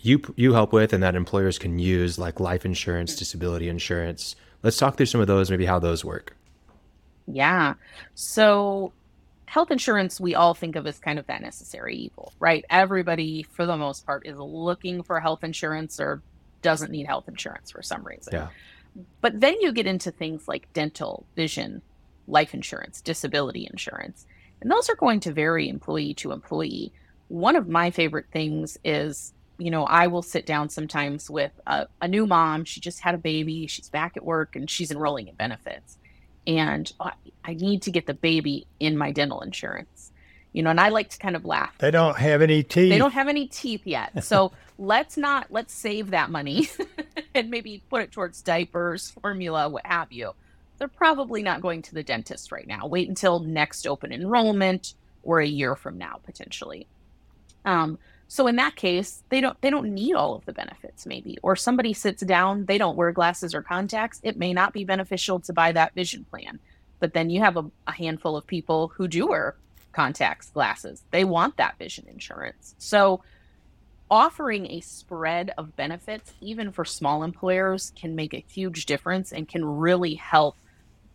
you 0.00 0.22
you 0.34 0.54
help 0.54 0.72
with 0.72 0.94
and 0.94 1.02
that 1.02 1.14
employers 1.14 1.58
can 1.58 1.78
use, 1.78 2.18
like 2.18 2.40
life 2.40 2.64
insurance, 2.64 3.16
disability 3.16 3.68
insurance. 3.68 4.34
Let's 4.62 4.78
talk 4.78 4.96
through 4.96 5.06
some 5.06 5.20
of 5.20 5.26
those, 5.26 5.50
maybe 5.50 5.66
how 5.66 5.78
those 5.78 6.06
work. 6.06 6.34
Yeah. 7.26 7.74
So, 8.14 8.94
health 9.44 9.70
insurance, 9.70 10.18
we 10.18 10.34
all 10.34 10.54
think 10.54 10.74
of 10.74 10.86
as 10.86 10.98
kind 10.98 11.18
of 11.18 11.26
that 11.26 11.42
necessary 11.42 11.96
evil, 11.96 12.32
right? 12.40 12.64
Everybody, 12.70 13.42
for 13.42 13.66
the 13.66 13.76
most 13.76 14.06
part, 14.06 14.26
is 14.26 14.38
looking 14.38 15.02
for 15.02 15.20
health 15.20 15.44
insurance 15.44 16.00
or 16.00 16.22
doesn't 16.62 16.90
need 16.90 17.06
health 17.06 17.28
insurance 17.28 17.70
for 17.70 17.82
some 17.82 18.04
reason. 18.04 18.32
Yeah. 18.32 18.48
But 19.20 19.38
then 19.40 19.60
you 19.60 19.70
get 19.72 19.86
into 19.86 20.10
things 20.10 20.48
like 20.48 20.72
dental, 20.72 21.26
vision, 21.36 21.82
life 22.26 22.54
insurance, 22.54 23.00
disability 23.00 23.68
insurance, 23.70 24.26
and 24.60 24.70
those 24.70 24.88
are 24.88 24.96
going 24.96 25.20
to 25.20 25.32
vary 25.32 25.68
employee 25.68 26.14
to 26.14 26.32
employee. 26.32 26.92
One 27.28 27.56
of 27.56 27.68
my 27.68 27.90
favorite 27.90 28.26
things 28.32 28.78
is, 28.84 29.32
you 29.58 29.70
know, 29.70 29.84
I 29.84 30.06
will 30.06 30.22
sit 30.22 30.46
down 30.46 30.68
sometimes 30.68 31.28
with 31.30 31.52
a, 31.66 31.86
a 32.00 32.08
new 32.08 32.26
mom. 32.26 32.64
She 32.64 32.80
just 32.80 33.00
had 33.00 33.14
a 33.14 33.18
baby, 33.18 33.66
she's 33.66 33.88
back 33.88 34.16
at 34.16 34.24
work, 34.24 34.56
and 34.56 34.68
she's 34.70 34.90
enrolling 34.90 35.28
in 35.28 35.34
benefits. 35.34 35.98
And 36.46 36.90
I, 37.00 37.12
I 37.44 37.54
need 37.54 37.82
to 37.82 37.90
get 37.90 38.06
the 38.06 38.14
baby 38.14 38.66
in 38.80 38.96
my 38.96 39.12
dental 39.12 39.40
insurance, 39.40 40.12
you 40.52 40.62
know, 40.62 40.70
and 40.70 40.80
I 40.80 40.90
like 40.90 41.08
to 41.10 41.18
kind 41.18 41.36
of 41.36 41.44
laugh 41.44 41.72
They 41.78 41.90
don't 41.90 42.16
have 42.16 42.42
any 42.42 42.62
teeth. 42.62 42.90
they 42.90 42.98
don't 42.98 43.12
have 43.12 43.28
any 43.28 43.46
teeth 43.46 43.82
yet. 43.86 44.12
So 44.24 44.52
let's 44.78 45.16
not 45.16 45.46
let's 45.50 45.72
save 45.72 46.10
that 46.10 46.30
money 46.30 46.68
and 47.34 47.48
maybe 47.50 47.82
put 47.88 48.02
it 48.02 48.12
towards 48.12 48.42
diapers, 48.42 49.10
formula, 49.10 49.68
what 49.68 49.86
have 49.86 50.10
you. 50.12 50.32
They're 50.78 50.88
probably 50.88 51.42
not 51.42 51.62
going 51.62 51.82
to 51.82 51.94
the 51.94 52.02
dentist 52.02 52.52
right 52.52 52.66
now. 52.66 52.86
Wait 52.86 53.08
until 53.08 53.40
next 53.40 53.86
open 53.86 54.12
enrollment 54.12 54.94
or 55.22 55.40
a 55.40 55.46
year 55.46 55.76
from 55.76 55.98
now 55.98 56.20
potentially. 56.24 56.86
Um, 57.64 57.98
so 58.26 58.46
in 58.46 58.56
that 58.56 58.76
case, 58.76 59.22
they 59.28 59.40
don't 59.40 59.60
they 59.60 59.70
don't 59.70 59.94
need 59.94 60.14
all 60.14 60.34
of 60.34 60.44
the 60.44 60.52
benefits 60.52 61.06
maybe. 61.06 61.38
Or 61.42 61.56
somebody 61.56 61.92
sits 61.92 62.22
down, 62.22 62.66
they 62.66 62.78
don't 62.78 62.96
wear 62.96 63.12
glasses 63.12 63.54
or 63.54 63.62
contacts, 63.62 64.20
it 64.22 64.36
may 64.36 64.52
not 64.52 64.72
be 64.72 64.84
beneficial 64.84 65.40
to 65.40 65.52
buy 65.52 65.72
that 65.72 65.94
vision 65.94 66.24
plan. 66.24 66.58
But 67.00 67.12
then 67.12 67.30
you 67.30 67.40
have 67.40 67.56
a, 67.56 67.70
a 67.86 67.92
handful 67.92 68.36
of 68.36 68.46
people 68.46 68.88
who 68.88 69.08
do 69.08 69.28
wear 69.28 69.56
contacts, 69.92 70.50
glasses. 70.50 71.04
They 71.10 71.24
want 71.24 71.56
that 71.58 71.78
vision 71.78 72.06
insurance. 72.08 72.74
So 72.78 73.22
offering 74.10 74.70
a 74.70 74.80
spread 74.80 75.52
of 75.56 75.76
benefits 75.76 76.32
even 76.40 76.72
for 76.72 76.84
small 76.84 77.22
employers 77.22 77.92
can 77.96 78.14
make 78.14 78.34
a 78.34 78.44
huge 78.48 78.86
difference 78.86 79.32
and 79.32 79.48
can 79.48 79.64
really 79.64 80.14
help 80.14 80.56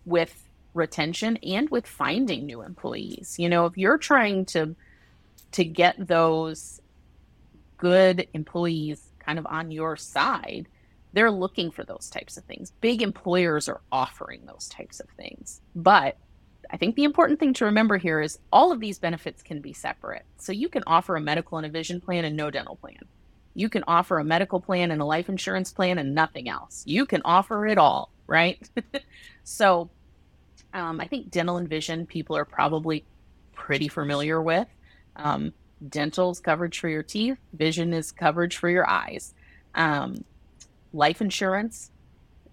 with 0.06 0.48
retention 0.74 1.38
and 1.38 1.70
with 1.70 1.88
finding 1.88 2.46
new 2.46 2.62
employees. 2.62 3.36
You 3.38 3.50
know, 3.50 3.66
if 3.66 3.78
you're 3.78 3.98
trying 3.98 4.46
to 4.48 4.76
to 5.52 5.66
get 5.66 5.96
those 6.08 6.80
good 7.78 8.28
employees 8.34 9.10
kind 9.20 9.40
of 9.40 9.48
on 9.48 9.72
your 9.72 9.96
side, 9.96 10.68
they're 11.14 11.32
looking 11.32 11.72
for 11.72 11.84
those 11.84 12.10
types 12.10 12.38
of 12.38 12.44
things. 12.44 12.72
Big 12.82 13.02
employers 13.02 13.68
are 13.68 13.82
offering 13.92 14.46
those 14.46 14.68
types 14.68 15.00
of 15.00 15.10
things. 15.12 15.62
But 15.76 16.18
I 16.70 16.78
think 16.78 16.96
the 16.96 17.04
important 17.04 17.40
thing 17.40 17.54
to 17.56 17.66
remember 17.66 17.98
here 17.98 18.22
is 18.22 18.38
all 18.52 18.72
of 18.72 18.80
these 18.80 19.00
benefits 19.00 19.42
can 19.42 19.60
be 19.60 19.74
separate. 19.74 20.26
So 20.38 20.52
you 20.52 20.70
can 20.70 20.84
offer 20.86 21.16
a 21.16 21.22
medical 21.22 21.58
and 21.58 21.66
a 21.66 21.70
vision 21.70 22.00
plan 22.00 22.26
and 22.26 22.38
no 22.38 22.52
dental 22.52 22.76
plan. 22.76 23.00
You 23.60 23.68
can 23.68 23.84
offer 23.88 24.20
a 24.20 24.24
medical 24.24 24.62
plan 24.62 24.90
and 24.90 25.02
a 25.02 25.06
life 25.06 25.28
insurance 25.28 25.74
plan 25.74 25.98
and 25.98 26.16
nothing 26.16 26.48
else. 26.48 26.82
You 26.88 27.06
can 27.06 27.22
offer 27.26 27.68
it 27.68 27.78
all, 27.78 28.10
right? 28.26 28.58
so 29.44 29.90
um, 30.74 31.02
I 31.02 31.08
think 31.08 31.30
dental 31.30 31.58
and 31.58 31.68
vision 31.68 32.06
people 32.06 32.38
are 32.38 32.46
probably 32.46 33.04
pretty 33.52 33.90
familiar 33.90 34.42
with. 34.42 34.68
Um, 35.18 35.52
is 35.94 36.40
coverage 36.40 36.80
for 36.80 36.88
your 36.88 37.04
teeth, 37.04 37.38
vision 37.52 37.94
is 37.94 38.14
coverage 38.14 38.56
for 38.56 38.70
your 38.70 38.90
eyes. 38.90 39.34
Um, 39.76 40.24
life 40.94 41.20
insurance, 41.20 41.92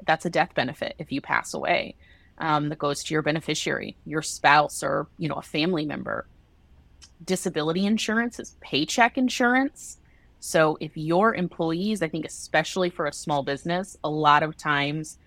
that's 0.04 0.26
a 0.26 0.30
death 0.30 0.54
benefit 0.56 0.96
if 0.98 1.12
you 1.12 1.20
pass 1.20 1.54
away. 1.54 1.94
Um, 2.38 2.68
that 2.68 2.80
goes 2.80 3.04
to 3.04 3.14
your 3.14 3.22
beneficiary, 3.22 3.96
your 4.04 4.22
spouse, 4.22 4.82
or 4.82 5.06
you 5.18 5.28
know 5.28 5.36
a 5.36 5.42
family 5.42 5.86
member. 5.86 6.26
Disability 7.24 7.86
insurance 7.86 8.40
is 8.40 8.56
paycheck 8.60 9.16
insurance. 9.16 9.98
So 10.40 10.76
if 10.80 10.96
your 10.96 11.34
employees, 11.34 12.02
I 12.02 12.08
think 12.08 12.24
especially 12.24 12.90
for 12.90 13.06
a 13.06 13.12
small 13.12 13.42
business, 13.42 13.96
a 14.04 14.10
lot 14.10 14.42
of 14.42 14.56
times 14.56 15.18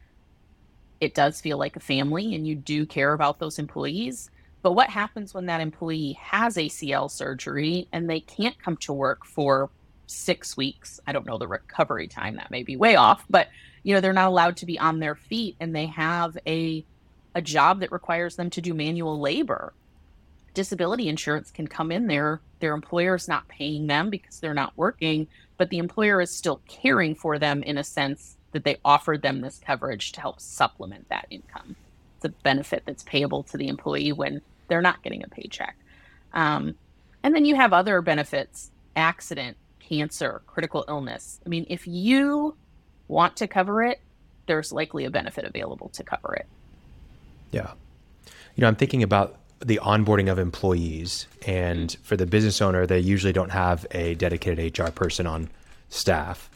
it 1.02 1.16
does 1.16 1.42
feel 1.42 1.58
like 1.58 1.76
a 1.76 1.82
family 1.82 2.36
and 2.36 2.48
you 2.48 2.56
do 2.56 2.86
care 2.86 3.14
about 3.14 3.40
those 3.40 3.60
employees. 3.60 4.30
But 4.62 4.74
what 4.74 4.90
happens 4.90 5.34
when 5.34 5.46
that 5.46 5.62
employee 5.62 6.18
has 6.22 6.58
ACL 6.58 7.10
surgery 7.10 7.88
and 7.94 8.10
they 8.10 8.20
can't 8.20 8.60
come 8.62 8.78
to 8.78 8.94
work 8.94 9.26
for 9.26 9.72
six 10.08 10.58
weeks? 10.58 11.00
I 11.08 11.14
don't 11.14 11.26
know 11.26 11.38
the 11.38 11.48
recovery 11.48 12.08
time, 12.08 12.36
that 12.36 12.52
may 12.52 12.64
be 12.64 12.76
way 12.76 12.96
off, 12.96 13.26
but 13.30 13.48
you 13.84 13.94
know, 13.94 14.02
they're 14.02 14.14
not 14.14 14.28
allowed 14.28 14.58
to 14.58 14.66
be 14.66 14.78
on 14.78 15.00
their 15.00 15.16
feet 15.16 15.56
and 15.60 15.76
they 15.76 15.88
have 15.88 16.38
a 16.46 16.86
a 17.36 17.42
job 17.42 17.80
that 17.82 17.92
requires 17.92 18.36
them 18.36 18.50
to 18.50 18.62
do 18.62 18.74
manual 18.74 19.20
labor. 19.20 19.74
Disability 20.54 21.08
insurance 21.08 21.52
can 21.52 21.68
come 21.68 21.92
in 21.92 22.08
there. 22.08 22.42
Their 22.60 22.74
employer 22.74 23.16
is 23.16 23.28
not 23.28 23.48
paying 23.48 23.88
them 23.88 24.10
because 24.10 24.40
they're 24.40 24.54
not 24.54 24.74
working, 24.76 25.28
but 25.58 25.70
the 25.70 25.78
employer 25.78 26.22
is 26.22 26.32
still 26.32 26.62
caring 26.68 27.16
for 27.16 27.40
them 27.40 27.64
in 27.64 27.78
a 27.78 27.84
sense 27.84 28.36
that 28.52 28.64
they 28.64 28.78
offered 28.84 29.22
them 29.22 29.42
this 29.42 29.60
coverage 29.64 30.12
to 30.14 30.22
help 30.22 30.40
supplement 30.40 31.08
that 31.10 31.28
income. 31.30 31.76
It's 32.18 32.26
a 32.26 32.30
benefit 32.30 32.84
that's 32.86 33.04
payable 33.04 33.44
to 33.44 33.58
the 33.58 33.68
employee 33.68 34.12
when 34.12 34.42
they're 34.68 34.82
not 34.82 35.04
getting 35.04 35.24
a 35.24 35.28
paycheck. 35.28 35.78
Um, 36.34 36.76
and 37.24 37.36
then 37.36 37.46
you 37.46 37.56
have 37.56 37.74
other 37.74 38.02
benefits 38.02 38.72
accident, 38.96 39.56
cancer, 39.80 40.42
critical 40.46 40.84
illness. 40.88 41.40
I 41.46 41.50
mean, 41.50 41.66
if 41.70 41.88
you 41.88 42.56
want 43.08 43.38
to 43.38 43.48
cover 43.48 43.84
it, 43.84 44.02
there's 44.46 44.72
likely 44.72 45.06
a 45.06 45.10
benefit 45.10 45.46
available 45.46 45.90
to 45.90 46.04
cover 46.04 46.36
it. 46.36 46.48
Yeah. 47.52 47.72
You 48.56 48.62
know, 48.62 48.68
I'm 48.68 48.76
thinking 48.76 49.04
about 49.04 49.39
the 49.60 49.80
onboarding 49.84 50.32
of 50.32 50.40
employees, 50.40 51.28
and 51.46 51.96
for 52.04 52.16
the 52.16 52.26
business 52.26 52.62
owner, 52.62 52.86
they 52.86 53.00
usually 53.00 53.34
don't 53.34 53.52
have 53.52 53.86
a 53.92 54.16
dedicated 54.16 54.78
HR 54.78 54.90
person 54.90 55.28
on 55.28 55.50
staff. 55.90 56.50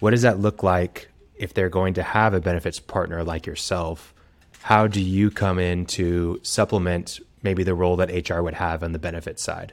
What 0.00 0.10
does 0.10 0.22
that 0.22 0.38
look 0.38 0.62
like 0.62 1.08
if 1.36 1.54
they're 1.54 1.68
going 1.68 1.94
to 1.94 2.02
have 2.02 2.34
a 2.34 2.40
benefits 2.40 2.78
partner 2.78 3.24
like 3.24 3.46
yourself? 3.46 4.14
How 4.62 4.86
do 4.86 5.00
you 5.00 5.30
come 5.30 5.58
in 5.58 5.84
to 5.86 6.40
supplement 6.42 7.20
maybe 7.42 7.64
the 7.64 7.74
role 7.74 7.96
that 7.96 8.28
HR 8.28 8.40
would 8.40 8.54
have 8.54 8.82
on 8.82 8.92
the 8.92 8.98
benefits 8.98 9.42
side? 9.42 9.72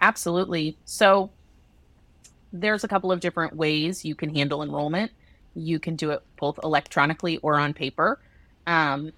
Absolutely. 0.00 0.76
So 0.84 1.30
there's 2.52 2.82
a 2.82 2.88
couple 2.88 3.12
of 3.12 3.20
different 3.20 3.54
ways 3.54 4.04
you 4.04 4.14
can 4.14 4.34
handle 4.34 4.62
enrollment. 4.62 5.12
You 5.54 5.78
can 5.78 5.96
do 5.96 6.10
it 6.10 6.22
both 6.38 6.58
electronically 6.62 7.36
or 7.38 7.58
on 7.58 7.74
paper. 7.74 8.18
Um, 8.66 9.12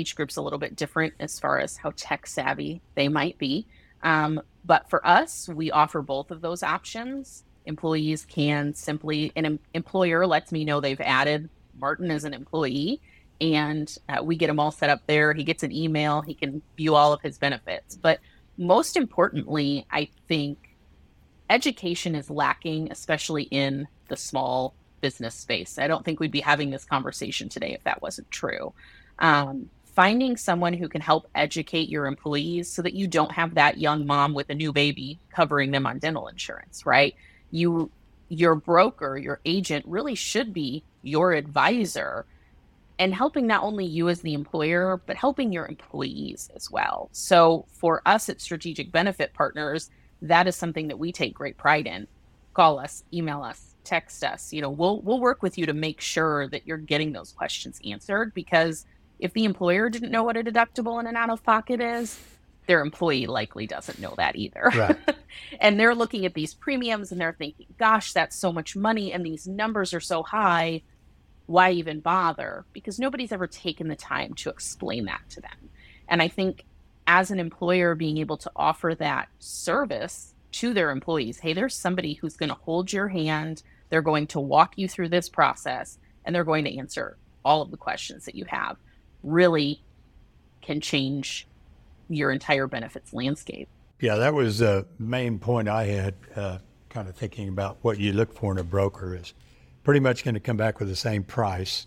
each 0.00 0.16
group's 0.16 0.36
a 0.36 0.42
little 0.42 0.58
bit 0.58 0.74
different 0.76 1.14
as 1.20 1.38
far 1.38 1.58
as 1.58 1.76
how 1.76 1.92
tech 1.96 2.26
savvy 2.26 2.80
they 2.94 3.08
might 3.08 3.38
be. 3.38 3.66
Um, 4.02 4.40
but 4.64 4.88
for 4.88 5.06
us, 5.06 5.48
we 5.48 5.70
offer 5.70 6.02
both 6.02 6.30
of 6.30 6.40
those 6.40 6.62
options. 6.62 7.44
Employees 7.66 8.24
can 8.24 8.74
simply, 8.74 9.32
an 9.36 9.46
em- 9.46 9.60
employer 9.74 10.26
lets 10.26 10.52
me 10.52 10.64
know 10.64 10.80
they've 10.80 11.00
added 11.00 11.48
Martin 11.78 12.10
as 12.10 12.24
an 12.24 12.34
employee, 12.34 13.00
and 13.40 13.96
uh, 14.08 14.22
we 14.22 14.36
get 14.36 14.50
him 14.50 14.60
all 14.60 14.70
set 14.70 14.90
up 14.90 15.02
there. 15.06 15.32
He 15.32 15.44
gets 15.44 15.62
an 15.62 15.72
email, 15.72 16.22
he 16.22 16.34
can 16.34 16.62
view 16.76 16.94
all 16.94 17.12
of 17.12 17.20
his 17.20 17.38
benefits. 17.38 17.96
But 17.96 18.20
most 18.56 18.96
importantly, 18.96 19.86
I 19.90 20.08
think 20.28 20.76
education 21.48 22.14
is 22.14 22.30
lacking, 22.30 22.90
especially 22.90 23.44
in 23.44 23.88
the 24.08 24.16
small 24.16 24.74
business 25.00 25.34
space. 25.34 25.78
I 25.78 25.88
don't 25.88 26.04
think 26.04 26.20
we'd 26.20 26.30
be 26.30 26.40
having 26.40 26.70
this 26.70 26.84
conversation 26.84 27.48
today 27.48 27.72
if 27.72 27.84
that 27.84 28.02
wasn't 28.02 28.30
true. 28.30 28.72
Um, 29.18 29.70
finding 29.94 30.36
someone 30.36 30.72
who 30.72 30.88
can 30.88 31.00
help 31.00 31.28
educate 31.34 31.88
your 31.88 32.06
employees 32.06 32.70
so 32.70 32.82
that 32.82 32.94
you 32.94 33.06
don't 33.06 33.32
have 33.32 33.54
that 33.54 33.78
young 33.78 34.06
mom 34.06 34.34
with 34.34 34.50
a 34.50 34.54
new 34.54 34.72
baby 34.72 35.18
covering 35.34 35.70
them 35.70 35.86
on 35.86 35.98
dental 35.98 36.28
insurance, 36.28 36.86
right? 36.86 37.14
You 37.50 37.90
your 38.28 38.54
broker, 38.54 39.18
your 39.18 39.40
agent 39.44 39.84
really 39.88 40.14
should 40.14 40.54
be 40.54 40.84
your 41.02 41.32
advisor 41.32 42.24
and 43.00 43.14
helping 43.14 43.46
not 43.46 43.62
only 43.62 43.84
you 43.84 44.08
as 44.08 44.20
the 44.20 44.34
employer, 44.34 45.00
but 45.06 45.16
helping 45.16 45.52
your 45.52 45.66
employees 45.66 46.50
as 46.54 46.70
well. 46.70 47.08
So 47.12 47.64
for 47.72 48.02
us 48.06 48.28
at 48.28 48.40
Strategic 48.40 48.92
Benefit 48.92 49.32
Partners, 49.32 49.90
that 50.22 50.46
is 50.46 50.54
something 50.54 50.88
that 50.88 50.98
we 50.98 51.10
take 51.10 51.34
great 51.34 51.56
pride 51.56 51.86
in. 51.86 52.06
Call 52.52 52.78
us, 52.78 53.02
email 53.12 53.42
us, 53.42 53.74
text 53.84 54.22
us. 54.22 54.52
You 54.52 54.60
know, 54.60 54.70
we'll 54.70 55.00
we'll 55.00 55.18
work 55.18 55.42
with 55.42 55.56
you 55.56 55.66
to 55.66 55.72
make 55.72 56.00
sure 56.00 56.46
that 56.48 56.66
you're 56.66 56.76
getting 56.76 57.12
those 57.12 57.32
questions 57.32 57.80
answered 57.84 58.34
because 58.34 58.84
if 59.20 59.32
the 59.32 59.44
employer 59.44 59.88
didn't 59.88 60.10
know 60.10 60.24
what 60.24 60.36
a 60.36 60.42
deductible 60.42 60.98
and 60.98 61.06
an 61.06 61.16
out 61.16 61.30
of 61.30 61.42
pocket 61.44 61.80
is, 61.80 62.18
their 62.66 62.80
employee 62.80 63.26
likely 63.26 63.66
doesn't 63.66 63.98
know 63.98 64.14
that 64.16 64.36
either. 64.36 64.70
Right. 64.74 64.96
and 65.60 65.78
they're 65.78 65.94
looking 65.94 66.24
at 66.24 66.34
these 66.34 66.54
premiums 66.54 67.12
and 67.12 67.20
they're 67.20 67.34
thinking, 67.36 67.66
gosh, 67.78 68.12
that's 68.12 68.36
so 68.36 68.52
much 68.52 68.76
money 68.76 69.12
and 69.12 69.24
these 69.24 69.46
numbers 69.46 69.92
are 69.92 70.00
so 70.00 70.22
high. 70.22 70.82
Why 71.46 71.72
even 71.72 72.00
bother? 72.00 72.64
Because 72.72 72.98
nobody's 72.98 73.32
ever 73.32 73.46
taken 73.46 73.88
the 73.88 73.96
time 73.96 74.34
to 74.34 74.50
explain 74.50 75.06
that 75.06 75.22
to 75.30 75.40
them. 75.40 75.70
And 76.08 76.22
I 76.22 76.28
think 76.28 76.64
as 77.06 77.30
an 77.30 77.40
employer, 77.40 77.94
being 77.94 78.18
able 78.18 78.36
to 78.38 78.50
offer 78.54 78.94
that 78.94 79.28
service 79.40 80.34
to 80.52 80.72
their 80.72 80.90
employees 80.90 81.40
hey, 81.40 81.52
there's 81.52 81.74
somebody 81.74 82.14
who's 82.14 82.36
going 82.36 82.50
to 82.50 82.54
hold 82.54 82.92
your 82.92 83.08
hand, 83.08 83.62
they're 83.88 84.02
going 84.02 84.28
to 84.28 84.40
walk 84.40 84.78
you 84.78 84.88
through 84.88 85.08
this 85.08 85.28
process, 85.28 85.98
and 86.24 86.34
they're 86.34 86.44
going 86.44 86.64
to 86.64 86.78
answer 86.78 87.16
all 87.44 87.62
of 87.62 87.70
the 87.70 87.76
questions 87.76 88.24
that 88.26 88.34
you 88.34 88.44
have 88.46 88.76
really 89.22 89.82
can 90.60 90.80
change 90.80 91.46
your 92.08 92.30
entire 92.30 92.66
benefits 92.66 93.12
landscape. 93.12 93.68
Yeah, 94.00 94.16
that 94.16 94.34
was 94.34 94.58
the 94.58 94.86
main 94.98 95.38
point 95.38 95.68
I 95.68 95.84
had 95.84 96.14
uh, 96.34 96.58
kind 96.88 97.08
of 97.08 97.14
thinking 97.14 97.48
about 97.48 97.78
what 97.82 97.98
you 97.98 98.12
look 98.12 98.32
for 98.34 98.52
in 98.52 98.58
a 98.58 98.64
broker 98.64 99.14
is 99.14 99.34
pretty 99.84 100.00
much 100.00 100.24
going 100.24 100.34
to 100.34 100.40
come 100.40 100.56
back 100.56 100.78
with 100.78 100.88
the 100.88 100.96
same 100.96 101.22
price. 101.22 101.86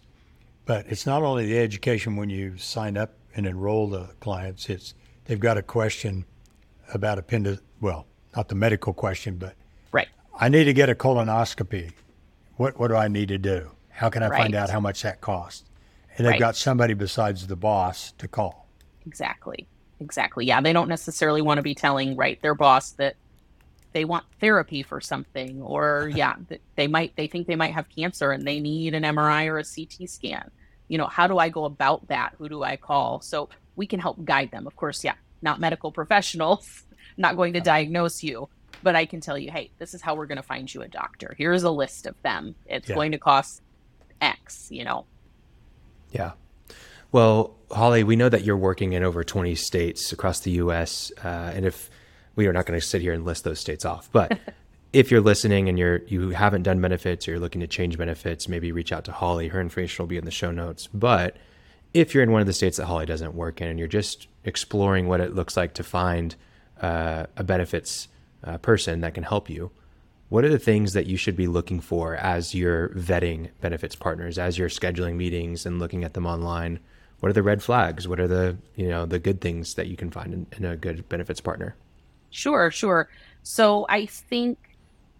But 0.66 0.86
it's 0.88 1.06
not 1.06 1.24
only 1.24 1.46
the 1.46 1.60
education 1.60 2.16
when 2.16 2.30
you 2.30 2.58
sign 2.58 2.98
up 2.98 3.14
and 3.36 3.46
enroll 3.46 3.90
the 3.90 4.10
clients, 4.20 4.70
it's 4.70 4.94
they've 5.26 5.40
got 5.40 5.58
a 5.58 5.62
question 5.62 6.26
about 6.94 7.18
appendix, 7.18 7.62
well, 7.82 8.06
not 8.36 8.48
the 8.48 8.56
medical 8.56 8.94
question, 8.94 9.38
but 9.38 9.56
right. 9.92 10.08
I 10.40 10.50
need 10.50 10.66
to 10.66 10.74
get 10.74 10.90
a 10.90 10.96
colonoscopy. 10.96 11.92
What, 12.56 12.80
what 12.80 12.88
do 12.90 12.96
I 12.96 13.08
need 13.08 13.28
to 13.30 13.38
do? 13.38 13.72
How 13.90 14.10
can 14.10 14.24
I 14.24 14.30
right. 14.30 14.42
find 14.42 14.56
out 14.56 14.70
how 14.70 14.80
much 14.80 15.02
that 15.02 15.22
costs? 15.22 15.64
And 16.18 16.26
they've 16.26 16.32
right. 16.32 16.39
got 16.39 16.55
somebody 16.55 16.93
besides 16.93 17.47
the 17.47 17.55
boss 17.55 18.11
to 18.14 18.28
call. 18.28 18.68
Exactly. 19.05 19.68
Exactly. 19.99 20.45
Yeah, 20.45 20.61
they 20.61 20.74
don't 20.74 20.89
necessarily 20.89 21.41
want 21.41 21.57
to 21.57 21.61
be 21.61 21.76
telling 21.76 22.16
right 22.16 22.41
their 22.41 22.55
boss 22.55 22.91
that 22.91 23.16
they 23.93 24.05
want 24.05 24.26
therapy 24.39 24.84
for 24.84 24.99
something 24.99 25.61
or 25.61 26.11
yeah, 26.16 26.36
they 26.76 26.88
might 26.88 27.16
they 27.16 27.28
think 27.28 27.47
they 27.47 27.55
might 27.55 27.74
have 27.74 27.88
cancer 27.89 28.32
and 28.32 28.45
they 28.45 28.59
need 28.59 28.93
an 28.93 29.03
MRI 29.03 29.47
or 29.47 29.59
a 29.59 29.64
CT 29.64 30.09
scan. 30.09 30.49
You 30.88 30.97
know, 30.97 31.07
how 31.07 31.28
do 31.28 31.38
I 31.38 31.49
go 31.49 31.66
about 31.66 32.07
that? 32.09 32.34
Who 32.38 32.49
do 32.49 32.64
I 32.64 32.76
call? 32.76 33.22
So 33.22 33.49
we 33.76 33.88
can 33.88 33.99
help 33.99 34.24
guide 34.24 34.51
them. 34.51 34.68
Of 34.68 34.76
course, 34.76 35.03
yeah, 35.03 35.16
not 35.41 35.59
medical 35.59 35.91
professionals, 35.91 36.84
not 37.18 37.36
going 37.36 37.53
to 37.53 37.61
diagnose 37.61 38.22
you, 38.24 38.49
but 38.84 38.95
I 38.95 39.05
can 39.05 39.22
tell 39.22 39.38
you, 39.38 39.51
hey, 39.51 39.72
this 39.80 39.93
is 39.93 40.01
how 40.01 40.16
we're 40.16 40.26
going 40.28 40.38
to 40.38 40.43
find 40.43 40.72
you 40.72 40.82
a 40.82 40.88
doctor. 40.88 41.34
Here's 41.38 41.64
a 41.64 41.72
list 41.72 42.05
of 42.05 42.22
them. 42.22 42.55
It's 42.66 42.89
Yeah. 42.89 42.95
going 42.95 43.14
to 43.14 43.18
cost 43.18 43.61
X, 44.22 44.68
you 44.70 44.84
know. 44.84 45.05
Yeah. 46.14 46.32
Well, 47.11 47.55
Holly, 47.72 48.03
we 48.03 48.16
know 48.16 48.30
that 48.30 48.43
you're 48.43 48.57
working 48.57 48.93
in 48.93 49.03
over 49.03 49.24
20 49.24 49.55
states 49.55 50.14
across 50.14 50.39
the 50.39 50.51
U.S. 50.51 51.11
Uh, 51.24 51.51
and 51.53 51.66
if 51.66 51.89
we 52.36 52.47
are 52.47 52.53
not 52.53 52.66
going 52.66 52.80
to 52.80 52.86
sit 52.86 53.01
here 53.01 53.14
and 53.14 53.26
list 53.26 53.43
those 53.43 53.59
states 53.59 53.84
off, 53.84 54.09
but 54.11 54.39
if 54.93 55.11
you're 55.11 55.22
listening 55.22 55.68
and 55.68 55.78
you're 55.78 56.03
you 56.07 56.30
haven't 56.30 56.64
done 56.64 56.80
benefits 56.80 57.28
or 57.28 57.32
you're 57.32 57.39
looking 57.39 57.61
to 57.61 57.68
change 57.68 57.97
benefits, 57.97 58.47
maybe 58.47 58.72
reach 58.72 58.91
out 58.93 59.05
to 59.05 59.11
Holly. 59.11 59.47
Her 59.47 59.59
information 59.59 60.03
will 60.03 60.07
be 60.07 60.18
in 60.18 60.26
the 60.26 60.32
show 60.32 60.51
notes. 60.51 60.88
But 60.93 61.36
if 61.93 62.14
you're 62.14 62.24
in 62.24 62.32
one 62.32 62.41
of 62.41 62.47
the 62.47 62.53
states 62.53 62.78
that 62.78 62.86
Holly 62.86 63.05
doesn't 63.05 63.36
work 63.36 63.61
in 63.61 63.68
and 63.68 63.78
you're 63.78 63.88
just 63.88 64.28
exploring 64.43 65.07
what 65.07 65.20
it 65.20 65.36
looks 65.36 65.57
like 65.57 65.74
to 65.76 65.84
find 65.84 66.36
uh, 66.82 67.26
a 67.38 67.43
benefits 67.43 68.07
uh, 68.43 68.57
person 68.59 69.01
that 69.01 69.14
can 69.14 69.24
help 69.24 69.49
you, 69.49 69.72
what 70.34 70.44
are 70.44 70.50
the 70.50 70.58
things 70.58 70.94
that 70.94 71.06
you 71.06 71.16
should 71.16 71.36
be 71.36 71.46
looking 71.46 71.80
for 71.80 72.16
as 72.16 72.56
you're 72.56 72.90
vetting 72.90 73.52
benefits 73.62 73.94
partners, 73.94 74.40
as 74.40 74.58
you're 74.58 74.68
scheduling 74.68 75.14
meetings 75.14 75.64
and 75.64 75.78
looking 75.78 76.04
at 76.04 76.16
them 76.16 76.26
online? 76.26 76.80
What 77.20 77.30
are 77.30 77.34
the 77.34 77.44
red 77.44 77.62
flags? 77.62 78.08
What 78.08 78.20
are 78.20 78.28
the 78.28 78.58
you 78.76 78.88
know 78.88 79.06
the 79.06 79.20
good 79.20 79.42
things 79.42 79.76
that 79.76 79.86
you 79.86 79.96
can 79.96 80.10
find 80.10 80.34
in, 80.34 80.48
in 80.58 80.66
a 80.66 80.76
good 80.76 81.08
benefits 81.08 81.40
partner? 81.40 81.76
Sure, 82.32 82.72
sure. 82.72 83.10
So 83.44 83.86
I 83.88 84.08
think 84.08 84.58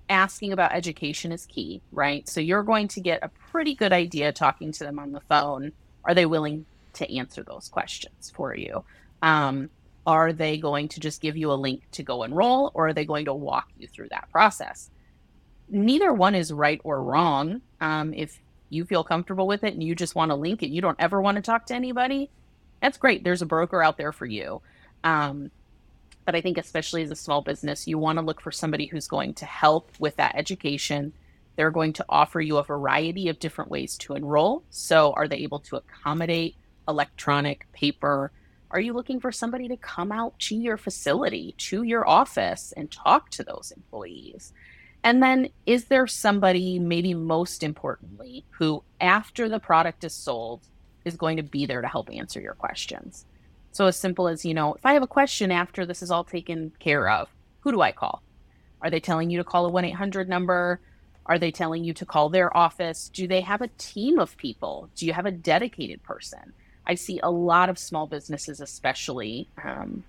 asking 0.10 0.52
about 0.52 0.74
education 0.74 1.32
is 1.32 1.46
key, 1.46 1.84
right? 1.92 2.28
So 2.28 2.42
you're 2.42 2.64
going 2.64 2.88
to 2.88 3.00
get 3.00 3.20
a 3.22 3.30
pretty 3.52 3.76
good 3.76 3.94
idea 3.94 4.32
talking 4.32 4.72
to 4.72 4.84
them 4.84 4.98
on 4.98 5.12
the 5.12 5.22
phone. 5.22 5.74
Are 6.06 6.16
they 6.16 6.26
willing 6.26 6.66
to 6.94 7.16
answer 7.16 7.44
those 7.44 7.70
questions 7.70 8.34
for 8.36 8.56
you? 8.56 8.84
Um, 9.22 9.70
are 10.08 10.34
they 10.34 10.58
going 10.58 10.88
to 10.88 11.00
just 11.00 11.22
give 11.22 11.38
you 11.38 11.52
a 11.52 11.54
link 11.54 11.84
to 11.92 12.02
go 12.02 12.24
enroll, 12.24 12.72
or 12.74 12.88
are 12.88 12.94
they 12.94 13.06
going 13.06 13.26
to 13.26 13.34
walk 13.36 13.70
you 13.78 13.88
through 13.88 14.10
that 14.10 14.28
process? 14.32 14.90
Neither 15.70 16.14
one 16.14 16.36
is 16.36 16.52
right 16.52 16.82
or 16.84 17.02
wrong. 17.02 17.62
Um, 17.82 18.14
if 18.14 18.40
you 18.70 18.86
feel 18.86 19.04
comfortable 19.04 19.48
with 19.48 19.64
it 19.64 19.74
and 19.74 19.84
you 19.84 19.96
just 19.96 20.16
want 20.16 20.32
to 20.32 20.36
link 20.36 20.64
it, 20.64 20.70
you 20.70 20.82
don't 20.82 21.00
ever 21.00 21.22
want 21.22 21.36
to 21.36 21.42
talk 21.42 21.66
to 21.68 21.76
anybody, 21.76 22.30
that's 22.82 22.98
great. 22.98 23.24
There's 23.24 23.42
a 23.42 23.46
broker 23.46 23.82
out 23.82 23.98
there 23.98 24.12
for 24.12 24.26
you. 24.26 24.62
Um, 25.04 25.52
but 26.26 26.36
I 26.36 26.42
think, 26.42 26.58
especially 26.58 27.04
as 27.04 27.12
a 27.12 27.16
small 27.16 27.42
business, 27.42 27.88
you 27.88 27.98
want 27.98 28.18
to 28.18 28.26
look 28.26 28.42
for 28.42 28.52
somebody 28.52 28.86
who's 28.86 29.08
going 29.08 29.34
to 29.36 29.46
help 29.46 29.92
with 30.00 30.16
that 30.18 30.36
education. 30.36 31.14
They're 31.56 31.72
going 31.72 31.94
to 31.94 32.06
offer 32.10 32.42
you 32.42 32.58
a 32.58 32.64
variety 32.64 33.30
of 33.30 33.40
different 33.40 33.70
ways 33.70 33.98
to 34.00 34.16
enroll. 34.16 34.64
So, 34.70 35.14
are 35.14 35.28
they 35.28 35.38
able 35.38 35.60
to 35.60 35.76
accommodate 35.76 36.56
electronic, 36.88 37.72
paper? 37.74 38.32
Are 38.72 38.80
you 38.80 38.94
looking 38.94 39.20
for 39.20 39.32
somebody 39.32 39.68
to 39.68 39.78
come 39.78 40.12
out 40.12 40.40
to 40.40 40.56
your 40.56 40.78
facility, 40.78 41.54
to 41.58 41.84
your 41.84 42.08
office, 42.08 42.74
and 42.76 42.90
talk 42.90 43.30
to 43.32 43.44
those 43.44 43.72
employees? 43.76 44.54
And 45.04 45.22
then, 45.22 45.50
is 45.66 45.86
there 45.86 46.08
somebody, 46.08 46.80
maybe 46.80 47.14
most 47.14 47.62
importantly, 47.62 48.46
who, 48.52 48.84
after 49.02 49.50
the 49.50 49.60
product 49.60 50.04
is 50.04 50.14
sold, 50.14 50.62
is 51.04 51.18
going 51.18 51.38
to 51.38 51.44
be 51.44 51.66
there 51.66 51.82
to 51.82 51.88
help 51.88 52.10
answer 52.10 52.40
your 52.40 52.54
questions? 52.54 53.26
So, 53.74 53.88
as 53.88 53.98
simple 53.98 54.28
as, 54.28 54.46
you 54.46 54.54
know, 54.54 54.76
if 54.76 54.86
I 54.86 54.94
have 54.94 55.04
a 55.04 55.08
question 55.08 55.52
after 55.52 55.86
this 55.86 56.02
is 56.02 56.12
all 56.12 56.24
taken 56.24 56.72
care 56.80 57.10
of, 57.10 57.30
who 57.62 57.72
do 57.72 57.82
I 57.82 57.92
call? 57.92 58.24
Are 58.82 58.90
they 58.90 59.00
telling 59.00 59.30
you 59.30 59.38
to 59.40 59.44
call 59.44 59.66
a 59.66 59.70
1 59.70 59.86
800 59.86 60.30
number? 60.30 60.80
Are 61.26 61.40
they 61.40 61.52
telling 61.52 61.84
you 61.84 61.94
to 61.94 62.06
call 62.06 62.30
their 62.30 62.56
office? 62.56 63.10
Do 63.10 63.28
they 63.28 63.42
have 63.42 63.62
a 63.62 63.70
team 63.78 64.20
of 64.20 64.38
people? 64.38 64.90
Do 64.96 65.06
you 65.06 65.14
have 65.14 65.26
a 65.26 65.32
dedicated 65.32 66.04
person? 66.04 66.54
I 66.86 66.96
see 66.96 67.20
a 67.24 67.32
lot 67.32 67.70
of 67.70 67.80
small 67.80 68.08
businesses, 68.08 68.60
especially 68.60 69.48
um, 69.64 70.04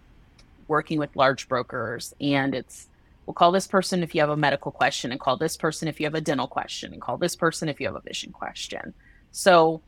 working 0.67 0.99
with 0.99 1.15
large 1.15 1.49
brokers, 1.49 2.15
and 2.21 2.55
it's 2.55 2.89
we'll 3.27 3.35
call 3.35 3.53
this 3.53 3.67
person 3.67 4.03
if 4.03 4.15
you 4.15 4.21
have 4.21 4.31
a 4.31 4.37
medical 4.37 4.73
question, 4.73 5.11
and 5.11 5.21
call 5.21 5.37
this 5.37 5.57
person 5.57 5.89
if 5.89 6.01
you 6.01 6.07
have 6.07 6.15
a 6.15 6.21
dental 6.21 6.47
question, 6.47 6.93
and 6.93 7.01
call 7.01 7.17
this 7.17 7.37
person 7.37 7.69
if 7.69 7.81
you 7.81 7.87
have 7.87 7.97
a 7.97 8.01
vision 8.01 8.33
question. 8.33 8.95
So, 9.33 9.83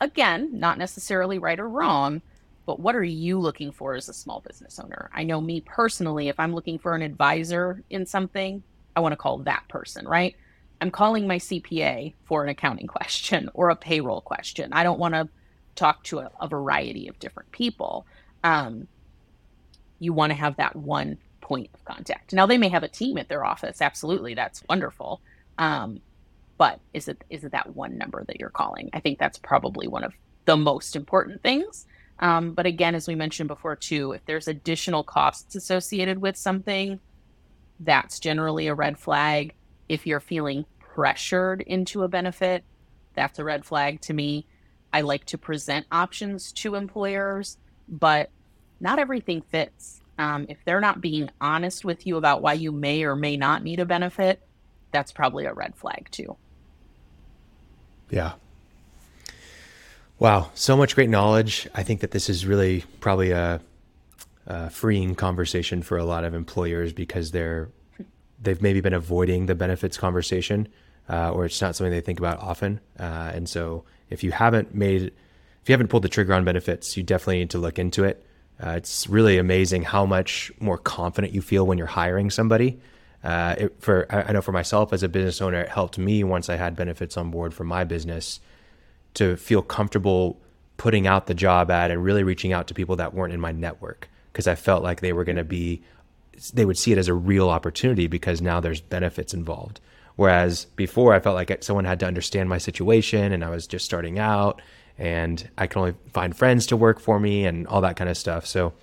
again, 0.00 0.58
not 0.58 0.78
necessarily 0.78 1.38
right 1.38 1.58
or 1.58 1.68
wrong, 1.68 2.22
but 2.66 2.80
what 2.80 2.94
are 2.94 3.02
you 3.04 3.38
looking 3.38 3.72
for 3.72 3.94
as 3.94 4.08
a 4.08 4.14
small 4.14 4.40
business 4.40 4.78
owner? 4.78 5.10
I 5.14 5.24
know 5.24 5.40
me 5.40 5.60
personally, 5.60 6.28
if 6.28 6.38
I'm 6.38 6.54
looking 6.54 6.78
for 6.78 6.94
an 6.94 7.02
advisor 7.02 7.82
in 7.90 8.06
something, 8.06 8.62
I 8.94 9.00
want 9.00 9.12
to 9.12 9.16
call 9.16 9.38
that 9.38 9.66
person, 9.68 10.06
right? 10.06 10.36
I'm 10.80 10.90
calling 10.90 11.26
my 11.26 11.38
CPA 11.38 12.14
for 12.24 12.42
an 12.42 12.48
accounting 12.48 12.86
question 12.88 13.50
or 13.54 13.70
a 13.70 13.76
payroll 13.76 14.20
question. 14.20 14.72
I 14.72 14.82
don't 14.82 14.98
want 14.98 15.14
to 15.14 15.28
talk 15.74 16.04
to 16.04 16.20
a, 16.20 16.30
a 16.40 16.48
variety 16.48 17.08
of 17.08 17.18
different 17.18 17.50
people. 17.52 18.06
Um, 18.44 18.86
you 19.98 20.12
want 20.12 20.30
to 20.30 20.36
have 20.36 20.56
that 20.56 20.76
one 20.76 21.18
point 21.50 21.68
of 21.74 21.84
contact. 21.84 22.32
Now 22.32 22.46
they 22.46 22.58
may 22.58 22.68
have 22.68 22.84
a 22.84 22.88
team 22.88 23.18
at 23.18 23.28
their 23.28 23.44
office. 23.44 23.82
Absolutely, 23.82 24.34
that's 24.34 24.62
wonderful. 24.68 25.20
Um, 25.58 26.00
but 26.58 26.78
is 26.94 27.08
it 27.08 27.24
is 27.28 27.42
it 27.42 27.50
that 27.50 27.74
one 27.74 27.98
number 27.98 28.22
that 28.24 28.38
you're 28.38 28.50
calling? 28.50 28.88
I 28.92 29.00
think 29.00 29.18
that's 29.18 29.36
probably 29.36 29.88
one 29.88 30.04
of 30.04 30.12
the 30.44 30.56
most 30.56 30.94
important 30.94 31.42
things. 31.42 31.86
Um, 32.20 32.52
but 32.52 32.66
again, 32.66 32.94
as 32.94 33.08
we 33.08 33.16
mentioned 33.16 33.48
before, 33.48 33.74
too, 33.74 34.12
if 34.12 34.24
there's 34.26 34.46
additional 34.46 35.02
costs 35.02 35.56
associated 35.56 36.18
with 36.18 36.36
something, 36.36 37.00
that's 37.80 38.20
generally 38.20 38.68
a 38.68 38.74
red 38.74 38.96
flag. 38.96 39.54
If 39.88 40.06
you're 40.06 40.20
feeling 40.20 40.66
pressured 40.78 41.62
into 41.62 42.04
a 42.04 42.08
benefit, 42.08 42.62
that's 43.14 43.40
a 43.40 43.44
red 43.44 43.64
flag 43.64 44.00
to 44.02 44.12
me. 44.12 44.46
I 44.92 45.00
like 45.00 45.24
to 45.26 45.38
present 45.38 45.86
options 45.90 46.52
to 46.52 46.76
employers, 46.76 47.58
but 47.88 48.30
not 48.80 49.00
everything 49.00 49.42
fits. 49.42 49.99
Um, 50.20 50.44
if 50.50 50.58
they're 50.66 50.82
not 50.82 51.00
being 51.00 51.30
honest 51.40 51.82
with 51.82 52.06
you 52.06 52.18
about 52.18 52.42
why 52.42 52.52
you 52.52 52.72
may 52.72 53.04
or 53.04 53.16
may 53.16 53.38
not 53.38 53.64
need 53.64 53.80
a 53.80 53.86
benefit, 53.86 54.42
that's 54.92 55.12
probably 55.12 55.46
a 55.46 55.54
red 55.54 55.74
flag 55.74 56.08
too. 56.10 56.36
Yeah. 58.10 58.32
Wow, 60.18 60.50
so 60.52 60.76
much 60.76 60.94
great 60.94 61.08
knowledge. 61.08 61.66
I 61.74 61.84
think 61.84 62.00
that 62.00 62.10
this 62.10 62.28
is 62.28 62.44
really 62.44 62.84
probably 63.00 63.30
a, 63.30 63.62
a 64.46 64.68
freeing 64.68 65.14
conversation 65.14 65.80
for 65.80 65.96
a 65.96 66.04
lot 66.04 66.24
of 66.24 66.34
employers 66.34 66.92
because 66.92 67.30
they're 67.30 67.70
they've 68.42 68.60
maybe 68.60 68.82
been 68.82 68.92
avoiding 68.92 69.46
the 69.46 69.54
benefits 69.54 69.96
conversation, 69.96 70.68
uh, 71.08 71.32
or 71.32 71.46
it's 71.46 71.62
not 71.62 71.76
something 71.76 71.92
they 71.92 72.02
think 72.02 72.18
about 72.18 72.40
often. 72.40 72.80
Uh, 72.98 73.32
and 73.34 73.48
so, 73.48 73.84
if 74.10 74.22
you 74.22 74.32
haven't 74.32 74.74
made, 74.74 75.04
if 75.62 75.68
you 75.68 75.72
haven't 75.72 75.88
pulled 75.88 76.04
the 76.04 76.10
trigger 76.10 76.34
on 76.34 76.44
benefits, 76.44 76.94
you 76.94 77.02
definitely 77.02 77.38
need 77.38 77.50
to 77.50 77.58
look 77.58 77.78
into 77.78 78.04
it. 78.04 78.26
Uh, 78.62 78.70
it's 78.70 79.08
really 79.08 79.38
amazing 79.38 79.82
how 79.82 80.04
much 80.04 80.52
more 80.60 80.76
confident 80.76 81.32
you 81.32 81.40
feel 81.40 81.66
when 81.66 81.78
you're 81.78 81.86
hiring 81.86 82.30
somebody. 82.30 82.78
Uh, 83.24 83.54
it, 83.58 83.76
for 83.80 84.06
I 84.10 84.22
I 84.22 84.32
know 84.32 84.42
for 84.42 84.52
myself 84.52 84.92
as 84.92 85.02
a 85.02 85.08
business 85.08 85.40
owner, 85.40 85.60
it 85.60 85.68
helped 85.68 85.98
me 85.98 86.24
once 86.24 86.48
I 86.48 86.56
had 86.56 86.76
benefits 86.76 87.16
on 87.16 87.30
board 87.30 87.54
for 87.54 87.64
my 87.64 87.84
business 87.84 88.40
to 89.14 89.36
feel 89.36 89.62
comfortable 89.62 90.40
putting 90.76 91.06
out 91.06 91.26
the 91.26 91.34
job 91.34 91.70
ad 91.70 91.90
and 91.90 92.02
really 92.02 92.22
reaching 92.22 92.52
out 92.52 92.66
to 92.68 92.74
people 92.74 92.96
that 92.96 93.12
weren't 93.12 93.34
in 93.34 93.40
my 93.40 93.52
network 93.52 94.08
because 94.32 94.48
I 94.48 94.54
felt 94.54 94.82
like 94.82 95.00
they 95.00 95.12
were 95.12 95.24
going 95.24 95.36
to 95.36 95.44
be 95.44 95.82
they 96.54 96.64
would 96.64 96.78
see 96.78 96.92
it 96.92 96.98
as 96.98 97.08
a 97.08 97.14
real 97.14 97.50
opportunity 97.50 98.06
because 98.06 98.40
now 98.40 98.60
there's 98.60 98.80
benefits 98.80 99.34
involved. 99.34 99.80
Whereas 100.16 100.64
before 100.76 101.12
I 101.12 101.20
felt 101.20 101.34
like 101.34 101.62
someone 101.62 101.84
had 101.84 102.00
to 102.00 102.06
understand 102.06 102.48
my 102.48 102.58
situation 102.58 103.32
and 103.32 103.44
I 103.44 103.50
was 103.50 103.66
just 103.66 103.84
starting 103.84 104.18
out 104.18 104.62
and 105.00 105.48
I 105.56 105.66
can 105.66 105.80
only 105.80 105.94
find 106.12 106.36
friends 106.36 106.66
to 106.66 106.76
work 106.76 107.00
for 107.00 107.18
me 107.18 107.46
and 107.46 107.66
all 107.66 107.80
that 107.80 107.96
kind 107.96 108.10
of 108.10 108.18
stuff. 108.18 108.46
So 108.46 108.74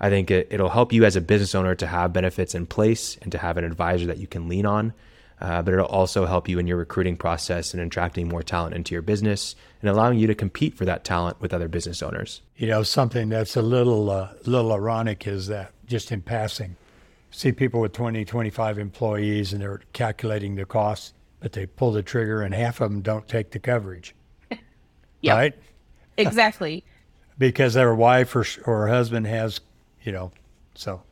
I 0.00 0.08
think 0.08 0.30
it, 0.30 0.48
it'll 0.50 0.70
help 0.70 0.90
you 0.90 1.04
as 1.04 1.16
a 1.16 1.20
business 1.20 1.54
owner 1.54 1.74
to 1.74 1.86
have 1.86 2.14
benefits 2.14 2.54
in 2.54 2.66
place 2.66 3.18
and 3.20 3.30
to 3.30 3.38
have 3.38 3.58
an 3.58 3.64
advisor 3.64 4.06
that 4.06 4.16
you 4.16 4.26
can 4.26 4.48
lean 4.48 4.64
on. 4.64 4.94
Uh, 5.38 5.60
but 5.60 5.74
it'll 5.74 5.84
also 5.84 6.24
help 6.24 6.48
you 6.48 6.58
in 6.58 6.66
your 6.66 6.78
recruiting 6.78 7.14
process 7.14 7.74
and 7.74 7.82
attracting 7.82 8.26
more 8.26 8.42
talent 8.42 8.74
into 8.74 8.94
your 8.94 9.02
business 9.02 9.54
and 9.82 9.90
allowing 9.90 10.18
you 10.18 10.26
to 10.26 10.34
compete 10.34 10.74
for 10.74 10.86
that 10.86 11.04
talent 11.04 11.38
with 11.42 11.52
other 11.52 11.68
business 11.68 12.02
owners. 12.02 12.40
You 12.56 12.68
know, 12.68 12.82
something 12.82 13.28
that's 13.28 13.54
a 13.54 13.60
little 13.60 14.08
uh, 14.08 14.30
little 14.46 14.72
ironic 14.72 15.26
is 15.26 15.48
that 15.48 15.72
just 15.84 16.10
in 16.10 16.22
passing, 16.22 16.76
see 17.30 17.52
people 17.52 17.80
with 17.82 17.92
20, 17.92 18.24
25 18.24 18.78
employees 18.78 19.52
and 19.52 19.60
they're 19.60 19.82
calculating 19.92 20.54
the 20.54 20.64
costs, 20.64 21.12
but 21.38 21.52
they 21.52 21.66
pull 21.66 21.92
the 21.92 22.02
trigger 22.02 22.40
and 22.40 22.54
half 22.54 22.80
of 22.80 22.90
them 22.90 23.02
don't 23.02 23.28
take 23.28 23.50
the 23.50 23.58
coverage, 23.58 24.14
Yep. 25.26 25.36
right? 25.36 25.54
Exactly. 26.16 26.84
Because 27.38 27.74
their 27.74 27.94
wife 27.94 28.34
or, 28.34 28.46
or 28.64 28.88
husband 28.88 29.26
has, 29.26 29.60
you 30.02 30.10
know, 30.10 30.30
so. 30.74 31.02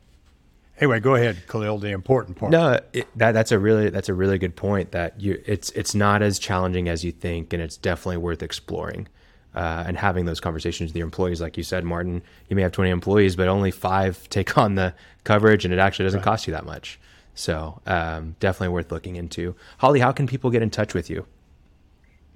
Anyway, 0.79 0.99
go 0.99 1.13
ahead, 1.13 1.43
Khalil. 1.47 1.77
The 1.77 1.91
important 1.91 2.35
part. 2.35 2.51
No, 2.51 2.79
it, 2.93 3.07
that 3.15 3.33
that's 3.33 3.51
a 3.51 3.59
really 3.59 3.91
that's 3.91 4.09
a 4.09 4.13
really 4.15 4.39
good 4.39 4.55
point. 4.55 4.91
That 4.91 5.21
you 5.21 5.39
it's 5.45 5.69
it's 5.71 5.93
not 5.93 6.23
as 6.23 6.39
challenging 6.39 6.89
as 6.89 7.05
you 7.05 7.11
think, 7.11 7.53
and 7.53 7.61
it's 7.61 7.77
definitely 7.77 8.17
worth 8.17 8.41
exploring. 8.41 9.07
Uh, 9.53 9.85
and 9.87 9.97
having 9.97 10.25
those 10.25 10.41
conversations 10.41 10.89
with 10.89 10.97
your 10.97 11.05
employees, 11.05 11.39
like 11.39 11.55
you 11.55 11.63
said, 11.63 11.85
Martin, 11.85 12.21
you 12.49 12.57
may 12.57 12.61
have 12.61 12.73
20 12.73 12.89
employees, 12.89 13.37
but 13.37 13.47
only 13.47 13.71
five 13.71 14.27
take 14.29 14.57
on 14.57 14.75
the 14.75 14.93
coverage, 15.23 15.63
and 15.63 15.73
it 15.73 15.79
actually 15.79 16.05
doesn't 16.05 16.23
cost 16.23 16.45
you 16.45 16.53
that 16.53 16.65
much. 16.65 16.99
So 17.35 17.79
um, 17.85 18.35
definitely 18.39 18.69
worth 18.69 18.91
looking 18.91 19.15
into. 19.15 19.55
Holly, 19.77 19.99
how 19.99 20.11
can 20.11 20.27
people 20.27 20.49
get 20.49 20.61
in 20.61 20.71
touch 20.71 20.93
with 20.93 21.09
you? 21.09 21.25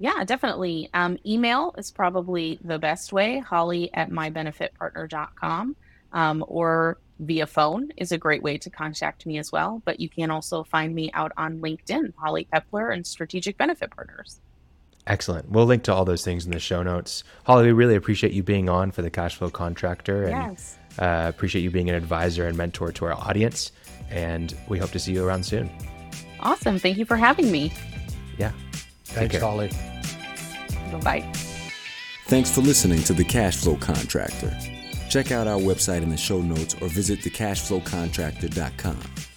Yeah, 0.00 0.24
definitely. 0.24 0.88
Um, 0.94 1.18
email 1.26 1.74
is 1.76 1.90
probably 1.90 2.58
the 2.64 2.78
best 2.78 3.12
way, 3.12 3.38
holly 3.38 3.90
at 3.94 4.10
mybenefitpartner.com. 4.10 5.76
Um, 6.12 6.44
or 6.48 6.98
via 7.20 7.46
phone 7.46 7.90
is 7.98 8.10
a 8.10 8.18
great 8.18 8.42
way 8.42 8.56
to 8.58 8.70
contact 8.70 9.26
me 9.26 9.38
as 9.38 9.52
well. 9.52 9.82
But 9.84 10.00
you 10.00 10.08
can 10.08 10.30
also 10.30 10.64
find 10.64 10.94
me 10.94 11.10
out 11.12 11.32
on 11.36 11.58
LinkedIn, 11.60 12.14
Holly 12.16 12.48
Peppler 12.52 12.92
and 12.92 13.06
Strategic 13.06 13.58
Benefit 13.58 13.90
Partners. 13.90 14.40
Excellent. 15.06 15.50
We'll 15.50 15.66
link 15.66 15.82
to 15.84 15.94
all 15.94 16.04
those 16.06 16.24
things 16.24 16.46
in 16.46 16.52
the 16.52 16.58
show 16.58 16.82
notes. 16.82 17.22
Holly, 17.44 17.64
we 17.66 17.72
really 17.72 17.94
appreciate 17.94 18.32
you 18.32 18.42
being 18.42 18.68
on 18.70 18.90
for 18.90 19.02
the 19.02 19.10
Cashflow 19.10 19.52
Contractor 19.52 20.24
and 20.24 20.52
Yes. 20.52 20.78
uh, 20.98 21.26
appreciate 21.28 21.62
you 21.62 21.70
being 21.70 21.90
an 21.90 21.94
advisor 21.94 22.46
and 22.46 22.56
mentor 22.56 22.90
to 22.92 23.04
our 23.04 23.12
audience. 23.14 23.70
And 24.08 24.56
we 24.66 24.78
hope 24.78 24.90
to 24.92 24.98
see 24.98 25.12
you 25.12 25.24
around 25.26 25.44
soon. 25.44 25.70
Awesome. 26.40 26.78
Thank 26.78 26.96
you 26.96 27.04
for 27.04 27.16
having 27.16 27.52
me. 27.52 27.70
Yeah. 28.38 28.52
Thanks. 29.04 29.36
Holly. 29.36 29.70
Bye. 30.98 31.20
Thanks 32.26 32.50
for 32.50 32.60
listening 32.60 33.02
to 33.04 33.12
The 33.12 33.24
Cash 33.24 33.56
Flow 33.56 33.76
Contractor. 33.76 34.56
Check 35.08 35.32
out 35.32 35.48
our 35.48 35.58
website 35.58 36.02
in 36.02 36.10
the 36.10 36.16
show 36.16 36.40
notes 36.40 36.76
or 36.80 36.88
visit 36.88 37.20
thecashflowcontractor.com. 37.20 39.29